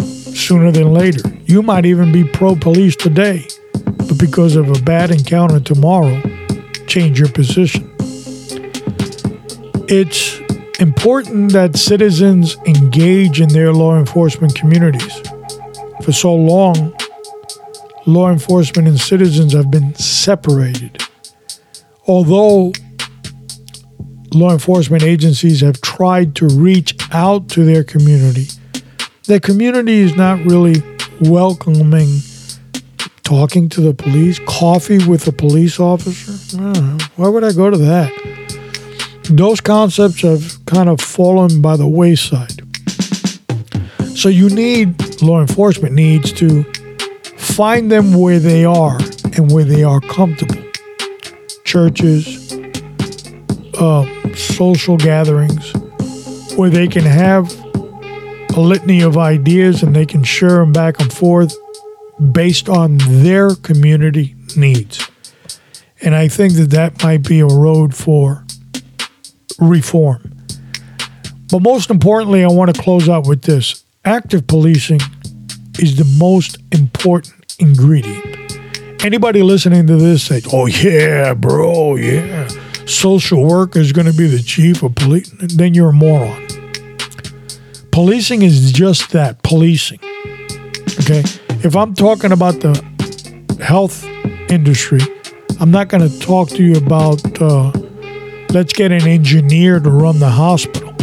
sooner 0.00 0.70
than 0.70 0.92
later. 0.92 1.22
You 1.46 1.62
might 1.62 1.86
even 1.86 2.12
be 2.12 2.24
pro 2.24 2.56
police 2.56 2.94
today, 2.94 3.46
but 3.96 4.18
because 4.18 4.54
of 4.54 4.68
a 4.68 4.82
bad 4.82 5.10
encounter 5.10 5.60
tomorrow, 5.60 6.20
change 6.86 7.18
your 7.18 7.30
position. 7.30 7.90
It's 9.88 10.38
important 10.78 11.52
that 11.52 11.76
citizens 11.76 12.56
engage 12.66 13.40
in 13.40 13.48
their 13.48 13.72
law 13.72 13.98
enforcement 13.98 14.54
communities. 14.54 15.22
For 16.04 16.12
so 16.12 16.34
long, 16.34 16.94
law 18.10 18.30
enforcement 18.30 18.88
and 18.88 19.00
citizens 19.00 19.52
have 19.52 19.70
been 19.70 19.94
separated. 19.94 21.02
Although 22.06 22.72
law 24.32 24.52
enforcement 24.52 25.02
agencies 25.02 25.60
have 25.60 25.80
tried 25.80 26.34
to 26.36 26.48
reach 26.48 26.94
out 27.12 27.48
to 27.50 27.64
their 27.64 27.84
community, 27.84 28.48
the 29.24 29.40
community 29.40 30.00
is 30.00 30.16
not 30.16 30.38
really 30.44 30.82
welcoming 31.20 32.20
talking 33.22 33.68
to 33.68 33.80
the 33.80 33.94
police, 33.94 34.40
coffee 34.40 35.06
with 35.06 35.28
a 35.28 35.32
police 35.32 35.78
officer. 35.78 36.32
Why 37.14 37.28
would 37.28 37.44
I 37.44 37.52
go 37.52 37.70
to 37.70 37.76
that? 37.76 38.10
Those 39.30 39.60
concepts 39.60 40.22
have 40.22 40.58
kind 40.66 40.88
of 40.88 41.00
fallen 41.00 41.62
by 41.62 41.76
the 41.76 41.86
wayside. 41.86 42.62
So 44.16 44.28
you 44.28 44.50
need, 44.50 45.22
law 45.22 45.40
enforcement 45.40 45.94
needs 45.94 46.32
to 46.32 46.64
find 47.60 47.92
them 47.92 48.14
where 48.14 48.38
they 48.38 48.64
are 48.64 48.96
and 49.36 49.52
where 49.52 49.64
they 49.64 49.84
are 49.84 50.00
comfortable. 50.00 50.56
Churches, 51.62 52.54
uh, 53.74 54.34
social 54.34 54.96
gatherings, 54.96 55.70
where 56.56 56.70
they 56.70 56.88
can 56.88 57.02
have 57.02 57.52
a 58.56 58.60
litany 58.60 59.02
of 59.02 59.18
ideas 59.18 59.82
and 59.82 59.94
they 59.94 60.06
can 60.06 60.24
share 60.24 60.56
them 60.56 60.72
back 60.72 60.98
and 61.02 61.12
forth 61.12 61.54
based 62.32 62.70
on 62.70 62.96
their 62.96 63.54
community 63.56 64.34
needs. 64.56 65.10
And 66.00 66.14
I 66.14 66.28
think 66.28 66.54
that 66.54 66.70
that 66.70 67.02
might 67.02 67.28
be 67.28 67.40
a 67.40 67.46
road 67.46 67.94
for 67.94 68.42
reform. 69.58 70.34
But 71.50 71.60
most 71.60 71.90
importantly, 71.90 72.42
I 72.42 72.48
want 72.48 72.74
to 72.74 72.80
close 72.80 73.06
out 73.06 73.26
with 73.26 73.42
this 73.42 73.84
active 74.02 74.46
policing 74.46 75.00
is 75.78 75.96
the 75.96 76.10
most 76.18 76.56
important 76.72 77.39
ingredient. 77.60 79.04
Anybody 79.04 79.42
listening 79.42 79.86
to 79.86 79.96
this 79.96 80.24
say, 80.24 80.42
oh, 80.52 80.66
yeah, 80.66 81.34
bro, 81.34 81.96
yeah, 81.96 82.48
social 82.86 83.46
work 83.46 83.76
is 83.76 83.92
going 83.92 84.06
to 84.06 84.12
be 84.12 84.26
the 84.26 84.42
chief 84.42 84.82
of 84.82 84.94
police, 84.94 85.30
then 85.38 85.74
you're 85.74 85.90
a 85.90 85.92
moron. 85.92 86.46
Policing 87.92 88.42
is 88.42 88.72
just 88.72 89.10
that 89.12 89.42
policing. 89.42 90.00
Okay. 91.00 91.22
If 91.62 91.76
I'm 91.76 91.94
talking 91.94 92.32
about 92.32 92.60
the 92.60 92.74
health 93.62 94.04
industry, 94.50 95.00
I'm 95.60 95.70
not 95.70 95.88
going 95.88 96.08
to 96.08 96.18
talk 96.20 96.48
to 96.50 96.62
you 96.62 96.76
about 96.76 97.20
uh, 97.40 97.72
let's 98.50 98.72
get 98.72 98.92
an 98.92 99.06
engineer 99.06 99.80
to 99.80 99.90
run 99.90 100.18
the 100.18 100.30
hospital. 100.30 100.94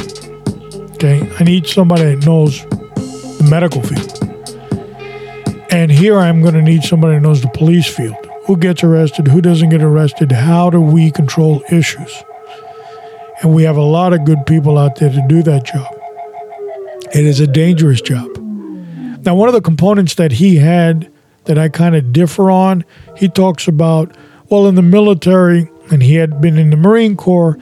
Okay. 0.94 1.30
I 1.40 1.44
need 1.44 1.68
somebody 1.68 2.16
that 2.16 2.26
knows 2.26 2.64
the 2.66 3.48
medical 3.50 3.82
field. 3.82 4.27
And 5.70 5.92
here 5.92 6.18
I'm 6.18 6.42
going 6.42 6.54
to 6.54 6.62
need 6.62 6.84
somebody 6.84 7.16
who 7.16 7.20
knows 7.22 7.42
the 7.42 7.50
police 7.50 7.88
field. 7.88 8.16
Who 8.46 8.56
gets 8.56 8.84
arrested? 8.84 9.28
Who 9.28 9.42
doesn't 9.42 9.70
get 9.70 9.82
arrested? 9.82 10.32
How 10.32 10.70
do 10.70 10.80
we 10.80 11.12
control 11.12 11.62
issues? 11.70 12.24
And 13.42 13.54
we 13.54 13.64
have 13.64 13.78
a 13.78 13.84
lot 13.84 14.14
of 14.14 14.26
good 14.26 14.46
people 14.46 14.78
out 14.78 14.96
there 14.96 15.10
to 15.10 15.26
do 15.28 15.44
that 15.44 15.66
job. 15.66 15.94
It 17.14 17.26
is 17.26 17.40
a 17.40 17.48
dangerous 17.48 18.02
job. 18.02 18.38
Now, 19.26 19.36
one 19.36 19.50
of 19.50 19.54
the 19.54 19.62
components 19.62 20.16
that 20.16 20.32
he 20.34 20.56
had 20.56 21.12
that 21.46 21.58
I 21.58 21.70
kind 21.70 21.96
of 21.96 22.14
differ 22.14 22.50
on, 22.50 22.86
he 23.18 23.28
talks 23.28 23.68
about, 23.68 24.16
well, 24.50 24.68
in 24.68 24.76
the 24.76 24.82
military, 24.82 25.70
and 25.92 26.02
he 26.02 26.16
had 26.16 26.40
been 26.40 26.58
in 26.58 26.70
the 26.70 26.78
Marine 26.78 27.18
Corps, 27.18 27.58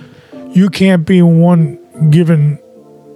you 0.51 0.69
can't 0.69 1.05
be 1.05 1.17
in 1.17 1.39
one 1.39 1.79
given 2.11 2.59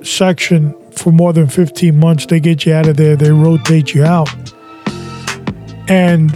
section 0.03 0.75
for 0.91 1.11
more 1.11 1.33
than 1.33 1.47
15 1.47 1.99
months. 1.99 2.25
They 2.25 2.39
get 2.39 2.65
you 2.65 2.73
out 2.73 2.87
of 2.87 2.97
there, 2.97 3.15
they 3.15 3.31
rotate 3.31 3.93
you 3.93 4.03
out. 4.03 4.29
And 5.89 6.31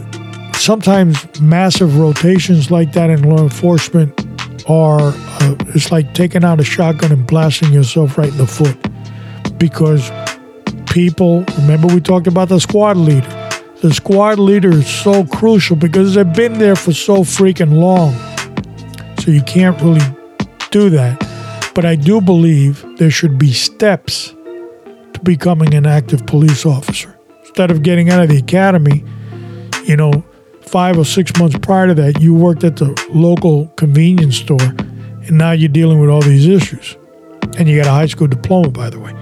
sometimes 0.55 1.39
massive 1.39 1.97
rotations 1.97 2.71
like 2.71 2.93
that 2.93 3.11
in 3.11 3.21
law 3.29 3.43
enforcement 3.43 4.19
are, 4.67 5.13
uh, 5.13 5.55
it's 5.69 5.91
like 5.91 6.13
taking 6.13 6.43
out 6.43 6.59
a 6.59 6.63
shotgun 6.63 7.11
and 7.11 7.27
blasting 7.27 7.71
yourself 7.71 8.17
right 8.17 8.29
in 8.29 8.37
the 8.37 8.47
foot 8.47 8.77
because 9.59 10.11
people, 10.87 11.43
remember 11.59 11.87
we 11.87 12.01
talked 12.01 12.27
about 12.27 12.49
the 12.49 12.59
squad 12.59 12.97
leader. 12.97 13.29
The 13.81 13.93
squad 13.93 14.39
leader 14.39 14.71
is 14.71 14.87
so 14.87 15.25
crucial 15.25 15.75
because 15.75 16.15
they've 16.15 16.33
been 16.33 16.57
there 16.57 16.75
for 16.75 16.93
so 16.93 17.17
freaking 17.17 17.73
long. 17.73 18.13
So 19.19 19.31
you 19.31 19.43
can't 19.43 19.79
really 19.81 20.05
do 20.71 20.89
that. 20.89 21.19
But 21.75 21.85
I 21.85 21.95
do 21.95 22.21
believe 22.21 22.85
there 22.97 23.11
should 23.11 23.37
be 23.37 23.51
steps 23.51 24.33
to 25.13 25.19
becoming 25.23 25.73
an 25.73 25.85
active 25.85 26.25
police 26.25 26.65
officer. 26.65 27.17
Instead 27.41 27.71
of 27.71 27.83
getting 27.83 28.09
out 28.09 28.23
of 28.23 28.29
the 28.29 28.37
academy, 28.37 29.03
you 29.83 29.95
know, 29.95 30.23
five 30.61 30.97
or 30.97 31.05
six 31.05 31.37
months 31.37 31.57
prior 31.61 31.87
to 31.87 31.93
that, 31.93 32.21
you 32.21 32.33
worked 32.33 32.63
at 32.63 32.77
the 32.77 32.99
local 33.13 33.67
convenience 33.75 34.37
store 34.37 34.57
and 35.27 35.37
now 35.37 35.51
you're 35.51 35.69
dealing 35.69 35.99
with 35.99 36.09
all 36.09 36.21
these 36.21 36.47
issues. 36.47 36.97
And 37.57 37.69
you 37.69 37.77
got 37.77 37.87
a 37.87 37.91
high 37.91 38.07
school 38.07 38.27
diploma, 38.27 38.69
by 38.69 38.89
the 38.89 38.99
way. 38.99 39.13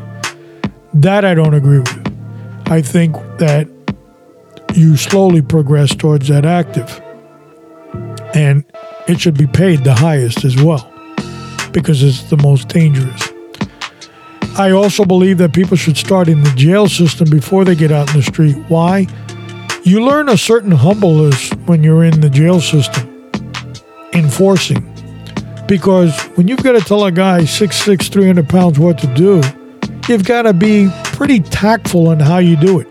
That 0.93 1.26
I 1.26 1.34
don't 1.34 1.53
agree 1.53 1.80
with. 1.80 2.68
I 2.68 2.82
think 2.82 3.16
that 3.38 3.68
you 4.74 4.95
slowly 4.95 5.41
progress 5.41 5.93
towards 5.93 6.28
that 6.30 6.45
active. 6.45 7.01
And 8.34 8.64
it 9.07 9.20
should 9.20 9.38
be 9.38 9.47
paid 9.47 9.84
the 9.84 9.93
highest 9.93 10.45
as 10.45 10.62
well 10.62 10.89
because 11.74 12.01
it's 12.03 12.24
the 12.24 12.38
most 12.38 12.70
dangerous. 12.70 13.30
I 14.57 14.72
also 14.72 15.05
believe 15.05 15.38
that 15.39 15.53
people 15.53 15.78
should 15.78 15.97
start 15.97 16.28
in 16.28 16.43
the 16.43 16.51
jail 16.51 16.88
system 16.88 17.30
before 17.30 17.64
they 17.66 17.76
get 17.76 17.91
out 17.91 18.09
in 18.09 18.18
the 18.18 18.24
street. 18.24 18.55
Why? 18.68 19.07
You 19.84 20.05
learn 20.05 20.29
a 20.29 20.38
certain 20.38 20.71
humbleness 20.71 21.49
when 21.65 21.84
you're 21.84 22.03
in 22.03 22.21
the 22.21 22.29
jail 22.29 22.61
system 22.61 23.32
enforcing. 24.13 24.88
Because 25.67 26.15
when 26.36 26.47
you've 26.47 26.61
got 26.61 26.73
to 26.73 26.82
tell 26.82 27.03
a 27.05 27.11
guy 27.11 27.41
6'6, 27.41 28.11
300 28.11 28.47
pounds 28.47 28.77
what 28.77 28.99
to 28.99 29.07
do, 29.15 29.41
you've 30.07 30.23
got 30.23 30.43
to 30.43 30.53
be 30.53 30.88
pretty 31.03 31.39
tactful 31.39 32.11
in 32.11 32.19
how 32.19 32.38
you 32.38 32.55
do 32.57 32.79
it. 32.79 32.88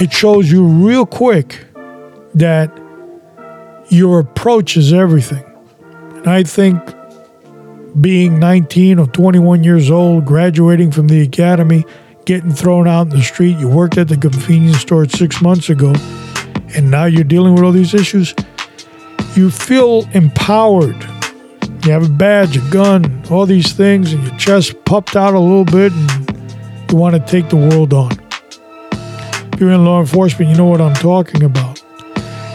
It 0.00 0.12
shows 0.12 0.52
you 0.52 0.64
real 0.64 1.04
quick 1.04 1.64
that 2.34 2.70
your 3.88 4.20
approach 4.20 4.76
is 4.76 4.92
everything. 4.92 5.44
And 6.14 6.28
I 6.28 6.44
think 6.44 6.80
being 8.00 8.38
19 8.38 9.00
or 9.00 9.06
21 9.08 9.64
years 9.64 9.90
old, 9.90 10.26
graduating 10.26 10.92
from 10.92 11.08
the 11.08 11.22
academy, 11.22 11.84
getting 12.26 12.52
thrown 12.52 12.86
out 12.86 13.02
in 13.02 13.08
the 13.08 13.22
street, 13.22 13.56
you 13.56 13.68
worked 13.68 13.96
at 13.96 14.08
the 14.08 14.16
convenience 14.16 14.80
store 14.80 15.08
six 15.08 15.40
months 15.40 15.70
ago, 15.70 15.94
and 16.74 16.90
now 16.90 17.06
you're 17.06 17.24
dealing 17.24 17.54
with 17.54 17.64
all 17.64 17.72
these 17.72 17.94
issues, 17.94 18.34
you 19.34 19.50
feel 19.50 20.06
empowered 20.12 21.02
you 21.86 21.92
have 21.92 22.04
a 22.04 22.12
badge, 22.12 22.56
a 22.56 22.70
gun, 22.70 23.22
all 23.30 23.46
these 23.46 23.72
things, 23.72 24.12
and 24.12 24.20
your 24.26 24.36
chest 24.36 24.74
puffed 24.84 25.14
out 25.14 25.34
a 25.34 25.38
little 25.38 25.64
bit, 25.64 25.92
and 25.92 26.90
you 26.90 26.96
want 26.96 27.14
to 27.14 27.20
take 27.30 27.48
the 27.48 27.56
world 27.56 27.92
on. 27.92 28.10
If 29.52 29.60
you're 29.60 29.70
in 29.70 29.84
law 29.84 30.00
enforcement, 30.00 30.50
you 30.50 30.56
know 30.56 30.66
what 30.66 30.80
I'm 30.80 30.94
talking 30.94 31.44
about. 31.44 31.80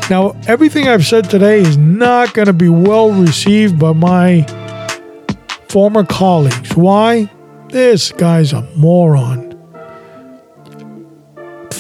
Now, 0.09 0.36
everything 0.47 0.89
I've 0.89 1.05
said 1.05 1.30
today 1.30 1.61
is 1.61 1.78
not 1.78 2.34
going 2.34 2.47
to 2.47 2.53
be 2.53 2.67
well 2.67 3.13
received 3.13 3.80
by 3.80 3.93
my 3.93 4.45
former 5.69 6.03
colleagues. 6.03 6.76
Why? 6.76 7.32
This 7.69 8.11
guy's 8.11 8.51
a 8.51 8.63
moron. 8.76 9.51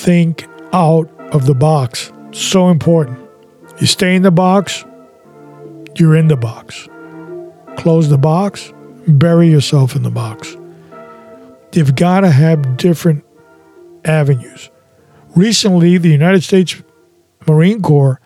Think 0.03 0.47
out 0.73 1.09
of 1.31 1.45
the 1.45 1.55
box. 1.55 2.11
So 2.31 2.69
important. 2.69 3.19
You 3.79 3.87
stay 3.87 4.15
in 4.15 4.21
the 4.21 4.31
box, 4.31 4.83
you're 5.95 6.15
in 6.15 6.27
the 6.27 6.37
box 6.37 6.87
close 7.81 8.09
the 8.09 8.17
box, 8.17 8.71
bury 9.07 9.49
yourself 9.49 9.95
in 9.95 10.03
the 10.03 10.11
box. 10.11 10.55
You've 11.73 11.95
got 11.95 12.21
to 12.21 12.29
have 12.29 12.77
different 12.77 13.23
avenues. 14.05 14.69
Recently, 15.35 15.97
the 15.97 16.09
United 16.09 16.43
States 16.43 16.75
Marine 17.47 17.81
Corps 17.81 18.21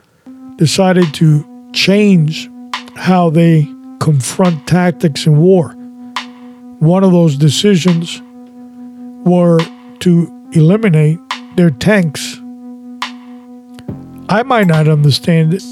decided 0.57 1.13
to 1.13 1.71
change 1.73 2.49
how 2.97 3.29
they 3.29 3.63
confront 4.01 4.67
tactics 4.67 5.25
in 5.25 5.37
war. 5.37 5.69
One 6.79 7.03
of 7.05 7.11
those 7.13 7.37
decisions 7.37 8.21
were 9.25 9.59
to 9.99 10.49
eliminate 10.51 11.19
their 11.55 11.69
tanks. 11.69 12.37
I 14.27 14.43
might 14.43 14.67
not 14.67 14.87
understand 14.87 15.53
it. 15.53 15.63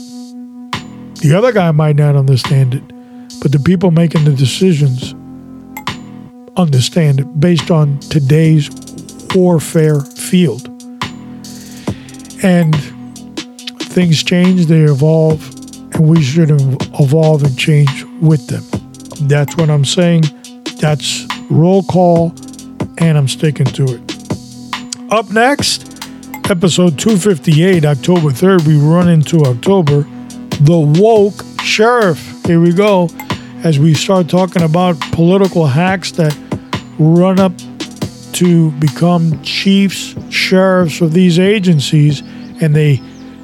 The 1.22 1.34
other 1.36 1.52
guy 1.52 1.72
might 1.72 1.96
not 1.96 2.16
understand 2.16 2.76
it. 2.76 2.84
But 3.42 3.52
the 3.52 3.60
people 3.60 3.92
making 3.92 4.24
the 4.24 4.34
decisions 4.34 5.14
understand 6.56 7.20
it 7.20 7.40
based 7.40 7.72
on 7.72 8.00
today's 8.00 8.70
warfare 9.36 10.00
field. 10.02 10.68
And 12.44 12.76
things 13.82 14.24
change, 14.24 14.68
they 14.68 14.82
evolve, 14.82 15.42
and 15.96 16.10
we 16.10 16.22
should 16.22 16.52
evolve 16.52 17.44
and 17.44 17.58
change 17.58 18.06
with 18.22 18.48
them. 18.48 18.64
That's 19.28 19.58
what 19.58 19.70
I'm 19.70 19.86
saying. 19.86 20.24
That's 20.80 21.26
roll 21.50 21.84
call, 21.84 22.34
and 23.00 23.18
I'm 23.18 23.28
sticking 23.28 23.66
to 23.68 23.84
it. 23.96 24.13
Up 25.14 25.30
next, 25.30 25.84
episode 26.50 26.98
258, 26.98 27.86
October 27.86 28.30
3rd, 28.32 28.66
we 28.66 28.80
run 28.80 29.08
into 29.08 29.42
October. 29.44 30.08
The 30.62 31.00
Woke 31.00 31.40
Sheriff. 31.62 32.44
Here 32.48 32.60
we 32.60 32.74
go 32.74 33.10
as 33.64 33.78
we 33.78 33.94
start 33.94 34.28
talking 34.28 34.64
about 34.64 35.00
political 35.12 35.68
hacks 35.68 36.14
that 36.14 36.36
run 36.98 37.40
up 37.40 37.52
to 38.34 38.72
become 38.80 39.40
chiefs, 39.44 40.16
sheriffs 40.32 41.00
of 41.00 41.14
these 41.14 41.38
agencies, 41.38 42.22
and 42.60 42.76
they 42.76 42.96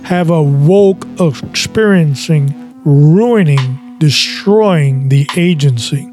have 0.06 0.32
a 0.32 0.42
woke 0.42 1.06
experiencing, 1.20 2.82
ruining, 2.84 3.96
destroying 4.00 5.10
the 5.10 5.28
agency. 5.38 6.12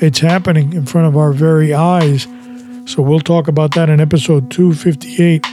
It's 0.00 0.18
happening 0.18 0.72
in 0.72 0.86
front 0.86 1.06
of 1.06 1.16
our 1.16 1.32
very 1.32 1.72
eyes. 1.72 2.26
So 2.88 3.02
we'll 3.02 3.20
talk 3.20 3.48
about 3.48 3.74
that 3.74 3.90
in 3.90 4.00
episode 4.00 4.50
258. 4.50 5.44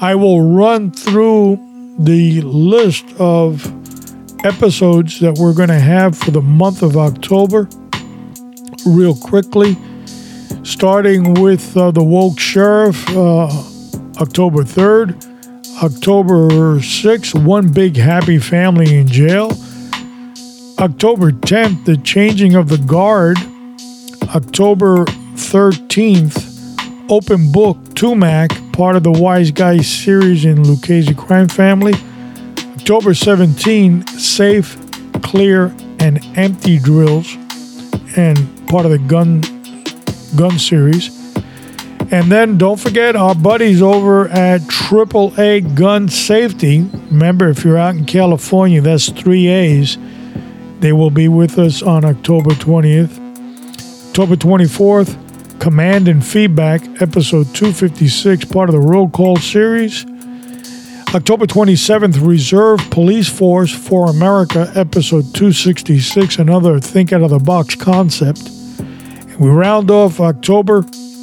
I 0.00 0.14
will 0.14 0.40
run 0.40 0.90
through 0.90 1.60
the 1.98 2.40
list 2.40 3.04
of 3.18 3.66
episodes 4.46 5.20
that 5.20 5.36
we're 5.38 5.52
going 5.52 5.68
to 5.68 5.78
have 5.78 6.16
for 6.16 6.30
the 6.30 6.40
month 6.40 6.82
of 6.82 6.96
October 6.96 7.68
real 8.86 9.14
quickly, 9.14 9.76
starting 10.62 11.34
with 11.34 11.76
uh, 11.76 11.90
the 11.90 12.02
Woke 12.02 12.40
Sheriff, 12.40 13.06
uh, 13.10 13.48
October 14.18 14.64
3rd, 14.64 15.22
October 15.82 16.78
6th, 16.78 17.44
One 17.44 17.70
Big 17.70 17.94
Happy 17.94 18.38
Family 18.38 18.96
in 18.96 19.06
Jail, 19.06 19.52
October 20.78 21.30
10th, 21.30 21.84
the 21.84 21.98
changing 21.98 22.54
of 22.54 22.70
the 22.70 22.78
guard. 22.78 23.36
October 24.34 25.04
13th, 25.34 26.49
Open 27.10 27.50
Book 27.50 27.76
Tumac, 27.94 28.72
part 28.72 28.94
of 28.94 29.02
the 29.02 29.10
Wise 29.10 29.50
Guys 29.50 29.88
series 29.88 30.44
in 30.44 30.62
Lucchese 30.62 31.12
Crime 31.14 31.48
Family. 31.48 31.92
October 32.76 33.14
17, 33.14 34.06
Safe, 34.06 34.78
Clear, 35.20 35.74
and 35.98 36.24
Empty 36.38 36.78
Drills, 36.78 37.34
and 38.16 38.68
part 38.68 38.84
of 38.84 38.92
the 38.92 38.98
Gun 39.08 39.40
Gun 40.36 40.56
series. 40.56 41.08
And 42.12 42.30
then 42.30 42.56
don't 42.56 42.78
forget 42.78 43.16
our 43.16 43.34
buddies 43.34 43.82
over 43.82 44.28
at 44.28 44.60
AAA 44.60 45.74
Gun 45.74 46.08
Safety. 46.08 46.88
Remember, 47.10 47.48
if 47.48 47.64
you're 47.64 47.76
out 47.76 47.96
in 47.96 48.04
California, 48.04 48.80
that's 48.80 49.08
three 49.08 49.48
A's. 49.48 49.98
They 50.78 50.92
will 50.92 51.10
be 51.10 51.26
with 51.26 51.58
us 51.58 51.82
on 51.82 52.04
October 52.04 52.50
20th. 52.50 53.18
October 54.10 54.36
24th, 54.36 55.29
Command 55.60 56.08
and 56.08 56.26
Feedback, 56.26 56.80
episode 57.02 57.44
256, 57.54 58.46
part 58.46 58.70
of 58.70 58.72
the 58.72 58.80
Roll 58.80 59.10
Call 59.10 59.36
series. 59.36 60.06
October 61.14 61.44
27th, 61.46 62.26
Reserve 62.26 62.80
Police 62.90 63.28
Force 63.28 63.70
for 63.70 64.08
America, 64.08 64.72
episode 64.74 65.24
266, 65.34 66.38
another 66.38 66.80
think 66.80 67.12
out 67.12 67.20
of 67.20 67.28
the 67.28 67.38
box 67.38 67.74
concept. 67.74 68.40
And 68.48 69.36
we 69.36 69.50
round 69.50 69.90
off 69.90 70.18
October 70.18 70.78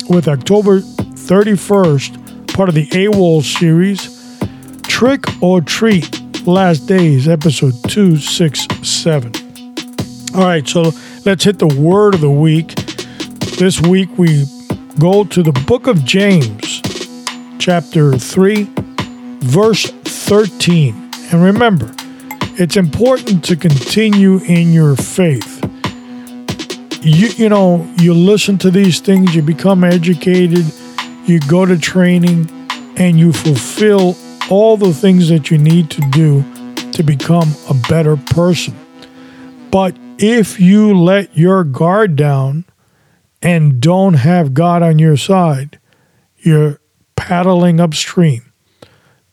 with 0.07 0.27
October 0.27 0.81
31st, 0.81 2.53
part 2.53 2.69
of 2.69 2.75
the 2.75 2.85
AWOL 2.89 3.41
series, 3.41 4.37
Trick 4.83 5.25
or 5.41 5.61
Treat, 5.61 6.45
Last 6.45 6.85
Days, 6.85 7.27
episode 7.27 7.73
267. 7.89 9.31
All 10.35 10.43
right, 10.43 10.67
so 10.67 10.91
let's 11.25 11.43
hit 11.43 11.57
the 11.57 11.67
word 11.67 12.13
of 12.13 12.21
the 12.21 12.29
week. 12.29 12.86
This 13.57 13.81
week 13.81 14.09
we 14.17 14.45
go 14.99 15.23
to 15.23 15.43
the 15.43 15.51
book 15.65 15.87
of 15.87 16.05
James, 16.05 16.81
chapter 17.59 18.15
3, 18.17 18.67
verse 19.41 19.85
13. 19.89 21.11
And 21.31 21.43
remember, 21.43 21.93
it's 22.59 22.77
important 22.77 23.43
to 23.45 23.55
continue 23.55 24.37
in 24.45 24.71
your 24.73 24.95
faith 24.95 25.57
you 27.07 27.27
you 27.29 27.47
know 27.47 27.87
you 27.99 28.13
listen 28.13 28.57
to 28.57 28.69
these 28.71 28.99
things 28.99 29.35
you 29.35 29.41
become 29.41 29.83
educated 29.83 30.65
you 31.25 31.39
go 31.41 31.65
to 31.65 31.77
training 31.77 32.49
and 32.97 33.17
you 33.19 33.31
fulfill 33.31 34.15
all 34.49 34.77
the 34.77 34.93
things 34.93 35.29
that 35.29 35.49
you 35.51 35.57
need 35.57 35.89
to 35.89 36.01
do 36.11 36.43
to 36.91 37.03
become 37.03 37.53
a 37.69 37.73
better 37.87 38.17
person 38.17 38.75
but 39.71 39.95
if 40.17 40.59
you 40.59 40.97
let 40.97 41.37
your 41.37 41.63
guard 41.63 42.15
down 42.15 42.65
and 43.41 43.79
don't 43.79 44.15
have 44.15 44.53
God 44.53 44.81
on 44.81 44.99
your 44.99 45.17
side 45.17 45.79
you're 46.37 46.79
paddling 47.15 47.79
upstream 47.79 48.51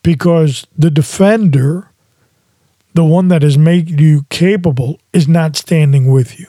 because 0.03 0.65
the 0.77 0.91
defender 0.91 1.91
the 2.93 3.03
one 3.05 3.27
that 3.27 3.41
has 3.41 3.57
made 3.57 3.99
you 3.99 4.25
capable 4.29 4.99
is 5.13 5.27
not 5.27 5.55
standing 5.55 6.11
with 6.11 6.39
you 6.39 6.47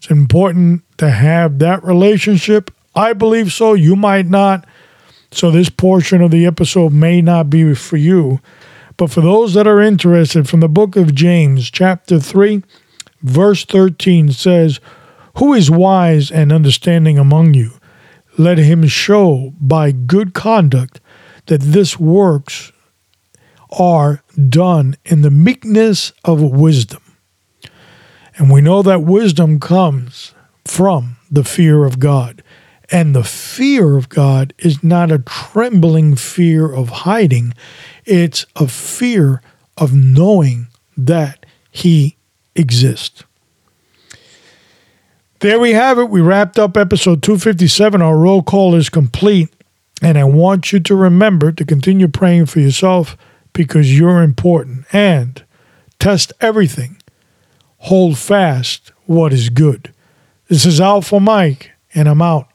it's 0.00 0.10
important 0.10 0.82
to 0.96 1.10
have 1.10 1.58
that 1.58 1.84
relationship. 1.84 2.70
I 2.94 3.12
believe 3.12 3.52
so. 3.52 3.74
You 3.74 3.96
might 3.96 4.26
not. 4.26 4.66
So, 5.30 5.50
this 5.50 5.68
portion 5.68 6.22
of 6.22 6.30
the 6.30 6.46
episode 6.46 6.94
may 6.94 7.20
not 7.20 7.50
be 7.50 7.74
for 7.74 7.98
you. 7.98 8.40
But 8.96 9.10
for 9.10 9.20
those 9.20 9.52
that 9.52 9.66
are 9.66 9.82
interested, 9.82 10.48
from 10.48 10.60
the 10.60 10.70
book 10.70 10.96
of 10.96 11.14
James, 11.14 11.70
chapter 11.70 12.18
3, 12.18 12.62
verse 13.20 13.66
13 13.66 14.32
says, 14.32 14.80
Who 15.36 15.54
is 15.54 15.70
wise 15.70 16.30
and 16.30 16.52
understanding 16.52 17.18
among 17.18 17.54
you? 17.54 17.72
Let 18.38 18.58
him 18.58 18.86
show 18.86 19.52
by 19.60 19.92
good 19.92 20.34
conduct 20.34 21.00
that 21.46 21.60
this 21.60 21.98
works 21.98 22.72
are 23.78 24.22
done 24.48 24.96
in 25.04 25.22
the 25.22 25.30
meekness 25.30 26.12
of 26.24 26.42
wisdom. 26.42 27.02
And 28.36 28.50
we 28.50 28.60
know 28.60 28.82
that 28.82 29.02
wisdom 29.02 29.60
comes 29.60 30.34
from 30.64 31.16
the 31.30 31.44
fear 31.44 31.84
of 31.84 31.98
God. 31.98 32.42
And 32.90 33.14
the 33.14 33.24
fear 33.24 33.96
of 33.96 34.08
God 34.08 34.52
is 34.58 34.82
not 34.82 35.12
a 35.12 35.20
trembling 35.20 36.16
fear 36.16 36.72
of 36.72 36.88
hiding, 36.88 37.54
it's 38.04 38.46
a 38.56 38.66
fear 38.66 39.42
of 39.76 39.94
knowing 39.94 40.66
that 40.96 41.46
He 41.70 42.16
exists. 42.56 43.22
There 45.40 45.58
we 45.58 45.72
have 45.72 45.98
it. 45.98 46.10
We 46.10 46.20
wrapped 46.20 46.58
up 46.58 46.76
episode 46.76 47.22
257. 47.22 48.02
Our 48.02 48.18
roll 48.18 48.42
call 48.42 48.74
is 48.74 48.90
complete. 48.90 49.48
And 50.02 50.18
I 50.18 50.24
want 50.24 50.70
you 50.70 50.80
to 50.80 50.94
remember 50.94 51.50
to 51.50 51.64
continue 51.64 52.08
praying 52.08 52.46
for 52.46 52.60
yourself 52.60 53.16
because 53.54 53.98
you're 53.98 54.22
important. 54.22 54.84
And 54.92 55.42
test 55.98 56.34
everything 56.42 57.00
hold 57.78 58.18
fast 58.18 58.92
what 59.06 59.32
is 59.32 59.48
good. 59.48 59.94
This 60.48 60.66
is 60.66 60.78
Alpha 60.78 61.18
Mike, 61.18 61.70
and 61.94 62.06
I'm 62.06 62.20
out. 62.20 62.49